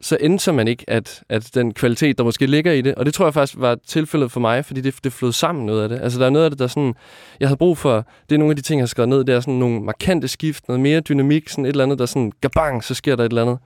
så 0.00 0.16
ændrer 0.20 0.52
man 0.52 0.68
ikke, 0.68 0.84
at, 0.88 1.22
at 1.28 1.50
den 1.54 1.74
kvalitet, 1.74 2.18
der 2.18 2.24
måske 2.24 2.46
ligger 2.46 2.72
i 2.72 2.80
det, 2.80 2.94
og 2.94 3.06
det 3.06 3.14
tror 3.14 3.26
jeg 3.26 3.34
faktisk 3.34 3.60
var 3.60 3.78
tilfældet 3.86 4.32
for 4.32 4.40
mig, 4.40 4.64
fordi 4.64 4.80
det, 4.80 4.94
det 5.04 5.12
flød 5.12 5.32
sammen 5.32 5.66
noget 5.66 5.82
af 5.82 5.88
det. 5.88 6.00
Altså 6.02 6.18
der 6.18 6.26
er 6.26 6.30
noget 6.30 6.44
af 6.44 6.50
det, 6.50 6.58
der 6.58 6.66
sådan, 6.66 6.94
jeg 7.40 7.48
havde 7.48 7.56
brug 7.58 7.78
for, 7.78 8.06
det 8.28 8.34
er 8.34 8.38
nogle 8.38 8.52
af 8.52 8.56
de 8.56 8.62
ting, 8.62 8.78
jeg 8.78 8.82
har 8.82 8.86
skrevet 8.86 9.08
ned, 9.08 9.24
det 9.24 9.34
er 9.34 9.40
sådan 9.40 9.54
nogle 9.54 9.80
markante 9.80 10.28
skift, 10.28 10.68
noget 10.68 10.80
mere 10.80 11.00
dynamik, 11.00 11.48
sådan 11.48 11.64
et 11.64 11.68
eller 11.68 11.84
andet, 11.84 11.98
der 11.98 12.06
sådan, 12.06 12.32
gabang, 12.40 12.84
så 12.84 12.94
sker 12.94 13.16
der 13.16 13.24
et 13.24 13.28
eller 13.28 13.42
andet, 13.42 13.58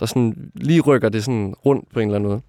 der 0.00 0.06
sådan 0.06 0.50
lige 0.54 0.80
rykker 0.80 1.08
det 1.08 1.24
sådan 1.24 1.54
rundt 1.66 1.92
på 1.92 2.00
en 2.00 2.08
eller 2.08 2.16
anden 2.16 2.28
måde. 2.30 2.40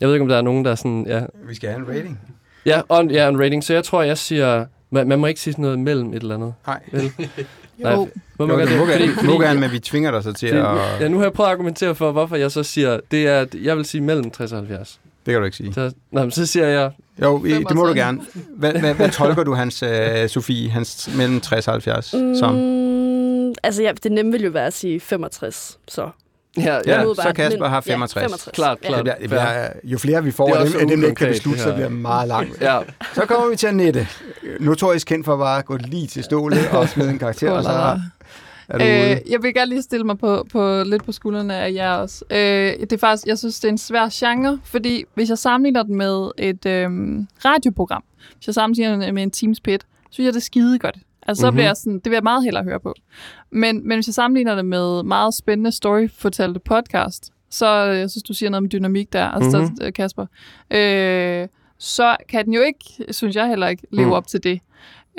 Jeg 0.00 0.08
ved 0.08 0.14
ikke, 0.14 0.22
om 0.22 0.28
der 0.28 0.36
er 0.36 0.42
nogen, 0.42 0.64
der 0.64 0.70
er 0.70 0.74
sådan, 0.74 1.06
ja, 1.08 1.22
Vi 1.48 1.54
skal 1.54 1.70
have 1.70 1.80
en 1.80 1.88
rating. 1.88 2.20
ja, 2.66 2.80
on, 2.88 3.10
ja 3.10 3.28
en 3.28 3.40
rating, 3.40 3.64
så 3.64 3.74
jeg 3.74 3.84
tror, 3.84 4.02
jeg 4.02 4.18
siger, 4.18 4.66
man, 4.90 5.08
man 5.08 5.18
må 5.18 5.26
ikke 5.26 5.40
sige 5.40 5.52
sådan 5.52 5.62
noget 5.62 5.78
mellem 5.78 6.08
et 6.14 6.22
eller 6.22 6.34
andet. 6.34 6.54
Nej. 6.66 6.80
Vel? 6.92 7.12
Jo. 7.84 7.90
Må 8.38 8.44
Jo, 8.44 8.46
man 8.46 8.56
godt 8.58 8.68
du 8.70 8.76
må 8.76 8.86
det? 8.86 8.88
gerne, 8.98 9.12
Fordi- 9.12 9.26
må 9.26 9.32
fordi- 9.32 9.44
gerne, 9.44 9.60
men 9.60 9.72
vi 9.72 9.78
tvinger 9.78 10.10
dig 10.10 10.22
så 10.22 10.32
til 10.32 10.48
det, 10.52 10.58
at... 10.58 11.00
ja, 11.00 11.08
nu 11.08 11.16
har 11.16 11.24
jeg 11.24 11.32
prøvet 11.32 11.48
at 11.48 11.52
argumentere 11.52 11.94
for, 11.94 12.12
hvorfor 12.12 12.36
jeg 12.36 12.50
så 12.50 12.62
siger, 12.62 13.00
det 13.10 13.26
er, 13.26 13.40
at 13.40 13.54
jeg 13.62 13.76
vil 13.76 13.84
sige 13.84 14.00
mellem 14.00 14.30
60 14.30 14.52
og 14.52 14.58
70. 14.58 15.00
Det 15.26 15.32
kan 15.32 15.40
du 15.40 15.44
ikke 15.44 15.56
sige. 15.56 15.74
Så, 15.74 15.92
nå, 16.12 16.20
men 16.20 16.30
så 16.30 16.46
siger 16.46 16.66
jeg, 16.66 16.90
Jo, 17.22 17.44
i- 17.44 17.50
det 17.50 17.60
må 17.62 17.68
du 17.86 17.94
65. 17.94 17.96
gerne. 17.98 18.20
Hvad, 18.56 18.72
hvad, 18.72 18.94
hvad 18.94 19.10
tolker 19.10 19.44
du 19.44 19.54
hans, 19.54 19.82
uh, 19.82 19.88
Sofie, 20.28 20.70
hans 20.70 21.10
mellem 21.16 21.40
60 21.40 21.68
og 21.68 21.74
70 21.74 22.06
som? 22.38 22.54
Mm, 22.54 23.54
altså, 23.62 23.82
ja, 23.82 23.92
det 24.02 24.12
nemme 24.12 24.32
vil 24.32 24.42
jo 24.44 24.50
være 24.50 24.66
at 24.66 24.72
sige 24.74 25.00
65, 25.00 25.78
så. 25.88 26.10
Ja, 26.64 26.78
Ja, 26.86 27.04
så 27.14 27.32
Kasper 27.34 27.60
men- 27.60 27.70
har 27.70 27.80
65. 27.80 28.22
Ja, 28.22 28.26
65. 28.26 28.54
Klart, 28.54 28.78
Det 28.78 28.86
klart. 28.86 29.02
bliver, 29.02 29.16
det 29.16 29.28
bliver, 29.28 29.68
jo 29.84 29.98
flere 29.98 30.24
vi 30.24 30.30
får 30.30 30.46
Det 30.46 30.56
er 30.56 30.60
af 30.60 30.66
dem, 30.70 30.88
dem, 30.88 31.00
der 31.00 31.08
ikke 31.08 31.18
kan 31.18 31.28
beslutte, 31.28 31.58
det 31.58 31.64
så 31.68 31.74
bliver 31.74 31.88
det 31.88 31.96
meget 31.98 32.28
langt. 32.28 32.60
Ja, 32.60 32.78
Så 33.14 33.20
kommer 33.26 33.50
vi 33.50 33.56
til 33.56 33.66
Annette. 33.66 34.06
Notorisk 34.60 35.06
kendt 35.06 35.24
for 35.24 35.36
bare 35.36 35.58
at 35.58 35.64
gå 35.64 35.76
lige 35.76 36.06
til 36.06 36.24
stålet 36.24 36.68
og 36.72 36.88
smide 36.88 37.10
en 37.10 37.18
karakter, 37.18 37.50
og 37.50 37.62
så 37.64 37.70
ude. 37.70 38.02
Øh, 38.74 39.16
jeg 39.30 39.42
vil 39.42 39.54
gerne 39.54 39.68
lige 39.68 39.82
stille 39.82 40.04
mig 40.06 40.18
på, 40.18 40.46
på 40.52 40.82
lidt 40.86 41.04
på 41.04 41.12
skuldrene 41.12 41.54
af 41.56 41.72
jer 41.72 41.92
også. 41.92 42.24
Øh, 42.30 42.36
det 42.80 42.92
er 42.92 42.98
faktisk, 42.98 43.26
jeg 43.26 43.38
synes, 43.38 43.60
det 43.60 43.68
er 43.68 43.72
en 43.72 43.78
svær 43.78 44.08
genre, 44.12 44.58
fordi 44.64 45.04
hvis 45.14 45.28
jeg 45.28 45.38
sammenligner 45.38 45.82
den 45.82 45.96
med 45.96 46.30
et 46.38 46.66
øh, 46.66 46.88
radioprogram, 47.44 48.02
hvis 48.36 48.46
jeg 48.46 48.54
sammenligner 48.54 48.96
den 49.06 49.14
med 49.14 49.22
en 49.22 49.30
Teams 49.30 49.60
Pit, 49.60 49.82
synes 50.10 50.24
jeg, 50.26 50.34
det 50.34 50.40
er 50.40 50.44
skide 50.44 50.78
godt. 50.78 50.96
Altså, 51.28 51.40
så 51.40 51.46
Mhm. 51.50 51.54
bliver 51.54 51.66
jeg 51.68 51.76
sådan, 51.76 51.94
det 51.94 52.04
vil 52.04 52.12
jeg 52.12 52.22
meget 52.22 52.44
hellere 52.44 52.64
høre 52.64 52.80
på. 52.80 52.94
Men, 53.50 53.88
men 53.88 53.96
hvis 53.96 54.06
jeg 54.08 54.14
sammenligner 54.14 54.54
det 54.54 54.64
med 54.64 55.02
meget 55.02 55.34
spændende 55.34 55.72
story-fortalte 55.72 56.60
podcast, 56.60 57.32
så 57.50 57.86
øh, 57.90 57.98
jeg 57.98 58.10
synes, 58.10 58.22
du 58.22 58.34
siger 58.34 58.50
noget 58.50 58.62
med 58.62 58.70
dynamik 58.70 59.12
der, 59.12 59.24
altså 59.24 59.58
Mhm. 59.58 59.66
mm-hmm. 59.80 59.92
Kasper, 59.92 60.26
øh, 60.70 61.48
så 61.78 62.16
kan 62.28 62.44
den 62.44 62.52
jo 62.52 62.60
ikke, 62.60 63.12
synes 63.14 63.36
jeg 63.36 63.48
heller 63.48 63.68
ikke, 63.68 63.82
leve 63.92 64.06
Mm. 64.06 64.12
op 64.12 64.26
til 64.26 64.42
det. 64.44 64.60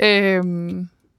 Øh, 0.03 0.43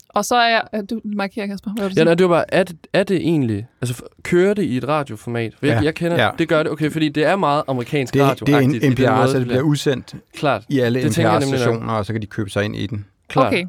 og 0.08 0.24
så 0.24 0.36
er 0.36 0.48
jeg... 0.48 0.62
øh, 0.74 0.80
Du 0.90 1.00
markerer, 1.04 1.46
Kasper. 1.46 1.70
Hvad 1.70 1.84
vil 1.88 1.96
du 1.96 2.00
ja 2.00 2.04
nej, 2.04 2.14
det 2.14 2.28
var 2.28 2.36
bare, 2.36 2.54
er 2.54 2.62
det, 2.62 2.76
er 2.92 3.02
det 3.02 3.16
egentlig, 3.16 3.66
altså 3.82 4.02
kører 4.22 4.54
det 4.54 4.62
i 4.62 4.76
et 4.76 4.88
radioformat? 4.88 5.54
For 5.58 5.66
jeg, 5.66 5.74
Ja, 5.78 5.84
jeg 5.84 5.94
kender, 5.94 6.22
ja. 6.24 6.30
det 6.38 6.48
gør 6.48 6.62
det, 6.62 6.72
okay, 6.72 6.90
fordi 6.90 7.08
det 7.08 7.24
er 7.24 7.36
meget 7.36 7.62
amerikansk 7.68 8.14
det, 8.14 8.22
radio 8.22 8.44
det 8.44 8.54
er 8.54 8.58
en 8.58 8.70
NPR, 8.92 9.26
så 9.26 9.38
det 9.38 9.46
bliver 9.46 9.62
ud. 9.62 9.70
udsendt 9.70 10.14
Klart, 10.34 10.64
i 10.68 10.78
alle 10.80 11.02
Det 11.02 11.12
tænker 11.12 11.30
jeg 11.30 11.40
nemlig 11.40 11.58
nok. 11.58 11.68
NPR-stationer, 11.68 11.92
og 11.92 12.06
så 12.06 12.12
kan 12.12 12.22
de 12.22 12.26
købe 12.26 12.50
sig 12.50 12.64
ind 12.64 12.76
i 12.76 12.86
den. 12.86 13.06
klart. 13.28 13.46
Okay. 13.46 13.64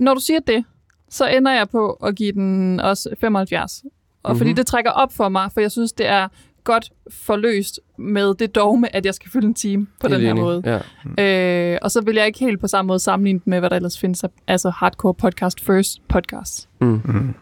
Når 0.00 0.14
du 0.14 0.20
siger 0.20 0.40
det, 0.46 0.64
så 1.10 1.26
ender 1.28 1.52
jeg 1.52 1.68
på 1.68 1.90
at 1.92 2.16
give 2.16 2.32
den 2.32 2.80
også 2.80 3.08
75. 3.20 3.82
Og 4.22 4.30
mm-hmm. 4.32 4.38
fordi 4.38 4.50
Mhm. 4.50 4.56
det 4.56 4.66
trækker 4.66 4.90
op 4.90 5.12
for 5.12 5.28
mig, 5.28 5.50
for 5.52 5.60
jeg 5.60 5.70
synes, 5.72 5.92
det 5.92 6.06
er 6.06 6.28
godt 6.64 6.90
forløst 7.10 7.80
med 7.98 8.34
det 8.34 8.54
dogme, 8.54 8.96
at 8.96 9.06
jeg 9.06 9.14
skal 9.14 9.30
fylde 9.30 9.46
en 9.46 9.54
time 9.54 9.86
på 10.00 10.08
Helt 10.08 10.14
den 10.14 10.20
her 10.24 10.30
enig. 10.30 10.42
måde. 10.42 10.82
Ja. 11.18 11.72
Øh, 11.74 11.78
og 11.82 11.90
så 11.90 12.00
vil 12.00 12.14
jeg 12.14 12.26
ikke 12.26 12.38
helt 12.38 12.60
på 12.60 12.66
samme 12.68 12.86
måde 12.86 12.98
sammenligne 12.98 13.38
det 13.38 13.46
med, 13.46 13.58
hvad 13.58 13.70
der 13.70 13.76
ellers 13.76 13.98
findes 14.00 14.24
af 14.24 14.28
altså 14.46 14.70
hardcore 14.70 15.14
podcast 15.14 15.60
first 15.60 16.08
podcast. 16.08 16.68
Mm. 16.80 17.00
Mm. 17.04 17.34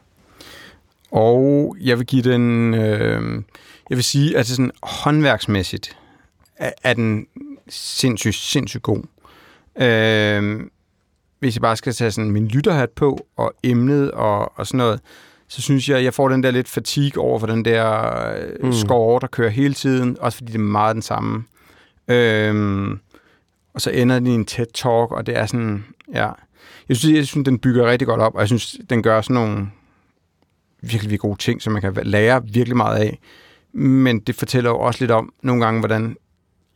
Og 1.11 1.77
jeg 1.81 1.99
vil 1.99 2.07
give 2.07 2.23
den, 2.23 2.75
øh, 2.75 3.43
jeg 3.91 3.97
vil 3.97 4.05
sige, 4.05 4.39
at 4.39 4.47
sådan 4.47 4.71
håndværksmæssigt 4.83 5.97
er, 6.57 6.71
er 6.83 6.95
den 6.95 7.27
sindssygt, 7.69 8.35
sindssygt 8.35 8.83
god. 8.83 9.03
Øh, 9.77 10.61
hvis 11.45 11.55
jeg 11.57 11.63
bare 11.63 11.77
skal 11.77 11.93
tage 11.93 12.11
sådan 12.11 12.31
min 12.31 12.49
lytterhat 12.49 12.91
på, 12.91 13.27
og 13.37 13.55
emnet 13.63 14.11
og, 14.11 14.59
og 14.59 14.67
sådan 14.67 14.79
noget, 14.79 15.01
så 15.49 15.63
synes 15.63 15.89
jeg, 15.89 16.05
jeg 16.05 16.15
får 16.15 16.29
den 16.29 16.43
der 16.43 16.51
lidt 16.51 16.69
fatigue 16.69 17.25
over 17.25 17.39
for 17.39 17.47
den 17.47 17.65
der 17.65 18.03
øh, 18.37 18.65
Mm. 18.67 18.73
score, 18.73 19.21
der 19.21 19.27
kører 19.27 19.51
hele 19.51 19.75
tiden, 19.75 20.17
også 20.21 20.39
fordi 20.39 20.53
det 20.53 20.59
er 20.59 20.63
meget 20.63 20.95
den 20.95 21.03
samme. 21.03 21.45
Øhm, 22.09 22.99
og 23.75 23.81
så 23.81 23.91
ender 23.91 24.19
den 24.19 24.27
i 24.27 24.31
en 24.31 24.45
tæt 24.45 24.67
talk, 24.75 25.13
og 25.13 25.27
det 25.27 25.37
er 25.37 25.47
sådan, 25.47 25.85
ja. 26.15 26.31
Jeg 26.89 26.97
synes, 26.97 27.17
jeg 27.17 27.27
synes, 27.27 27.45
den 27.45 27.59
bygger 27.59 27.87
rigtig 27.87 28.09
godt 28.09 28.21
op, 28.21 28.35
og 28.35 28.41
jeg 28.41 28.49
synes, 28.49 28.77
den 28.91 29.03
gør 29.03 29.21
sådan 29.21 29.35
nogle 29.35 29.67
virkelig, 30.83 31.21
gode 31.21 31.39
ting, 31.39 31.63
som 31.63 31.73
man 31.73 31.83
kan 31.83 31.97
lære 32.03 32.43
virkelig 32.45 32.77
meget 32.77 32.99
af. 32.99 33.19
Men 33.73 34.21
det 34.21 34.35
fortæller 34.35 34.71
jo 34.71 34.79
også 34.79 35.01
lidt 35.01 35.11
om 35.11 35.33
nogle 35.43 35.65
gange, 35.65 35.81
hvordan 35.81 36.17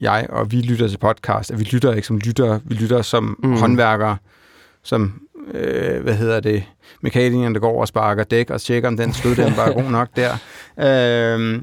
jeg 0.00 0.26
og 0.30 0.52
vi 0.52 0.60
lytter 0.60 0.88
til 0.88 0.98
podcast, 0.98 1.50
at 1.50 1.58
vi 1.58 1.64
lytter 1.64 1.92
ikke 1.94 2.06
som 2.06 2.18
lyttere, 2.18 2.60
vi 2.64 2.74
lytter 2.74 3.02
som 3.02 3.38
mm. 3.42 3.52
håndværkere, 3.52 4.16
som, 4.82 5.20
øh, 5.54 6.02
hvad 6.02 6.14
hedder 6.14 6.40
det, 6.40 6.64
mekanikeren, 7.00 7.54
der 7.54 7.60
går 7.60 7.80
og 7.80 7.88
sparker 7.88 8.24
dæk 8.24 8.50
og 8.50 8.60
tjekker, 8.60 8.88
om 8.88 8.96
den 8.96 9.12
støddæmper 9.12 9.62
er 9.62 9.72
god 9.72 9.90
nok 9.90 10.08
der. 10.16 10.32
Øh, 10.78 11.62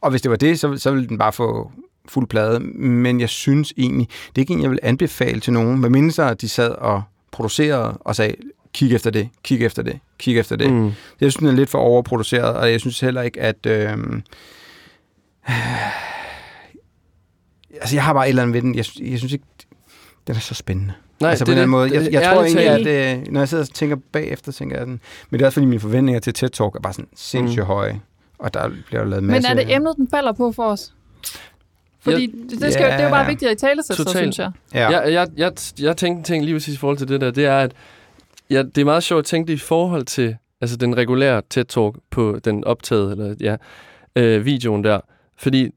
og 0.00 0.10
hvis 0.10 0.22
det 0.22 0.30
var 0.30 0.36
det, 0.36 0.60
så, 0.60 0.76
så 0.76 0.90
ville 0.90 1.08
den 1.08 1.18
bare 1.18 1.32
få 1.32 1.72
fuld 2.08 2.26
plade. 2.26 2.60
Men 2.60 3.20
jeg 3.20 3.28
synes 3.28 3.72
egentlig, 3.76 4.08
det 4.08 4.38
er 4.38 4.40
ikke 4.40 4.52
en, 4.52 4.62
jeg 4.62 4.70
vil 4.70 4.78
anbefale 4.82 5.40
til 5.40 5.52
nogen, 5.52 5.80
medmindre 5.80 6.12
så, 6.12 6.34
de 6.34 6.48
sad 6.48 6.70
og 6.70 7.02
producerede 7.30 7.98
og 8.00 8.16
sagde, 8.16 8.34
kig 8.72 8.94
efter 8.94 9.10
det, 9.10 9.28
kig 9.42 9.64
efter 9.64 9.82
det, 9.82 9.98
kig 10.18 10.38
efter 10.38 10.56
det. 10.56 10.72
Mm. 10.72 10.84
Jeg 10.84 10.92
synes, 11.20 11.36
den 11.36 11.46
er 11.46 11.52
lidt 11.52 11.70
for 11.70 11.78
overproduceret, 11.78 12.56
og 12.56 12.70
jeg 12.70 12.80
synes 12.80 13.00
heller 13.00 13.22
ikke, 13.22 13.40
at... 13.40 13.66
Øh, 13.66 13.88
altså, 17.80 17.96
jeg 17.96 18.04
har 18.04 18.12
bare 18.12 18.26
et 18.26 18.28
eller 18.28 18.42
andet 18.42 18.54
ved 18.54 18.62
den. 18.62 18.74
Jeg, 18.74 18.84
jeg 19.00 19.18
synes 19.18 19.32
ikke, 19.32 19.44
den 20.26 20.36
er 20.36 20.40
så 20.40 20.54
spændende. 20.54 20.92
Nej, 21.20 21.30
altså, 21.30 21.44
på 21.44 21.50
det 21.50 21.52
en 21.52 21.58
er 21.58 21.62
eller 21.62 21.78
anden 21.78 21.90
det- 21.90 21.98
måde. 22.00 22.04
Jeg, 22.04 22.12
jeg 22.12 22.22
det- 22.22 22.54
tror 22.54 22.62
egentlig, 22.66 22.90
at 22.90 23.18
øh, 23.18 23.32
når 23.32 23.40
jeg 23.40 23.48
sidder 23.48 23.64
og 23.64 23.68
tænker 23.74 23.96
bagefter, 24.12 24.52
tænker 24.52 24.76
jeg 24.76 24.82
sådan... 24.82 25.00
Men 25.30 25.38
det 25.38 25.42
er 25.42 25.46
også, 25.46 25.54
fordi 25.54 25.66
mine 25.66 25.80
forventninger 25.80 26.20
til 26.20 26.34
TED 26.34 26.48
Talk 26.48 26.74
er 26.74 26.80
bare 26.80 26.92
sådan 26.92 27.08
sindssygt 27.16 27.62
Mm. 27.62 27.66
høje. 27.66 28.00
Og 28.38 28.54
der 28.54 28.70
bliver 28.86 29.02
jo 29.02 29.08
lavet 29.08 29.22
Men 29.24 29.30
masse... 29.30 29.48
er 29.48 29.54
det 29.54 29.74
emnet, 29.74 29.96
den 29.96 30.08
falder 30.10 30.32
på 30.32 30.52
for 30.52 30.64
os? 30.64 30.92
Fordi 32.00 32.26
det, 32.26 32.60
det, 32.60 32.72
skal, 32.72 32.84
Ja. 32.84 32.92
det 32.92 33.00
er 33.00 33.04
jo 33.04 33.10
bare 33.10 33.26
vigtigt 33.26 33.50
at 33.50 33.56
i 33.56 33.60
tale 33.60 33.82
sig, 33.82 33.96
Totalt. 33.96 34.16
synes 34.18 34.38
jeg. 34.38 34.50
Ja. 34.74 34.88
Jeg, 34.90 35.12
jeg, 35.12 35.28
jeg, 35.36 35.52
jeg 35.80 35.96
tænkte 35.96 36.18
en 36.18 36.24
ting 36.24 36.44
lige 36.44 36.54
præcis 36.54 36.74
i 36.74 36.78
forhold 36.78 36.98
til 36.98 37.08
det 37.08 37.20
der, 37.20 37.30
det 37.30 37.44
er, 37.46 37.58
at 37.58 37.72
ja, 38.50 38.62
det 38.62 38.78
er 38.78 38.84
meget 38.84 39.02
sjovt 39.02 39.18
at 39.18 39.24
tænke 39.24 39.48
det 39.48 39.52
i 39.52 39.58
forhold 39.58 40.04
til 40.04 40.36
altså 40.60 40.76
den 40.76 40.96
regulære 40.96 41.42
TED-talk 41.54 42.00
på 42.10 42.38
den 42.44 42.64
optaget, 42.64 43.12
eller 43.12 43.34
ja, 43.40 43.56
øh, 44.16 44.44
videoen 44.44 44.84
der. 44.84 45.00
Fordi 45.38 45.70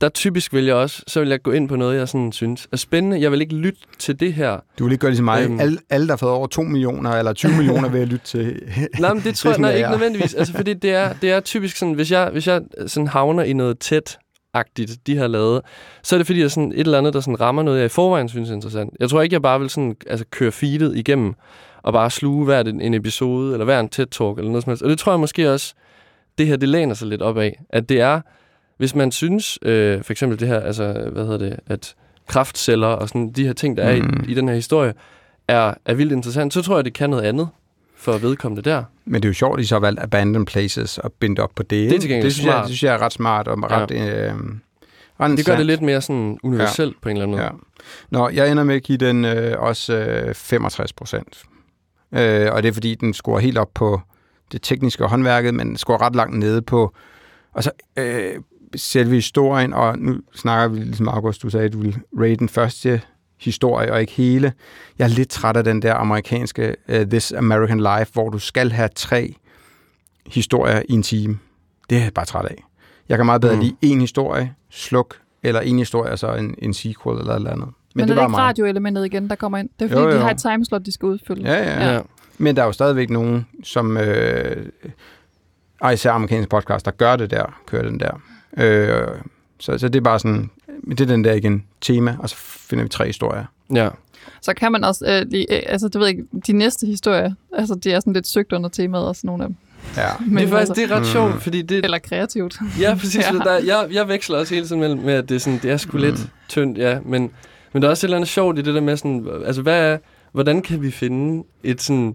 der 0.00 0.08
typisk 0.08 0.52
vil 0.52 0.64
jeg 0.64 0.74
også, 0.74 1.02
så 1.06 1.20
vil 1.20 1.28
jeg 1.28 1.42
gå 1.42 1.50
ind 1.50 1.68
på 1.68 1.76
noget, 1.76 1.98
jeg 1.98 2.08
sådan 2.08 2.32
synes 2.32 2.68
er 2.72 2.76
spændende. 2.76 3.20
Jeg 3.20 3.32
vil 3.32 3.40
ikke 3.40 3.54
lytte 3.54 3.80
til 3.98 4.20
det 4.20 4.32
her. 4.34 4.58
Du 4.78 4.84
vil 4.84 4.92
ikke 4.92 5.00
gøre 5.00 5.10
det 5.10 5.16
til 5.16 5.24
mig. 5.24 5.44
Øhm. 5.44 5.60
Alle, 5.60 5.78
alle, 5.90 6.06
der 6.06 6.12
har 6.12 6.16
fået 6.16 6.32
over 6.32 6.46
2 6.46 6.62
millioner 6.62 7.10
eller 7.10 7.32
20 7.32 7.52
millioner, 7.58 7.88
vil 7.88 7.98
jeg 7.98 8.08
lytte 8.08 8.26
til. 8.26 8.62
Nej, 8.98 9.14
men 9.14 9.22
det 9.22 9.34
tror 9.34 9.50
jeg 9.50 9.58
nej, 9.58 9.74
ikke 9.74 9.90
nødvendigvis. 9.90 10.34
Altså, 10.34 10.52
fordi 10.52 10.74
det 10.74 10.90
er, 10.90 11.12
det 11.12 11.30
er 11.30 11.40
typisk 11.40 11.76
sådan, 11.76 11.94
hvis 11.94 12.10
jeg, 12.10 12.30
hvis 12.30 12.46
jeg 12.46 12.62
sådan 12.86 13.08
havner 13.08 13.42
i 13.42 13.52
noget 13.52 13.78
tæt 13.78 14.18
agtigt 14.54 15.06
de 15.06 15.16
har 15.16 15.26
lavet, 15.26 15.62
så 16.02 16.16
er 16.16 16.18
det 16.18 16.26
fordi, 16.26 16.38
der 16.38 16.44
er 16.44 16.48
sådan 16.48 16.72
et 16.72 16.80
eller 16.80 16.98
andet, 16.98 17.14
der 17.14 17.20
sådan 17.20 17.40
rammer 17.40 17.62
noget, 17.62 17.78
jeg 17.78 17.86
i 17.86 17.88
forvejen 17.88 18.28
synes 18.28 18.50
er 18.50 18.54
interessant. 18.54 18.94
Jeg 19.00 19.10
tror 19.10 19.22
ikke, 19.22 19.34
jeg 19.34 19.42
bare 19.42 19.60
vil 19.60 19.70
sådan, 19.70 19.96
altså, 20.06 20.24
køre 20.30 20.52
feedet 20.52 20.96
igennem 20.96 21.34
og 21.82 21.92
bare 21.92 22.10
sluge 22.10 22.44
hver 22.44 22.60
en, 22.60 22.80
en 22.80 22.94
episode, 22.94 23.52
eller 23.52 23.64
hver 23.64 23.80
en 23.80 23.88
TED-talk, 23.94 24.38
eller 24.38 24.50
noget 24.50 24.62
som 24.62 24.70
helst. 24.70 24.82
Og 24.82 24.90
det 24.90 24.98
tror 24.98 25.12
jeg 25.12 25.20
måske 25.20 25.52
også, 25.52 25.74
det 26.38 26.46
her, 26.46 26.56
det 26.56 26.68
læner 26.68 26.94
sig 26.94 27.08
lidt 27.08 27.22
op 27.22 27.38
af, 27.38 27.62
at 27.68 27.88
det 27.88 28.00
er, 28.00 28.20
hvis 28.78 28.94
man 28.94 29.12
synes, 29.12 29.58
øh, 29.62 30.02
for 30.02 30.12
eksempel 30.12 30.40
det 30.40 30.48
her, 30.48 30.60
altså, 30.60 31.08
hvad 31.12 31.24
hedder 31.24 31.38
det, 31.38 31.56
at 31.66 31.94
kraftceller 32.26 32.86
og 32.86 33.08
sådan 33.08 33.32
de 33.32 33.46
her 33.46 33.52
ting, 33.52 33.76
der 33.76 33.82
er 33.82 34.02
Mm. 34.02 34.24
i, 34.28 34.30
i 34.30 34.34
den 34.34 34.48
her 34.48 34.54
historie, 34.54 34.94
er, 35.48 35.74
er 35.84 35.94
vildt 35.94 36.12
interessant, 36.12 36.54
så 36.54 36.62
tror 36.62 36.76
jeg, 36.76 36.84
det 36.84 36.92
kan 36.92 37.10
noget 37.10 37.22
andet 37.22 37.48
for 37.96 38.18
vedkommende 38.18 38.70
der. 38.70 38.84
Men 39.04 39.22
det 39.22 39.28
er 39.28 39.30
jo 39.30 39.34
sjovt, 39.34 39.58
at 39.58 39.62
de 39.62 39.66
så 39.66 39.74
har 39.74 39.80
valgt 39.80 40.00
Abandoned 40.00 40.46
Places 40.46 40.98
og 40.98 41.12
bindt 41.12 41.38
op 41.38 41.50
på 41.56 41.62
det. 41.62 41.90
gengæld 41.90 42.22
det 42.22 42.32
synes, 42.32 42.46
jeg, 42.46 42.56
det 42.58 42.66
synes 42.66 42.82
jeg 42.82 42.94
er 42.94 42.98
ret 42.98 43.12
smart 43.12 43.48
og 43.48 43.70
ret... 43.70 43.90
Øh, 43.90 44.32
ret 45.20 45.38
Det 45.38 45.46
gør 45.46 45.56
det 45.56 45.66
lidt 45.66 45.82
mere 45.82 46.00
sådan 46.00 46.38
universelt 46.42 46.92
ja. 46.94 46.98
på 47.02 47.08
en 47.08 47.16
eller 47.16 47.22
anden 47.22 47.36
måde. 47.36 47.46
Ja. 47.46 47.50
Nå, 48.10 48.28
jeg 48.28 48.50
ender 48.50 48.64
med 48.64 48.74
at 48.74 48.82
give 48.82 48.98
den 48.98 49.24
øh, 49.24 49.58
også 49.58 49.94
øh, 49.96 50.34
65 50.34 50.92
procent. 50.92 51.42
Øh, 52.12 52.52
og 52.52 52.62
det 52.62 52.68
er 52.68 52.72
fordi, 52.72 52.94
den 52.94 53.14
scorer 53.14 53.40
helt 53.40 53.58
op 53.58 53.70
på 53.74 54.00
det 54.52 54.62
tekniske 54.62 55.04
og 55.04 55.10
håndværket, 55.10 55.54
men 55.54 55.76
scorer 55.76 56.02
ret 56.02 56.16
langt 56.16 56.38
nede 56.38 56.62
på 56.62 56.94
og 57.54 57.64
så 57.64 57.70
øh, 57.98 58.34
selve 58.76 59.14
historien, 59.14 59.72
og 59.72 59.98
nu 59.98 60.16
snakker 60.34 60.68
vi, 60.78 60.84
ligesom 60.84 61.08
August, 61.08 61.42
du 61.42 61.50
sagde, 61.50 61.66
at 61.66 61.72
du 61.72 61.80
vil 61.80 61.96
rate 62.20 62.36
den 62.36 62.48
første 62.48 63.00
historie 63.40 63.92
og 63.92 64.00
ikke 64.00 64.12
hele. 64.12 64.52
Jeg 64.98 65.04
er 65.04 65.08
lidt 65.08 65.28
træt 65.28 65.56
af 65.56 65.64
den 65.64 65.82
der 65.82 65.94
amerikanske 65.94 66.76
uh, 66.88 66.94
This 66.94 67.32
American 67.32 67.78
Life, 67.78 68.12
hvor 68.12 68.28
du 68.28 68.38
skal 68.38 68.70
have 68.72 68.88
tre 68.96 69.34
historier 70.26 70.82
i 70.88 70.92
en 70.92 71.02
time. 71.02 71.38
Det 71.90 71.98
er 71.98 72.02
jeg 72.02 72.12
bare 72.14 72.24
træt 72.26 72.44
af. 72.44 72.64
Jeg 73.08 73.16
kan 73.18 73.26
meget 73.26 73.40
bedre 73.40 73.54
Mm. 73.54 73.60
lide 73.60 73.76
en 73.82 74.00
historie, 74.00 74.54
sluk, 74.70 75.14
eller 75.42 75.60
en 75.60 75.78
historie, 75.78 76.12
og 76.12 76.18
så 76.18 76.34
en, 76.34 76.54
en 76.58 76.74
sequel 76.74 77.18
eller 77.18 77.32
et 77.32 77.36
eller 77.36 77.50
andet. 77.50 77.66
Men, 77.66 77.74
Men 77.94 78.04
det 78.08 78.10
er 78.10 78.14
det 78.14 78.16
var 78.22 78.28
ikke 78.28 78.36
radioelementet 78.48 79.04
igen, 79.06 79.28
der 79.28 79.34
kommer 79.34 79.58
ind? 79.58 79.68
Det 79.78 79.84
er 79.84 79.88
fordi, 79.88 80.02
Jo, 80.02 80.10
de 80.10 80.14
jo. 80.14 80.20
har 80.20 80.30
et 80.30 80.38
timeslot, 80.38 80.86
de 80.86 80.92
skal 80.92 81.06
udfylde. 81.06 81.42
Ja, 81.42 81.62
ja, 81.62 81.94
ja. 81.94 82.00
Men 82.38 82.56
der 82.56 82.62
er 82.62 82.66
jo 82.66 82.72
stadigvæk 82.72 83.10
nogen, 83.10 83.46
som... 83.64 83.96
Øh, 83.96 84.66
og 85.80 85.92
især 85.92 86.12
amerikanske 86.12 86.48
podcast, 86.50 86.84
der 86.86 86.90
gør 86.90 87.16
det 87.16 87.30
der, 87.30 87.60
kører 87.66 87.82
den 87.82 88.00
der. 88.00 88.20
Øh, 88.56 89.08
så, 89.60 89.78
så 89.78 89.88
det 89.88 89.96
er 89.96 90.02
bare 90.02 90.18
sådan, 90.18 90.50
det 90.90 91.00
er 91.00 91.06
den 91.06 91.24
der 91.24 91.32
igen, 91.32 91.64
tema, 91.80 92.16
og 92.18 92.30
så 92.30 92.36
finder 92.36 92.84
vi 92.84 92.88
tre 92.88 93.06
historier. 93.06 93.44
Ja. 93.74 93.88
Så 94.42 94.54
kan 94.54 94.72
man 94.72 94.84
også, 94.84 95.06
øh, 95.08 95.30
lige, 95.30 95.56
øh, 95.56 95.62
altså 95.66 95.88
det 95.88 95.94
ved 96.00 96.06
jeg 96.06 96.16
ikke, 96.16 96.28
de 96.46 96.52
næste 96.52 96.86
historier, 96.86 97.32
altså 97.56 97.74
de 97.74 97.92
er 97.92 98.00
sådan 98.00 98.12
lidt 98.12 98.26
søgt 98.26 98.52
under 98.52 98.68
temaet 98.68 99.06
også, 99.06 99.26
nogle 99.26 99.44
af 99.44 99.48
dem. 99.48 99.56
Ja. 99.96 100.08
Men 100.26 100.36
det 100.36 100.44
er 100.44 100.48
faktisk 100.48 100.76
det 100.76 100.84
er 100.90 100.96
ret 100.96 101.00
Mm. 101.02 101.04
sjovt, 101.06 101.42
fordi 101.42 101.62
det... 101.62 101.84
Eller 101.84 101.98
kreativt. 101.98 102.58
Ja, 102.80 102.94
præcis. 102.94 103.24
Ja. 103.32 103.38
Der, 103.38 103.58
jeg, 103.58 103.86
jeg 103.92 104.08
veksler 104.08 104.38
også 104.38 104.54
hele 104.54 104.66
tiden 104.66 104.80
mellem, 104.80 105.00
med, 105.00 105.14
at 105.14 105.28
det 105.28 105.34
er, 105.34 105.38
sådan, 105.38 105.58
det 105.62 105.70
er 105.70 105.76
sgu 105.76 105.96
lidt 105.98 106.18
Mm. 106.18 106.28
tyndt, 106.48 106.78
ja. 106.78 106.98
Men, 107.04 107.30
men 107.72 107.82
der 107.82 107.88
er 107.88 107.90
også 107.90 108.06
et 108.06 108.08
eller 108.08 108.16
andet 108.16 108.28
sjovt 108.28 108.58
i 108.58 108.62
det 108.62 108.74
der 108.74 108.80
med 108.80 108.96
sådan, 108.96 109.26
altså 109.46 109.62
hvad 109.62 109.92
er, 109.92 109.98
hvordan 110.32 110.62
kan 110.62 110.82
vi 110.82 110.90
finde 110.90 111.44
et 111.62 111.82
sådan 111.82 112.14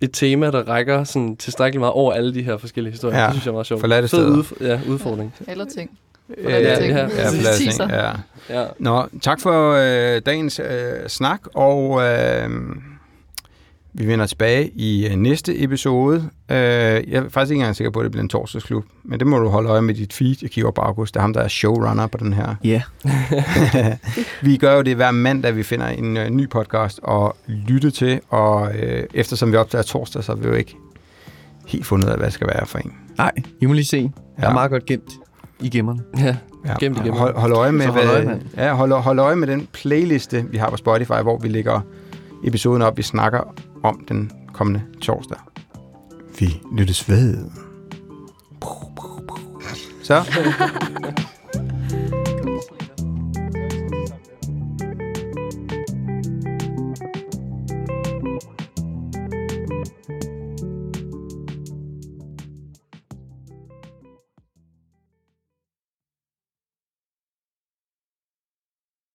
et 0.00 0.10
tema, 0.12 0.50
der 0.50 0.62
rækker 0.68 1.04
sådan 1.04 1.36
tilstrækkeligt 1.36 1.80
meget 1.80 1.92
over 1.92 2.12
alle 2.12 2.34
de 2.34 2.42
her 2.42 2.56
forskellige 2.56 2.90
historier. 2.92 3.18
Ja, 3.18 3.24
det 3.24 3.32
synes 3.34 3.44
jeg 3.44 3.50
er 3.50 3.54
meget 3.54 3.66
sjovt. 3.66 3.80
forladte 3.80 4.08
Fed 4.08 4.18
steder. 4.18 4.42
udf- 4.42 4.66
ja, 4.66 4.92
udfordring. 4.92 5.34
Eller 5.48 5.64
ting. 5.64 5.90
Øh, 6.38 6.52
ja, 6.52 6.76
ting. 6.80 6.92
ja, 6.92 7.02
Ja, 7.02 7.30
ting, 7.30 7.42
Teaser. 7.44 7.88
ja. 7.88 8.60
Ja. 8.60 8.66
Nå, 8.78 9.08
tak 9.22 9.40
for 9.40 9.72
øh, 9.72 10.22
dagens 10.26 10.60
øh, 10.60 11.08
snak, 11.08 11.40
og 11.54 12.02
øh, 12.02 12.50
vi 13.94 14.06
vender 14.06 14.26
tilbage 14.26 14.70
i 14.74 15.06
øh, 15.08 15.16
næste 15.16 15.62
episode. 15.62 16.16
Øh, 16.50 16.56
jeg 16.56 17.02
er 17.12 17.28
faktisk 17.28 17.50
ikke 17.50 17.60
engang 17.60 17.76
sikker 17.76 17.90
på, 17.90 17.98
at 18.00 18.04
det 18.04 18.10
bliver 18.12 18.22
en 18.22 18.28
torsdagsklub, 18.28 18.84
men 19.04 19.18
det 19.18 19.26
må 19.26 19.38
du 19.38 19.48
holde 19.48 19.68
øje 19.68 19.82
med 19.82 19.94
dit 19.94 20.12
feed. 20.12 20.34
Jeg 20.42 20.50
kigger 20.50 20.70
på 20.70 20.80
August, 20.80 21.14
det 21.14 21.18
er 21.18 21.22
ham, 21.22 21.32
der 21.32 21.40
er 21.40 21.48
showrunner 21.48 22.06
på 22.06 22.18
den 22.18 22.32
her. 22.32 22.54
Ja. 22.64 22.82
vi 24.42 24.56
gør 24.56 24.74
jo 24.76 24.82
det 24.82 24.96
hver 24.96 25.10
mandag, 25.10 25.56
vi 25.56 25.62
finder 25.62 25.86
en 25.86 26.16
øh, 26.16 26.30
ny 26.30 26.48
podcast 26.48 27.00
og 27.02 27.36
lytte 27.48 27.90
til, 27.90 28.20
og 28.28 28.74
øh, 28.74 29.02
eftersom 29.14 29.52
vi 29.52 29.56
optager 29.56 29.82
torsdag, 29.82 30.24
så 30.24 30.32
har 30.32 30.40
vi 30.40 30.48
jo 30.48 30.54
ikke 30.54 30.76
helt 31.66 31.86
fundet 31.86 32.06
ud 32.06 32.10
af, 32.10 32.16
hvad 32.16 32.26
det 32.26 32.34
skal 32.34 32.46
være 32.46 32.66
for 32.66 32.78
en. 32.78 32.92
Nej, 33.18 33.32
I 33.60 33.66
må 33.66 33.72
lige 33.72 33.84
se. 33.84 33.96
Jeg 34.38 34.44
er 34.44 34.48
Ja. 34.48 34.52
meget 34.54 34.70
godt 34.70 34.86
gemt 34.86 35.12
i 35.60 35.68
gemmerne. 35.68 36.00
ja. 36.18 36.36
Ja, 36.66 36.74
Gemt 36.80 36.96
igennem. 36.96 37.14
hold, 37.18 37.34
hold 37.36 37.52
øje 37.52 37.72
med, 37.72 37.86
hold 37.86 38.04
hvad, 38.06 38.14
øje, 38.16 38.24
mand. 38.26 38.42
ja, 38.56 38.72
hold, 38.74 38.92
hold 38.92 39.18
øje 39.18 39.36
med 39.36 39.48
den 39.48 39.68
playliste, 39.72 40.44
vi 40.50 40.56
har 40.56 40.70
på 40.70 40.76
Spotify, 40.76 41.12
hvor 41.22 41.38
vi 41.38 41.48
lægger 41.48 41.80
episoden 42.44 42.82
op, 42.82 42.96
vi 42.96 43.02
snakker 43.02 43.54
om 43.82 44.04
den 44.08 44.32
kommende 44.52 44.82
torsdag. 45.02 45.38
Vi 46.38 46.60
lyttes 46.72 47.08
ved. 47.08 47.50
Så. 50.02 50.24